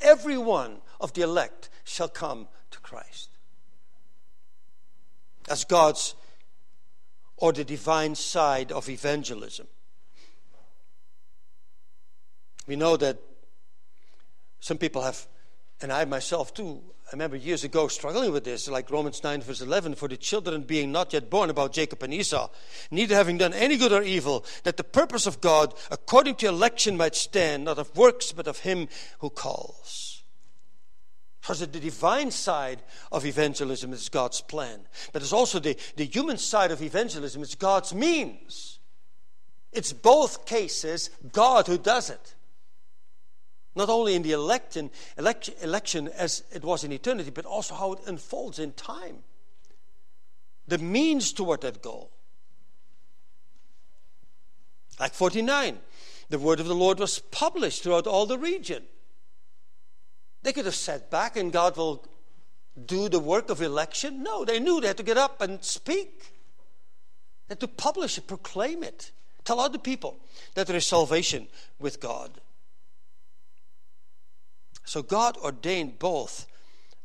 Every 0.00 0.38
one 0.38 0.78
of 1.00 1.14
the 1.14 1.22
elect 1.22 1.68
shall 1.82 2.08
come 2.08 2.46
to 2.70 2.78
Christ. 2.80 3.30
As 5.48 5.64
God's 5.64 6.14
or 7.36 7.52
the 7.52 7.64
divine 7.64 8.14
side 8.14 8.72
of 8.72 8.88
evangelism. 8.88 9.66
We 12.66 12.76
know 12.76 12.96
that 12.96 13.18
some 14.60 14.78
people 14.78 15.02
have, 15.02 15.26
and 15.80 15.92
I 15.92 16.04
myself 16.04 16.52
too, 16.52 16.82
I 17.06 17.10
remember 17.12 17.36
years 17.36 17.62
ago 17.62 17.86
struggling 17.86 18.32
with 18.32 18.42
this, 18.42 18.68
like 18.68 18.90
Romans 18.90 19.22
9, 19.22 19.42
verse 19.42 19.60
11, 19.60 19.94
for 19.94 20.08
the 20.08 20.16
children 20.16 20.62
being 20.62 20.90
not 20.90 21.12
yet 21.12 21.30
born 21.30 21.50
about 21.50 21.72
Jacob 21.72 22.02
and 22.02 22.12
Esau, 22.12 22.50
neither 22.90 23.14
having 23.14 23.38
done 23.38 23.52
any 23.54 23.76
good 23.76 23.92
or 23.92 24.02
evil, 24.02 24.44
that 24.64 24.76
the 24.76 24.82
purpose 24.82 25.26
of 25.26 25.40
God, 25.40 25.72
according 25.92 26.34
to 26.36 26.48
election, 26.48 26.96
might 26.96 27.14
stand, 27.14 27.64
not 27.64 27.78
of 27.78 27.96
works, 27.96 28.32
but 28.32 28.48
of 28.48 28.60
him 28.60 28.88
who 29.20 29.30
calls. 29.30 30.15
Because 31.46 31.60
the 31.60 31.78
divine 31.78 32.32
side 32.32 32.82
of 33.12 33.24
evangelism 33.24 33.92
is 33.92 34.08
God's 34.08 34.40
plan, 34.40 34.80
but 35.12 35.22
it's 35.22 35.32
also 35.32 35.60
the, 35.60 35.76
the 35.94 36.04
human 36.04 36.38
side 36.38 36.72
of 36.72 36.82
evangelism, 36.82 37.40
it's 37.40 37.54
God's 37.54 37.94
means. 37.94 38.80
It's 39.70 39.92
both 39.92 40.44
cases 40.44 41.08
God 41.30 41.68
who 41.68 41.78
does 41.78 42.10
it. 42.10 42.34
Not 43.76 43.88
only 43.88 44.16
in 44.16 44.22
the 44.22 44.32
election, 44.32 44.90
election 45.16 46.08
as 46.08 46.42
it 46.52 46.64
was 46.64 46.82
in 46.82 46.90
eternity, 46.90 47.30
but 47.30 47.44
also 47.44 47.76
how 47.76 47.92
it 47.92 48.00
unfolds 48.08 48.58
in 48.58 48.72
time. 48.72 49.18
The 50.66 50.78
means 50.78 51.32
toward 51.32 51.60
that 51.60 51.80
goal. 51.80 52.10
Like 54.98 55.14
49. 55.14 55.78
the 56.28 56.40
word 56.40 56.58
of 56.58 56.66
the 56.66 56.74
Lord 56.74 56.98
was 56.98 57.20
published 57.20 57.84
throughout 57.84 58.08
all 58.08 58.26
the 58.26 58.36
region. 58.36 58.82
They 60.46 60.52
could 60.52 60.66
have 60.66 60.76
sat 60.76 61.10
back 61.10 61.36
and 61.36 61.52
God 61.52 61.76
will 61.76 62.06
do 62.86 63.08
the 63.08 63.18
work 63.18 63.50
of 63.50 63.60
election. 63.60 64.22
No, 64.22 64.44
they 64.44 64.60
knew 64.60 64.80
they 64.80 64.86
had 64.86 64.96
to 64.98 65.02
get 65.02 65.18
up 65.18 65.42
and 65.42 65.60
speak. 65.64 66.20
They 67.48 67.54
had 67.54 67.60
to 67.60 67.66
publish 67.66 68.16
it, 68.16 68.28
proclaim 68.28 68.84
it, 68.84 69.10
tell 69.42 69.58
other 69.58 69.78
people 69.78 70.20
that 70.54 70.68
there 70.68 70.76
is 70.76 70.86
salvation 70.86 71.48
with 71.80 71.98
God. 71.98 72.30
So 74.84 75.02
God 75.02 75.36
ordained 75.38 75.98
both 75.98 76.46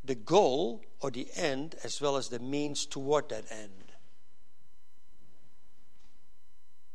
the 0.05 0.13
goal 0.13 0.83
or 0.99 1.09
the 1.09 1.27
end 1.35 1.73
as 1.83 1.99
well 1.99 2.17
as 2.17 2.29
the 2.29 2.37
means 2.37 2.85
toward 2.85 3.29
that 3.29 3.45
end. 3.49 3.91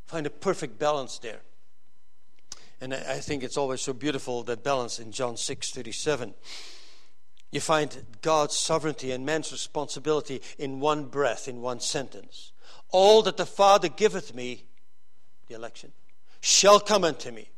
Find 0.07 0.27
a 0.27 0.31
perfect 0.31 0.79
balance 0.79 1.19
there. 1.19 1.41
And 2.81 2.93
I 2.93 3.19
think 3.21 3.43
it's 3.43 3.57
always 3.57 3.81
so 3.81 3.93
beautiful 3.93 4.43
that 4.45 4.63
balance 4.63 4.99
in 4.99 5.13
John 5.13 5.37
6 5.37 5.71
37. 5.71 6.35
You 7.53 7.61
find 7.61 8.05
God's 8.23 8.57
sovereignty 8.57 9.13
and 9.13 9.25
man's 9.25 9.53
responsibility 9.53 10.43
in 10.59 10.81
one 10.81 11.07
breath, 11.07 11.49
in 11.49 11.63
one 11.63 11.81
sentence. 11.81 12.53
All 12.91 13.23
that 13.23 13.37
the 13.37 13.47
Father 13.47 13.89
giveth 13.89 14.35
me, 14.35 14.65
the 15.49 15.55
election, 15.55 15.93
shall 16.41 16.81
come 16.81 17.05
unto 17.05 17.31
me. 17.31 17.49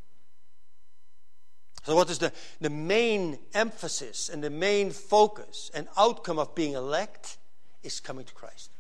So, 1.85 1.97
what 1.97 2.11
is 2.11 2.19
the, 2.19 2.33
the 2.61 2.71
main 2.71 3.39
emphasis 3.55 4.29
and 4.29 4.45
the 4.45 4.51
main 4.51 4.91
focus 4.91 5.71
and 5.75 5.89
outcome 5.97 6.39
of 6.39 6.55
being 6.55 6.75
elect? 6.75 7.39
Is 7.83 8.01
coming 8.01 8.25
to 8.25 8.35
Christ. 8.35 8.71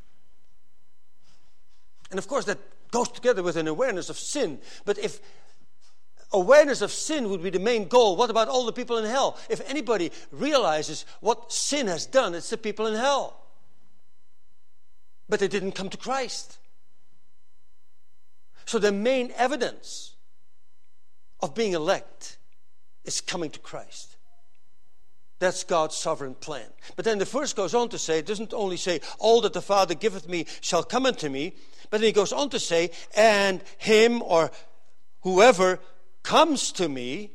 And 2.10 2.18
of 2.18 2.26
course, 2.26 2.44
that 2.46 2.58
goes 2.90 3.08
together 3.08 3.42
with 3.42 3.56
an 3.56 3.68
awareness 3.68 4.10
of 4.10 4.18
sin. 4.18 4.58
But 4.84 4.98
if 4.98 5.20
awareness 6.32 6.82
of 6.82 6.90
sin 6.90 7.30
would 7.30 7.42
be 7.42 7.50
the 7.50 7.58
main 7.58 7.88
goal, 7.88 8.16
what 8.16 8.30
about 8.30 8.48
all 8.48 8.66
the 8.66 8.72
people 8.72 8.98
in 8.98 9.04
hell? 9.04 9.38
If 9.48 9.60
anybody 9.68 10.12
realizes 10.30 11.04
what 11.20 11.52
sin 11.52 11.86
has 11.86 12.06
done, 12.06 12.34
it's 12.34 12.50
the 12.50 12.58
people 12.58 12.86
in 12.86 12.94
hell. 12.94 13.40
But 15.28 15.40
they 15.40 15.48
didn't 15.48 15.72
come 15.72 15.88
to 15.90 15.96
Christ. 15.96 16.58
So 18.64 18.78
the 18.78 18.92
main 18.92 19.32
evidence 19.36 20.14
of 21.40 21.54
being 21.54 21.72
elect 21.72 22.36
is 23.04 23.20
coming 23.20 23.50
to 23.50 23.58
Christ. 23.58 24.16
That's 25.38 25.62
God's 25.62 25.96
sovereign 25.96 26.34
plan. 26.34 26.66
But 26.96 27.04
then 27.04 27.18
the 27.18 27.24
verse 27.24 27.52
goes 27.52 27.72
on 27.72 27.88
to 27.90 27.98
say, 27.98 28.18
it 28.18 28.26
doesn't 28.26 28.52
only 28.52 28.76
say, 28.76 29.00
All 29.18 29.40
that 29.42 29.52
the 29.52 29.62
Father 29.62 29.94
giveth 29.94 30.28
me 30.28 30.46
shall 30.60 30.82
come 30.82 31.06
unto 31.06 31.28
me, 31.28 31.54
but 31.90 32.00
then 32.00 32.08
he 32.08 32.12
goes 32.12 32.32
on 32.32 32.50
to 32.50 32.58
say, 32.58 32.90
And 33.16 33.62
him 33.78 34.20
or 34.22 34.50
whoever 35.22 35.78
comes 36.22 36.72
to 36.72 36.88
me, 36.88 37.32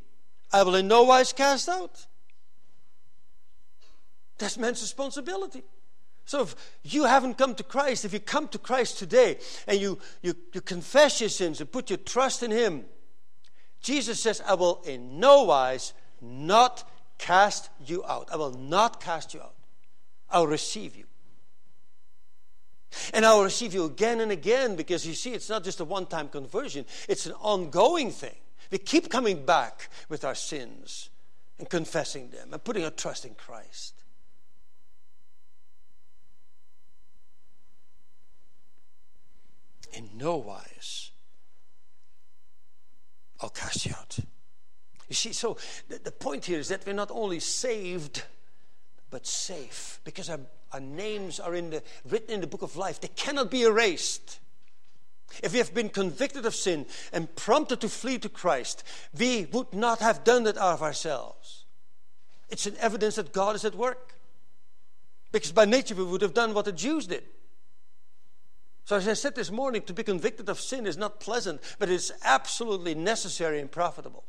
I 0.52 0.64
will 0.64 0.76
in 0.76 0.88
no 0.88 1.04
wise 1.04 1.34
cast 1.34 1.68
out. 1.70 2.06
That's 4.38 4.58
man's 4.58 4.82
responsibility. 4.82 5.64
So 6.26 6.44
if 6.44 6.56
you 6.84 7.04
haven't 7.04 7.38
come 7.38 7.56
to 7.56 7.64
Christ, 7.64 8.06
if 8.06 8.14
you 8.14 8.20
come 8.20 8.48
to 8.50 8.58
Christ 8.58 8.98
today 8.98 9.38
and 9.68 9.80
you, 9.80 10.00
you, 10.22 10.36
you 10.54 10.62
confess 10.62 11.20
your 11.20 11.30
sins 11.30 11.60
and 11.60 11.72
put 11.72 11.90
your 11.90 11.98
trust 11.98 12.44
in 12.44 12.52
Him, 12.52 12.86
Jesus 13.82 14.22
says, 14.22 14.42
I 14.48 14.54
will 14.54 14.82
in 14.86 15.20
no 15.20 15.44
wise 15.44 15.94
not 16.22 16.90
cast 17.18 17.70
you 17.86 18.04
out. 18.06 18.30
I 18.32 18.38
will 18.38 18.54
not 18.54 19.02
cast 19.02 19.34
you 19.34 19.42
out. 19.42 19.56
I'll 20.30 20.48
receive 20.48 20.96
you. 20.96 21.06
And 23.14 23.26
I 23.26 23.34
will 23.34 23.44
receive 23.44 23.74
you 23.74 23.86
again 23.86 24.22
and 24.22 24.32
again 24.32 24.76
because 24.76 25.06
you 25.06 25.14
see, 25.14 25.34
it's 25.34 25.50
not 25.50 25.64
just 25.64 25.80
a 25.80 25.86
one 25.86 26.06
time 26.06 26.30
conversion, 26.30 26.86
it's 27.10 27.26
an 27.26 27.34
ongoing 27.34 28.12
thing. 28.12 28.36
We 28.74 28.80
keep 28.80 29.08
coming 29.08 29.46
back 29.46 29.88
with 30.10 30.26
our 30.26 30.34
sins 30.34 31.12
and 31.60 31.70
confessing 31.70 32.32
them 32.32 32.54
and 32.54 32.64
putting 32.64 32.84
our 32.84 32.90
trust 32.90 33.24
in 33.24 33.36
Christ. 33.36 33.94
In 39.94 40.10
no 40.16 40.38
wise 40.38 41.12
I'll 43.42 43.50
cast 43.50 43.86
you 43.86 43.94
out. 43.96 44.18
You 45.08 45.14
see, 45.14 45.34
so 45.34 45.58
the, 45.88 46.00
the 46.00 46.12
point 46.12 46.46
here 46.46 46.58
is 46.58 46.70
that 46.70 46.84
we're 46.88 46.94
not 46.94 47.12
only 47.12 47.40
saved, 47.40 48.24
but 49.12 49.28
safe 49.28 50.00
because 50.04 50.32
our, 50.32 50.40
our 50.72 50.80
names 50.80 51.40
are 51.40 51.54
in 51.54 51.70
the, 51.70 51.84
written 52.10 52.34
in 52.34 52.42
the 52.42 52.48
book 52.48 52.64
of 52.64 52.76
life. 52.76 53.00
They 53.00 53.10
cannot 53.10 53.52
be 53.52 53.62
erased. 53.62 54.40
If 55.42 55.54
we 55.54 55.60
have 55.60 55.74
been 55.74 55.90
convicted 55.90 56.46
of 56.46 56.54
sin 56.54 56.86
and 57.12 57.34
prompted 57.36 57.82
to 57.82 57.90
flee 57.90 58.18
to 58.20 58.30
Christ, 58.30 58.84
we 59.18 59.48
would 59.52 59.74
not 59.74 60.00
have 60.00 60.24
done 60.24 60.44
that 60.44 60.58
out 60.58 60.74
of 60.74 60.82
ourselves. 60.84 61.66
It's 62.50 62.68
an 62.68 62.76
evidence 62.80 63.16
that 63.16 63.34
God 63.34 63.56
is 63.56 63.66
at 63.66 63.76
work. 63.76 64.16
Because 65.32 65.52
by 65.52 65.66
nature 65.66 65.96
we 65.96 66.04
would 66.04 66.22
have 66.22 66.36
done 66.36 66.54
what 66.54 66.66
the 66.66 66.72
Jews 66.72 67.08
did. 67.08 67.24
So, 68.86 68.98
as 68.98 69.08
I 69.08 69.14
said 69.14 69.36
this 69.36 69.50
morning, 69.50 69.82
to 69.84 69.94
be 69.94 70.04
convicted 70.04 70.50
of 70.50 70.60
sin 70.60 70.86
is 70.86 70.98
not 70.98 71.20
pleasant, 71.20 71.62
but 71.80 71.90
it's 71.90 72.12
absolutely 72.24 72.94
necessary 72.94 73.60
and 73.60 73.72
profitable. 73.72 74.24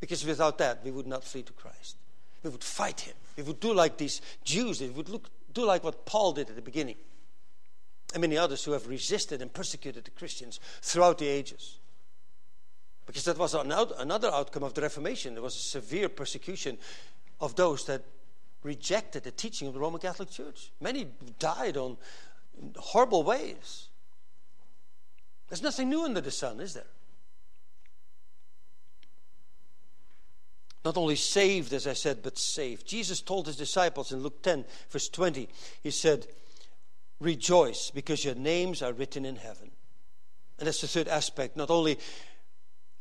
Because 0.00 0.24
without 0.24 0.58
that, 0.58 0.82
we 0.84 0.90
would 0.90 1.06
not 1.06 1.22
flee 1.22 1.42
to 1.42 1.52
Christ. 1.52 1.96
We 2.42 2.50
would 2.50 2.64
fight 2.64 3.00
him. 3.00 3.14
We 3.36 3.44
would 3.44 3.60
do 3.60 3.72
like 3.72 3.98
these 3.98 4.20
Jews 4.42 4.78
did. 4.78 4.90
We 4.90 4.96
would 4.96 5.08
look, 5.10 5.30
do 5.52 5.64
like 5.64 5.84
what 5.84 6.06
Paul 6.06 6.32
did 6.32 6.48
at 6.48 6.56
the 6.56 6.62
beginning. 6.62 6.96
And 8.12 8.20
many 8.20 8.36
others 8.36 8.64
who 8.64 8.72
have 8.72 8.86
resisted 8.86 9.40
and 9.40 9.52
persecuted 9.52 10.04
the 10.04 10.10
Christians 10.10 10.60
throughout 10.82 11.18
the 11.18 11.28
ages. 11.28 11.78
Because 13.06 13.24
that 13.24 13.38
was 13.38 13.54
another 13.54 14.28
outcome 14.28 14.62
of 14.62 14.74
the 14.74 14.82
Reformation. 14.82 15.34
There 15.34 15.42
was 15.42 15.56
a 15.56 15.60
severe 15.60 16.08
persecution 16.08 16.78
of 17.40 17.56
those 17.56 17.84
that 17.86 18.02
rejected 18.62 19.24
the 19.24 19.32
teaching 19.32 19.66
of 19.66 19.74
the 19.74 19.80
Roman 19.80 20.00
Catholic 20.00 20.30
Church. 20.30 20.70
Many 20.80 21.08
died 21.38 21.76
on 21.76 21.96
horrible 22.76 23.24
ways. 23.24 23.88
There's 25.48 25.62
nothing 25.62 25.90
new 25.90 26.04
under 26.04 26.20
the 26.20 26.30
sun, 26.30 26.60
is 26.60 26.74
there? 26.74 26.86
Not 30.84 30.96
only 30.96 31.16
saved, 31.16 31.72
as 31.72 31.86
I 31.86 31.92
said, 31.92 32.22
but 32.22 32.38
saved. 32.38 32.86
Jesus 32.86 33.20
told 33.20 33.46
his 33.46 33.56
disciples 33.56 34.12
in 34.12 34.20
Luke 34.20 34.42
10, 34.42 34.64
verse 34.90 35.08
20, 35.08 35.48
He 35.82 35.90
said, 35.90 36.26
Rejoice, 37.22 37.90
because 37.90 38.24
your 38.24 38.34
names 38.34 38.82
are 38.82 38.92
written 38.92 39.24
in 39.24 39.36
heaven. 39.36 39.70
And 40.58 40.66
that's 40.66 40.80
the 40.80 40.88
third 40.88 41.08
aspect. 41.08 41.56
Not 41.56 41.70
only 41.70 41.98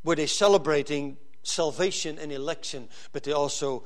were 0.03 0.15
they 0.15 0.28
celebrating 0.28 1.17
salvation 1.43 2.17
and 2.19 2.32
election, 2.32 2.88
but 3.11 3.24
they 3.24 3.34
also 3.34 3.84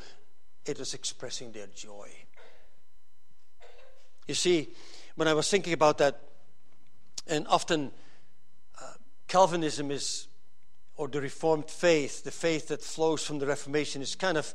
it 0.65 0.79
was 0.79 0.93
expressing 0.93 1.51
their 1.51 1.67
joy. 1.67 2.09
You 4.27 4.33
see, 4.33 4.69
when 5.15 5.27
I 5.27 5.33
was 5.33 5.49
thinking 5.49 5.73
about 5.73 5.99
that, 5.99 6.19
and 7.27 7.47
often 7.47 7.91
uh, 8.81 8.93
Calvinism 9.27 9.91
is, 9.91 10.27
or 10.97 11.07
the 11.07 11.21
Reformed 11.21 11.69
faith, 11.69 12.23
the 12.23 12.31
faith 12.31 12.69
that 12.69 12.81
flows 12.81 13.23
from 13.23 13.39
the 13.39 13.45
Reformation, 13.45 14.01
is 14.01 14.15
kind 14.15 14.37
of 14.37 14.53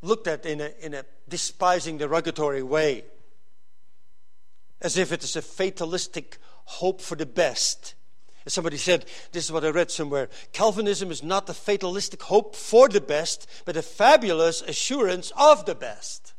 looked 0.00 0.26
at 0.26 0.46
in 0.46 0.60
a, 0.60 0.70
in 0.80 0.94
a 0.94 1.04
despising, 1.28 1.98
derogatory 1.98 2.62
way, 2.62 3.04
as 4.82 4.98
if 4.98 5.12
it 5.12 5.24
is 5.24 5.36
a 5.36 5.42
fatalistic 5.42 6.38
hope 6.64 7.00
for 7.00 7.16
the 7.16 7.26
best. 7.26 7.94
As 8.44 8.52
Somebody 8.52 8.76
said, 8.76 9.06
this 9.30 9.44
is 9.44 9.52
what 9.52 9.64
I 9.64 9.70
read 9.70 9.90
somewhere 9.90 10.28
Calvinism 10.52 11.10
is 11.10 11.22
not 11.22 11.48
a 11.48 11.54
fatalistic 11.54 12.22
hope 12.22 12.56
for 12.56 12.88
the 12.88 13.00
best, 13.00 13.48
but 13.64 13.76
a 13.76 13.82
fabulous 13.82 14.60
assurance 14.62 15.32
of 15.36 15.64
the 15.64 15.76
best. 15.76 16.34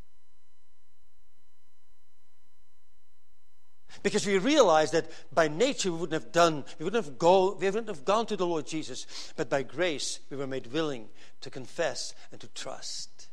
Because 4.01 4.25
we 4.27 4.37
realize 4.37 4.91
that 4.91 5.09
by 5.33 5.47
nature 5.47 5.89
we 5.89 5.97
wouldn't 5.97 6.21
have 6.21 6.33
done, 6.33 6.65
we 6.77 6.83
wouldn't 6.83 7.05
have, 7.05 7.17
go, 7.17 7.53
we 7.53 7.67
wouldn't 7.67 7.87
have 7.87 8.03
gone 8.03 8.25
to 8.25 8.35
the 8.35 8.45
Lord 8.45 8.67
Jesus, 8.67 9.31
but 9.37 9.49
by 9.49 9.63
grace 9.63 10.19
we 10.29 10.35
were 10.35 10.47
made 10.47 10.67
willing 10.67 11.07
to 11.39 11.49
confess 11.49 12.13
and 12.31 12.41
to 12.41 12.49
trust. 12.49 13.29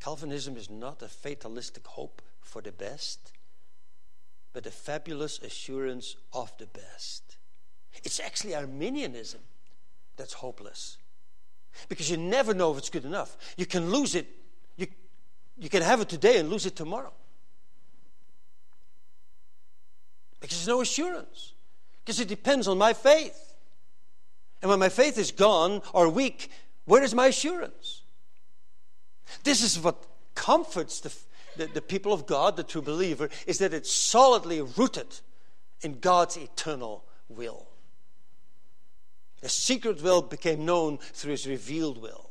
Calvinism 0.00 0.56
is 0.56 0.68
not 0.68 1.00
a 1.02 1.08
fatalistic 1.08 1.86
hope 1.86 2.22
for 2.50 2.60
the 2.60 2.72
best 2.72 3.32
but 4.52 4.66
a 4.66 4.70
fabulous 4.70 5.38
assurance 5.40 6.16
of 6.32 6.52
the 6.58 6.66
best. 6.66 7.36
It's 8.02 8.20
actually 8.20 8.54
Arminianism 8.54 9.40
that's 10.16 10.34
hopeless. 10.34 10.98
Because 11.88 12.10
you 12.10 12.16
never 12.16 12.52
know 12.52 12.72
if 12.72 12.78
it's 12.78 12.90
good 12.90 13.04
enough. 13.04 13.36
You 13.56 13.66
can 13.66 13.90
lose 13.90 14.14
it. 14.14 14.26
You, 14.76 14.88
you 15.58 15.68
can 15.68 15.82
have 15.82 16.00
it 16.00 16.08
today 16.08 16.38
and 16.38 16.50
lose 16.50 16.66
it 16.66 16.74
tomorrow. 16.74 17.12
Because 20.40 20.58
there's 20.58 20.68
no 20.68 20.80
assurance. 20.80 21.52
Because 22.04 22.18
it 22.18 22.28
depends 22.28 22.66
on 22.66 22.76
my 22.76 22.92
faith. 22.92 23.54
And 24.62 24.68
when 24.68 24.78
my 24.78 24.88
faith 24.88 25.16
is 25.16 25.30
gone 25.30 25.80
or 25.92 26.08
weak, 26.08 26.50
where 26.86 27.02
is 27.02 27.14
my 27.14 27.28
assurance? 27.28 28.02
This 29.44 29.62
is 29.62 29.78
what 29.78 30.04
comforts 30.34 31.00
the, 31.00 31.14
the, 31.60 31.66
the 31.66 31.82
people 31.82 32.12
of 32.12 32.26
God, 32.26 32.56
the 32.56 32.62
true 32.62 32.80
believer, 32.80 33.28
is 33.46 33.58
that 33.58 33.74
it's 33.74 33.92
solidly 33.92 34.62
rooted 34.62 35.20
in 35.82 36.00
God's 36.00 36.38
eternal 36.38 37.04
will. 37.28 37.68
The 39.42 39.50
secret 39.50 40.02
will 40.02 40.22
became 40.22 40.64
known 40.64 40.96
through 40.98 41.32
his 41.32 41.46
revealed 41.46 42.00
will. 42.00 42.30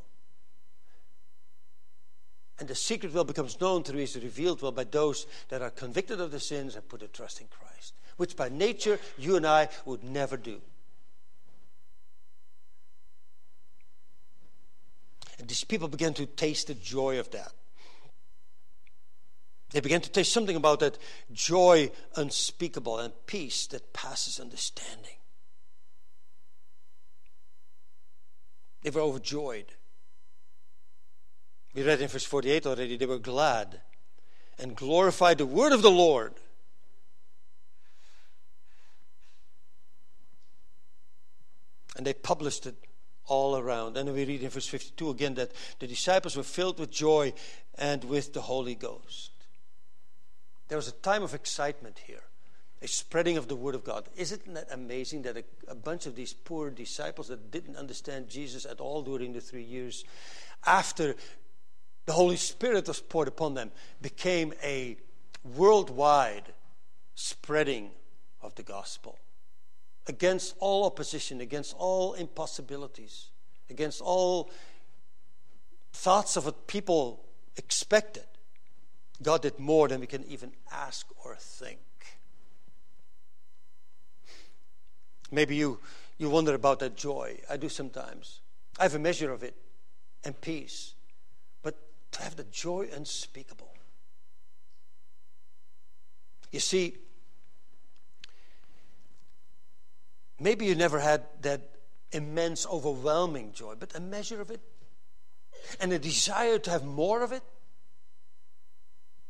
And 2.59 2.67
the 2.67 2.75
secret 2.75 3.13
will 3.13 3.23
becomes 3.23 3.61
known 3.61 3.84
through 3.84 3.99
his 3.99 4.15
revealed 4.15 4.61
will 4.61 4.71
by 4.71 4.84
those 4.84 5.27
that 5.49 5.61
are 5.61 5.69
convicted 5.69 6.19
of 6.19 6.32
their 6.32 6.39
sins 6.39 6.75
and 6.75 6.89
put 6.89 7.03
a 7.03 7.07
trust 7.07 7.39
in 7.39 7.47
Christ, 7.47 7.93
which 8.17 8.36
by 8.36 8.49
nature 8.49 8.99
you 9.17 9.36
and 9.36 9.45
I 9.45 9.69
would 9.86 10.03
never 10.03 10.38
do. 10.38 10.59
And 15.38 15.47
these 15.47 15.63
people 15.63 15.88
began 15.88 16.15
to 16.15 16.25
taste 16.25 16.67
the 16.67 16.73
joy 16.73 17.19
of 17.19 17.30
that. 17.32 17.53
They 19.72 19.82
began 19.82 20.01
to 20.01 20.09
taste 20.09 20.34
something 20.34 20.55
about 20.55 20.80
that 20.80 20.97
joy 21.32 21.91
unspeakable 22.15 22.99
and 22.99 23.13
peace 23.28 23.67
that 23.67 23.93
passes 23.93 24.39
understanding. 24.39 25.17
They 28.82 28.89
were 28.89 29.01
overjoyed. 29.01 29.74
We 31.76 31.84
read 31.84 32.01
in 32.01 32.07
verse 32.07 32.24
48 32.24 32.65
already, 32.65 32.97
they 32.97 33.05
were 33.05 33.20
glad 33.20 33.82
and 34.57 34.76
glorified 34.76 35.38
the 35.38 35.45
word 35.45 35.72
of 35.72 35.82
the 35.82 35.91
Lord. 35.91 36.34
And 41.95 42.07
they 42.07 42.13
published 42.13 42.65
it 42.65 42.76
all 43.28 43.57
around. 43.57 43.97
And 43.97 44.11
we 44.13 44.26
read 44.26 44.41
in 44.41 44.49
verse 44.49 44.67
52 44.67 45.09
again 45.09 45.34
that 45.36 45.51
the 45.80 45.88
disciples 45.88 46.36
were 46.36 46.43
filled 46.43 46.80
with 46.80 46.89
joy 46.89 47.34
and 47.78 48.03
with 48.03 48.34
the 48.34 48.41
Holy 48.41 48.76
Ghost. 48.76 49.32
There 50.70 50.78
was 50.78 50.88
a 50.88 50.93
time 50.93 51.24
of 51.24 51.34
excitement 51.34 51.99
here, 52.05 52.24
a 52.82 52.88
spreading 52.88 53.38
of 53.38 53.47
the 53.47 53.55
Word 53.55 53.76
of 53.76 53.84
God. 53.84 54.07
Isn't 54.15 54.53
that 54.53 54.67
amazing 54.72 55.24
that 55.24 55.36
a, 55.36 55.43
a 55.67 55.76
bunch 55.76 56.05
of 56.05 56.15
these 56.15 56.32
poor 56.32 56.70
disciples 56.70 57.28
that 57.28 57.51
didn't 57.51 57.76
understand 57.76 58.30
Jesus 58.30 58.65
at 58.65 58.80
all 58.80 59.01
during 59.01 59.34
the 59.34 59.41
three 59.41 59.63
years, 59.63 60.05
after 60.65 61.15
the 62.05 62.13
Holy 62.13 62.38
Spirit 62.38 62.88
was 62.88 63.01
poured 63.01 63.28
upon 63.28 63.55
them, 63.55 63.72
became 64.01 64.53
a 64.63 64.97
worldwide 65.43 66.53
spreading 67.15 67.89
of 68.41 68.55
the 68.55 68.63
gospel 68.63 69.17
against 70.07 70.55
all 70.59 70.86
opposition, 70.86 71.41
against 71.41 71.76
all 71.78 72.13
impossibilities, 72.13 73.28
against 73.70 74.01
all 74.01 74.49
thoughts 75.93 76.36
of 76.36 76.45
what 76.45 76.67
people 76.67 77.26
expected. 77.57 78.24
God 79.22 79.41
did 79.41 79.59
more 79.59 79.88
than 79.88 79.99
we 79.99 80.07
can 80.07 80.24
even 80.26 80.51
ask 80.72 81.07
or 81.24 81.36
think. 81.36 81.80
Maybe 85.32 85.55
you, 85.55 85.80
you 86.17 86.30
wonder 86.30 86.53
about 86.53 86.80
that 86.80 86.95
joy. 86.95 87.38
I 87.49 87.57
do 87.57 87.70
sometimes. 87.70 88.39
I 88.80 88.84
have 88.84 88.95
a 88.95 88.99
measure 88.99 89.32
of 89.32 89.43
it 89.43 89.55
and 90.24 90.39
peace. 90.39 90.93
But 91.61 91.76
to 92.13 92.24
have 92.24 92.36
the 92.36 92.45
joy 92.45 92.88
unspeakable. 92.93 93.72
You 96.51 96.59
see, 96.59 96.95
maybe 100.39 100.65
you 100.65 100.76
never 100.76 100.99
had 100.99 101.24
that 101.41 101.61
immense, 102.11 102.65
overwhelming 102.65 103.51
joy, 103.53 103.76
but 103.80 103.95
a 103.95 103.99
measure 103.99 104.41
of 104.41 104.49
it 104.49 104.61
and 105.80 105.93
a 105.93 105.99
desire 105.99 106.57
to 106.57 106.72
have 106.72 106.84
more 106.84 107.22
of 107.22 107.32
it 107.32 107.43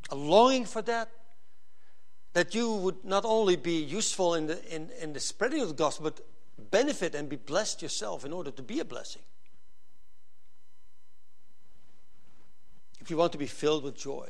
a 0.10 0.16
longing 0.16 0.66
for 0.66 0.82
that, 0.84 1.10
that 2.34 2.54
you 2.56 2.74
would 2.74 3.04
not 3.04 3.26
only 3.26 3.56
be 3.56 3.84
useful 3.84 4.36
in 4.36 4.48
the, 4.48 4.76
in, 4.76 4.90
in 5.02 5.14
the 5.14 5.20
spreading 5.20 5.62
of 5.62 5.68
the 5.68 5.74
gospel, 5.74 6.06
but 6.06 6.26
benefit 6.72 7.16
and 7.16 7.30
be 7.30 7.36
blessed 7.36 7.82
yourself 7.82 8.26
in 8.26 8.34
order 8.34 8.52
to 8.52 8.62
be 8.62 8.80
a 8.80 8.86
blessing. 8.86 9.22
If 13.00 13.10
you 13.10 13.18
want 13.18 13.32
to 13.32 13.38
be 13.38 13.48
filled 13.48 13.84
with 13.84 13.96
joy, 13.96 14.30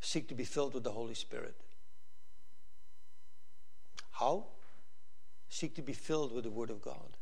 seek 0.00 0.28
to 0.28 0.34
be 0.34 0.44
filled 0.44 0.74
with 0.74 0.84
the 0.84 0.92
Holy 0.92 1.14
Spirit. 1.14 1.56
How? 4.12 4.46
Seek 5.48 5.74
to 5.74 5.82
be 5.82 5.92
filled 5.92 6.32
with 6.32 6.44
the 6.44 6.50
Word 6.50 6.70
of 6.70 6.80
God. 6.80 7.16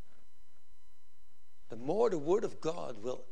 The 1.70 1.76
more 1.76 2.10
the 2.10 2.18
Word 2.18 2.44
of 2.44 2.60
God 2.60 3.02
will 3.02 3.24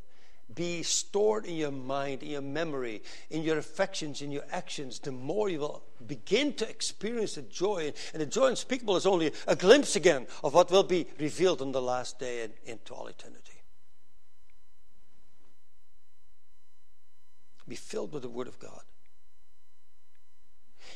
be 0.55 0.83
stored 0.83 1.45
in 1.47 1.57
your 1.57 1.71
mind, 1.71 2.23
in 2.23 2.31
your 2.31 2.43
memory, 2.43 3.03
in 3.31 3.43
your 3.43 3.59
affections, 3.59 4.23
in 4.23 4.33
your 4.33 4.45
actions, 4.51 4.99
the 4.99 5.13
more 5.13 5.49
you 5.49 5.61
will 5.61 5.83
begin 6.07 6.53
to 6.55 6.69
experience 6.69 7.35
the 7.35 7.43
joy. 7.43 7.93
And 8.13 8.21
the 8.21 8.27
joy 8.27 8.49
unspeakable 8.49 8.97
is 8.97 9.07
only 9.07 9.33
a 9.47 9.57
glimpse 9.57 9.97
again 9.97 10.27
of 10.43 10.55
what 10.55 10.71
will 10.71 10.83
be 10.83 11.07
revealed 11.19 11.63
on 11.63 11.73
the 11.73 11.83
last 11.83 12.19
day 12.19 12.43
and 12.43 12.53
into 12.65 12.95
all 12.95 13.07
eternity. 13.07 13.63
Be 17.69 17.77
filled 17.77 18.13
with 18.13 18.23
the 18.23 18.29
Word 18.29 18.49
of 18.49 18.59
God. 18.59 18.83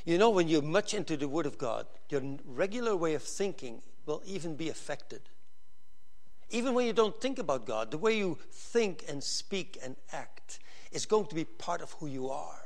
You 0.05 0.18
know, 0.18 0.30
when 0.30 0.48
you're 0.48 0.62
much 0.62 0.92
into 0.92 1.16
the 1.16 1.28
Word 1.28 1.46
of 1.46 1.57
God, 1.57 1.86
your 2.09 2.22
regular 2.44 2.96
way 2.96 3.14
of 3.14 3.22
thinking 3.22 3.82
will 4.07 4.22
even 4.26 4.57
be 4.57 4.68
affected. 4.68 5.22
Even 6.55 6.72
when 6.72 6.86
you 6.86 6.92
don't 6.92 7.20
think 7.20 7.40
about 7.40 7.66
God, 7.66 7.90
the 7.90 7.98
way 7.98 8.16
you 8.16 8.38
think 8.52 9.05
and 9.09 9.24
speak 9.24 9.76
and 9.82 9.96
act 10.12 10.61
is 10.92 11.05
going 11.05 11.26
to 11.26 11.34
be 11.34 11.44
part 11.44 11.80
of 11.80 11.90
who 11.94 12.07
you 12.07 12.30
are. 12.30 12.62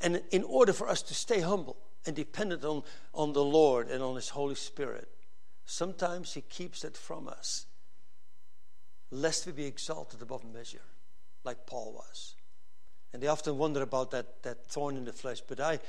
And 0.00 0.22
in 0.30 0.44
order 0.44 0.72
for 0.72 0.88
us 0.88 1.02
to 1.02 1.14
stay 1.14 1.40
humble 1.40 1.76
and 2.06 2.14
dependent 2.14 2.64
on, 2.64 2.84
on 3.12 3.32
the 3.32 3.42
Lord 3.42 3.90
and 3.90 4.04
on 4.04 4.14
His 4.14 4.28
Holy 4.28 4.54
Spirit, 4.54 5.08
sometimes 5.66 6.32
He 6.32 6.42
keeps 6.42 6.84
it 6.84 6.96
from 6.96 7.26
us, 7.26 7.66
lest 9.10 9.46
we 9.46 9.52
be 9.52 9.66
exalted 9.66 10.22
above 10.22 10.44
measure, 10.44 10.86
like 11.42 11.66
Paul 11.66 11.92
was. 11.92 12.36
And 13.12 13.20
they 13.20 13.26
often 13.26 13.58
wonder 13.58 13.82
about 13.82 14.12
that, 14.12 14.44
that 14.44 14.64
thorn 14.66 14.96
in 14.96 15.06
the 15.06 15.12
flesh, 15.12 15.40
but 15.40 15.58
I, 15.58 15.80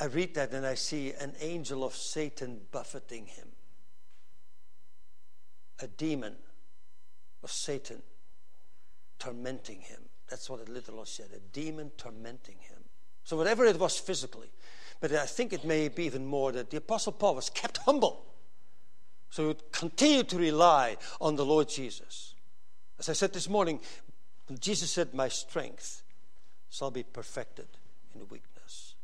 I 0.00 0.06
read 0.06 0.34
that 0.34 0.50
and 0.50 0.66
I 0.66 0.74
see 0.74 1.12
an 1.12 1.34
angel 1.40 1.84
of 1.84 1.94
Satan 1.94 2.62
buffeting 2.72 3.26
him 3.26 3.50
a 5.80 5.86
demon 5.86 6.34
of 7.42 7.50
Satan 7.50 8.02
tormenting 9.18 9.80
him. 9.80 10.00
That's 10.28 10.50
what 10.50 10.60
it 10.60 10.68
literally 10.68 11.06
said 11.06 11.28
a 11.34 11.40
demon 11.52 11.90
tormenting 11.96 12.56
him. 12.60 12.78
So, 13.24 13.36
whatever 13.36 13.64
it 13.64 13.78
was 13.78 13.98
physically, 13.98 14.50
but 15.00 15.12
I 15.12 15.26
think 15.26 15.52
it 15.52 15.64
may 15.64 15.88
be 15.88 16.04
even 16.04 16.26
more 16.26 16.52
that 16.52 16.70
the 16.70 16.78
Apostle 16.78 17.12
Paul 17.12 17.36
was 17.36 17.50
kept 17.50 17.78
humble. 17.78 18.24
So 19.30 19.42
he 19.42 19.48
would 19.48 19.72
continue 19.72 20.22
to 20.24 20.36
rely 20.36 20.96
on 21.20 21.36
the 21.36 21.44
Lord 21.44 21.68
Jesus. 21.68 22.34
As 22.98 23.08
I 23.08 23.12
said 23.12 23.32
this 23.32 23.48
morning, 23.48 23.80
Jesus 24.58 24.90
said, 24.90 25.14
My 25.14 25.28
strength 25.28 26.02
shall 26.70 26.90
be 26.90 27.02
perfected 27.02 27.68
in 28.14 28.22
weakness. 28.22 28.94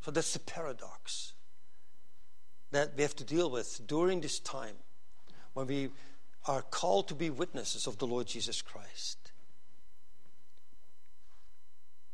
So 0.00 0.10
that's 0.10 0.32
the 0.32 0.38
paradox 0.38 1.32
that 2.70 2.92
we 2.96 3.02
have 3.02 3.16
to 3.16 3.24
deal 3.24 3.50
with 3.50 3.86
during 3.86 4.20
this 4.20 4.38
time 4.38 4.76
when 5.54 5.66
we 5.66 5.90
are 6.46 6.62
called 6.62 7.08
to 7.08 7.14
be 7.14 7.30
witnesses 7.30 7.86
of 7.86 7.98
the 7.98 8.06
Lord 8.06 8.26
Jesus 8.26 8.62
Christ. 8.62 9.32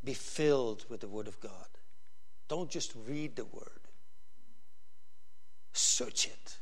Be 0.04 0.14
filled 0.14 0.84
with 0.88 1.00
the 1.00 1.08
Word 1.08 1.28
of 1.28 1.40
God. 1.40 1.66
Don't 2.48 2.70
just 2.70 2.92
read 3.06 3.36
the 3.36 3.44
Word, 3.44 3.88
search 5.72 6.26
it, 6.26 6.58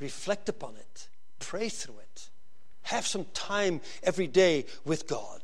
reflect 0.00 0.48
upon 0.48 0.76
it, 0.76 1.08
pray 1.38 1.68
through 1.68 1.98
it. 1.98 2.28
Have 2.82 3.06
some 3.06 3.26
time 3.34 3.80
every 4.02 4.26
day 4.26 4.64
with 4.84 5.06
God, 5.06 5.42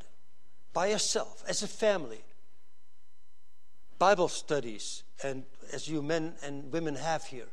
by 0.72 0.86
yourself, 0.86 1.44
as 1.46 1.62
a 1.62 1.68
family. 1.68 2.24
Bible 3.98 4.28
studies, 4.28 5.02
and 5.22 5.44
as 5.72 5.88
you 5.88 6.02
men 6.02 6.34
and 6.42 6.72
women 6.72 6.96
have 6.96 7.24
here 7.24 7.48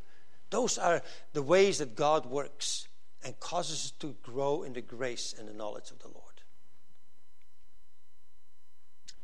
those 0.52 0.78
are 0.78 1.02
the 1.34 1.42
ways 1.42 1.80
that 1.80 1.96
God 1.96 2.28
works 2.28 2.88
and 3.24 3.40
causes 3.40 3.86
us 3.86 3.92
to 4.00 4.16
grow 4.22 4.64
in 4.64 4.74
the 4.74 4.82
grace 4.82 5.34
and 5.38 5.48
the 5.48 5.54
knowledge 5.54 5.92
of 5.92 6.00
the 6.00 6.08
Lord. 6.08 6.18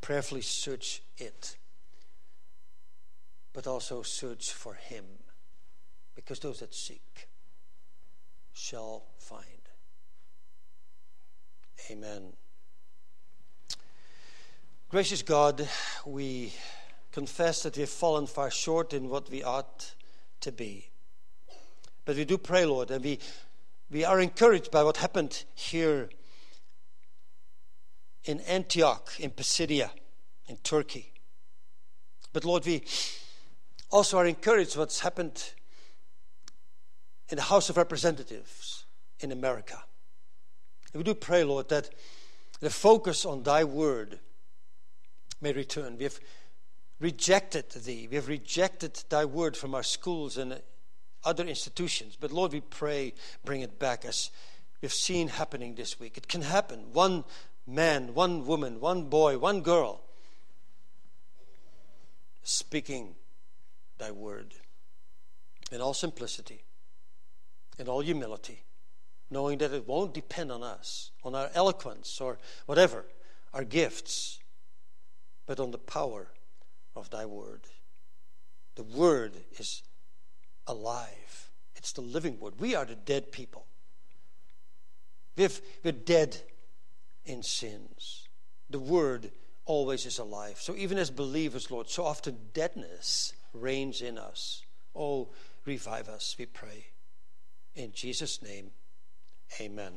Prayerfully 0.01 0.41
search 0.41 1.01
it, 1.17 1.57
but 3.53 3.67
also 3.67 4.01
search 4.01 4.51
for 4.53 4.75
Him, 4.75 5.03
because 6.15 6.39
those 6.39 6.61
that 6.61 6.73
seek 6.73 7.28
shall 8.53 9.03
find. 9.19 9.43
Amen. 11.91 12.34
Gracious 14.89 15.21
God, 15.21 15.67
we 16.05 16.53
confess 17.11 17.63
that 17.63 17.75
we 17.75 17.82
have 17.82 17.89
fallen 17.89 18.28
far 18.28 18.49
short 18.49 18.93
in 18.93 19.09
what 19.09 19.30
we 19.30 19.43
ought 19.43 19.93
to 20.39 20.51
be. 20.51 20.88
But 22.08 22.16
we 22.16 22.24
do 22.24 22.38
pray, 22.38 22.66
Lord, 22.66 22.89
and 22.89 23.03
we, 23.03 23.20
we 23.91 24.05
are 24.05 24.22
encouraged 24.22 24.72
by 24.72 24.82
what 24.82 24.95
happened 24.95 25.43
here 25.53 26.08
in 28.24 28.39
Antioch, 28.39 29.12
in 29.20 29.32
Pisidia, 29.32 29.91
in 30.47 30.55
Turkey. 30.64 31.12
But 32.32 32.45
Lord, 32.45 32.66
we 32.66 32.86
also 33.91 34.18
are 34.20 34.26
encouraged 34.26 34.78
what's 34.78 35.01
happened 35.01 35.51
in 37.28 37.36
the 37.36 37.41
House 37.41 37.70
of 37.70 37.76
Representatives 37.76 38.86
in 39.20 39.34
America. 39.34 39.84
And 40.93 41.01
we 41.01 41.03
do 41.03 41.14
pray, 41.14 41.43
Lord, 41.43 41.68
that 41.68 41.89
the 42.62 42.70
focus 42.70 43.26
on 43.26 43.43
thy 43.43 43.66
word 43.66 44.20
may 45.41 45.51
return. 45.51 45.97
We 45.97 46.05
have 46.05 46.22
rejected 47.01 47.70
thee. 47.70 48.08
We 48.10 48.16
have 48.16 48.30
rejected 48.30 48.97
thy 49.10 49.26
word 49.26 49.58
from 49.58 49.76
our 49.76 49.84
schools 49.84 50.38
and 50.38 50.62
other 51.24 51.43
institutions. 51.45 52.18
But 52.20 52.32
Lord, 52.32 52.53
we 52.53 52.61
pray, 52.61 53.13
bring 53.43 53.61
it 53.61 53.80
back 53.80 54.05
as 54.05 54.32
we've 54.82 54.93
seen 54.93 55.28
happening 55.28 55.76
this 55.76 55.99
week. 55.99 56.18
It 56.18 56.28
can 56.28 56.41
happen. 56.41 56.93
One 56.93 57.24
man, 57.65 58.13
one 58.13 58.45
woman, 58.45 58.80
one 58.80 59.03
boy, 59.09 59.38
one 59.38 59.61
girl 59.61 60.01
speaking 62.43 63.15
thy 63.97 64.11
word 64.11 64.53
in 65.72 65.82
all 65.82 65.93
simplicity, 65.93 66.63
in 67.78 67.88
all 67.89 67.99
humility, 67.99 68.61
knowing 69.30 69.57
that 69.57 69.74
it 69.74 69.88
won't 69.88 70.13
depend 70.13 70.51
on 70.51 70.63
us, 70.63 71.11
on 71.24 71.36
our 71.36 71.49
eloquence 71.53 72.22
or 72.22 72.38
whatever, 72.65 73.05
our 73.53 73.65
gifts, 73.65 74.39
but 75.45 75.59
on 75.59 75.72
the 75.72 75.78
power 75.78 76.28
of 76.95 77.09
thy 77.09 77.26
word. 77.26 77.61
The 78.76 78.84
word 78.84 79.34
is 79.59 79.84
alive, 80.68 81.49
it's 81.76 81.93
the 81.93 82.01
living 82.01 82.39
word. 82.39 82.59
We 82.59 82.76
are 82.76 82.86
the 82.86 82.95
dead 82.95 83.32
people. 83.32 83.65
We've, 85.36 85.59
we're 85.84 85.91
dead 85.91 86.38
in 87.26 87.43
sins. 87.43 88.28
The 88.70 88.80
word 88.80 89.32
always 89.65 90.05
is 90.05 90.20
alive. 90.20 90.57
So 90.59 90.76
even 90.76 90.97
as 90.97 91.09
believers, 91.09 91.70
Lord, 91.70 91.89
so 91.89 92.05
often 92.05 92.38
deadness 92.53 93.34
reigns 93.53 94.01
in 94.01 94.18
us. 94.18 94.63
Oh, 94.95 95.30
revive 95.65 96.09
us, 96.09 96.36
we 96.39 96.45
pray. 96.45 96.88
In 97.76 97.91
Jesus' 97.91 98.41
name, 98.41 98.72
amen. 99.61 99.93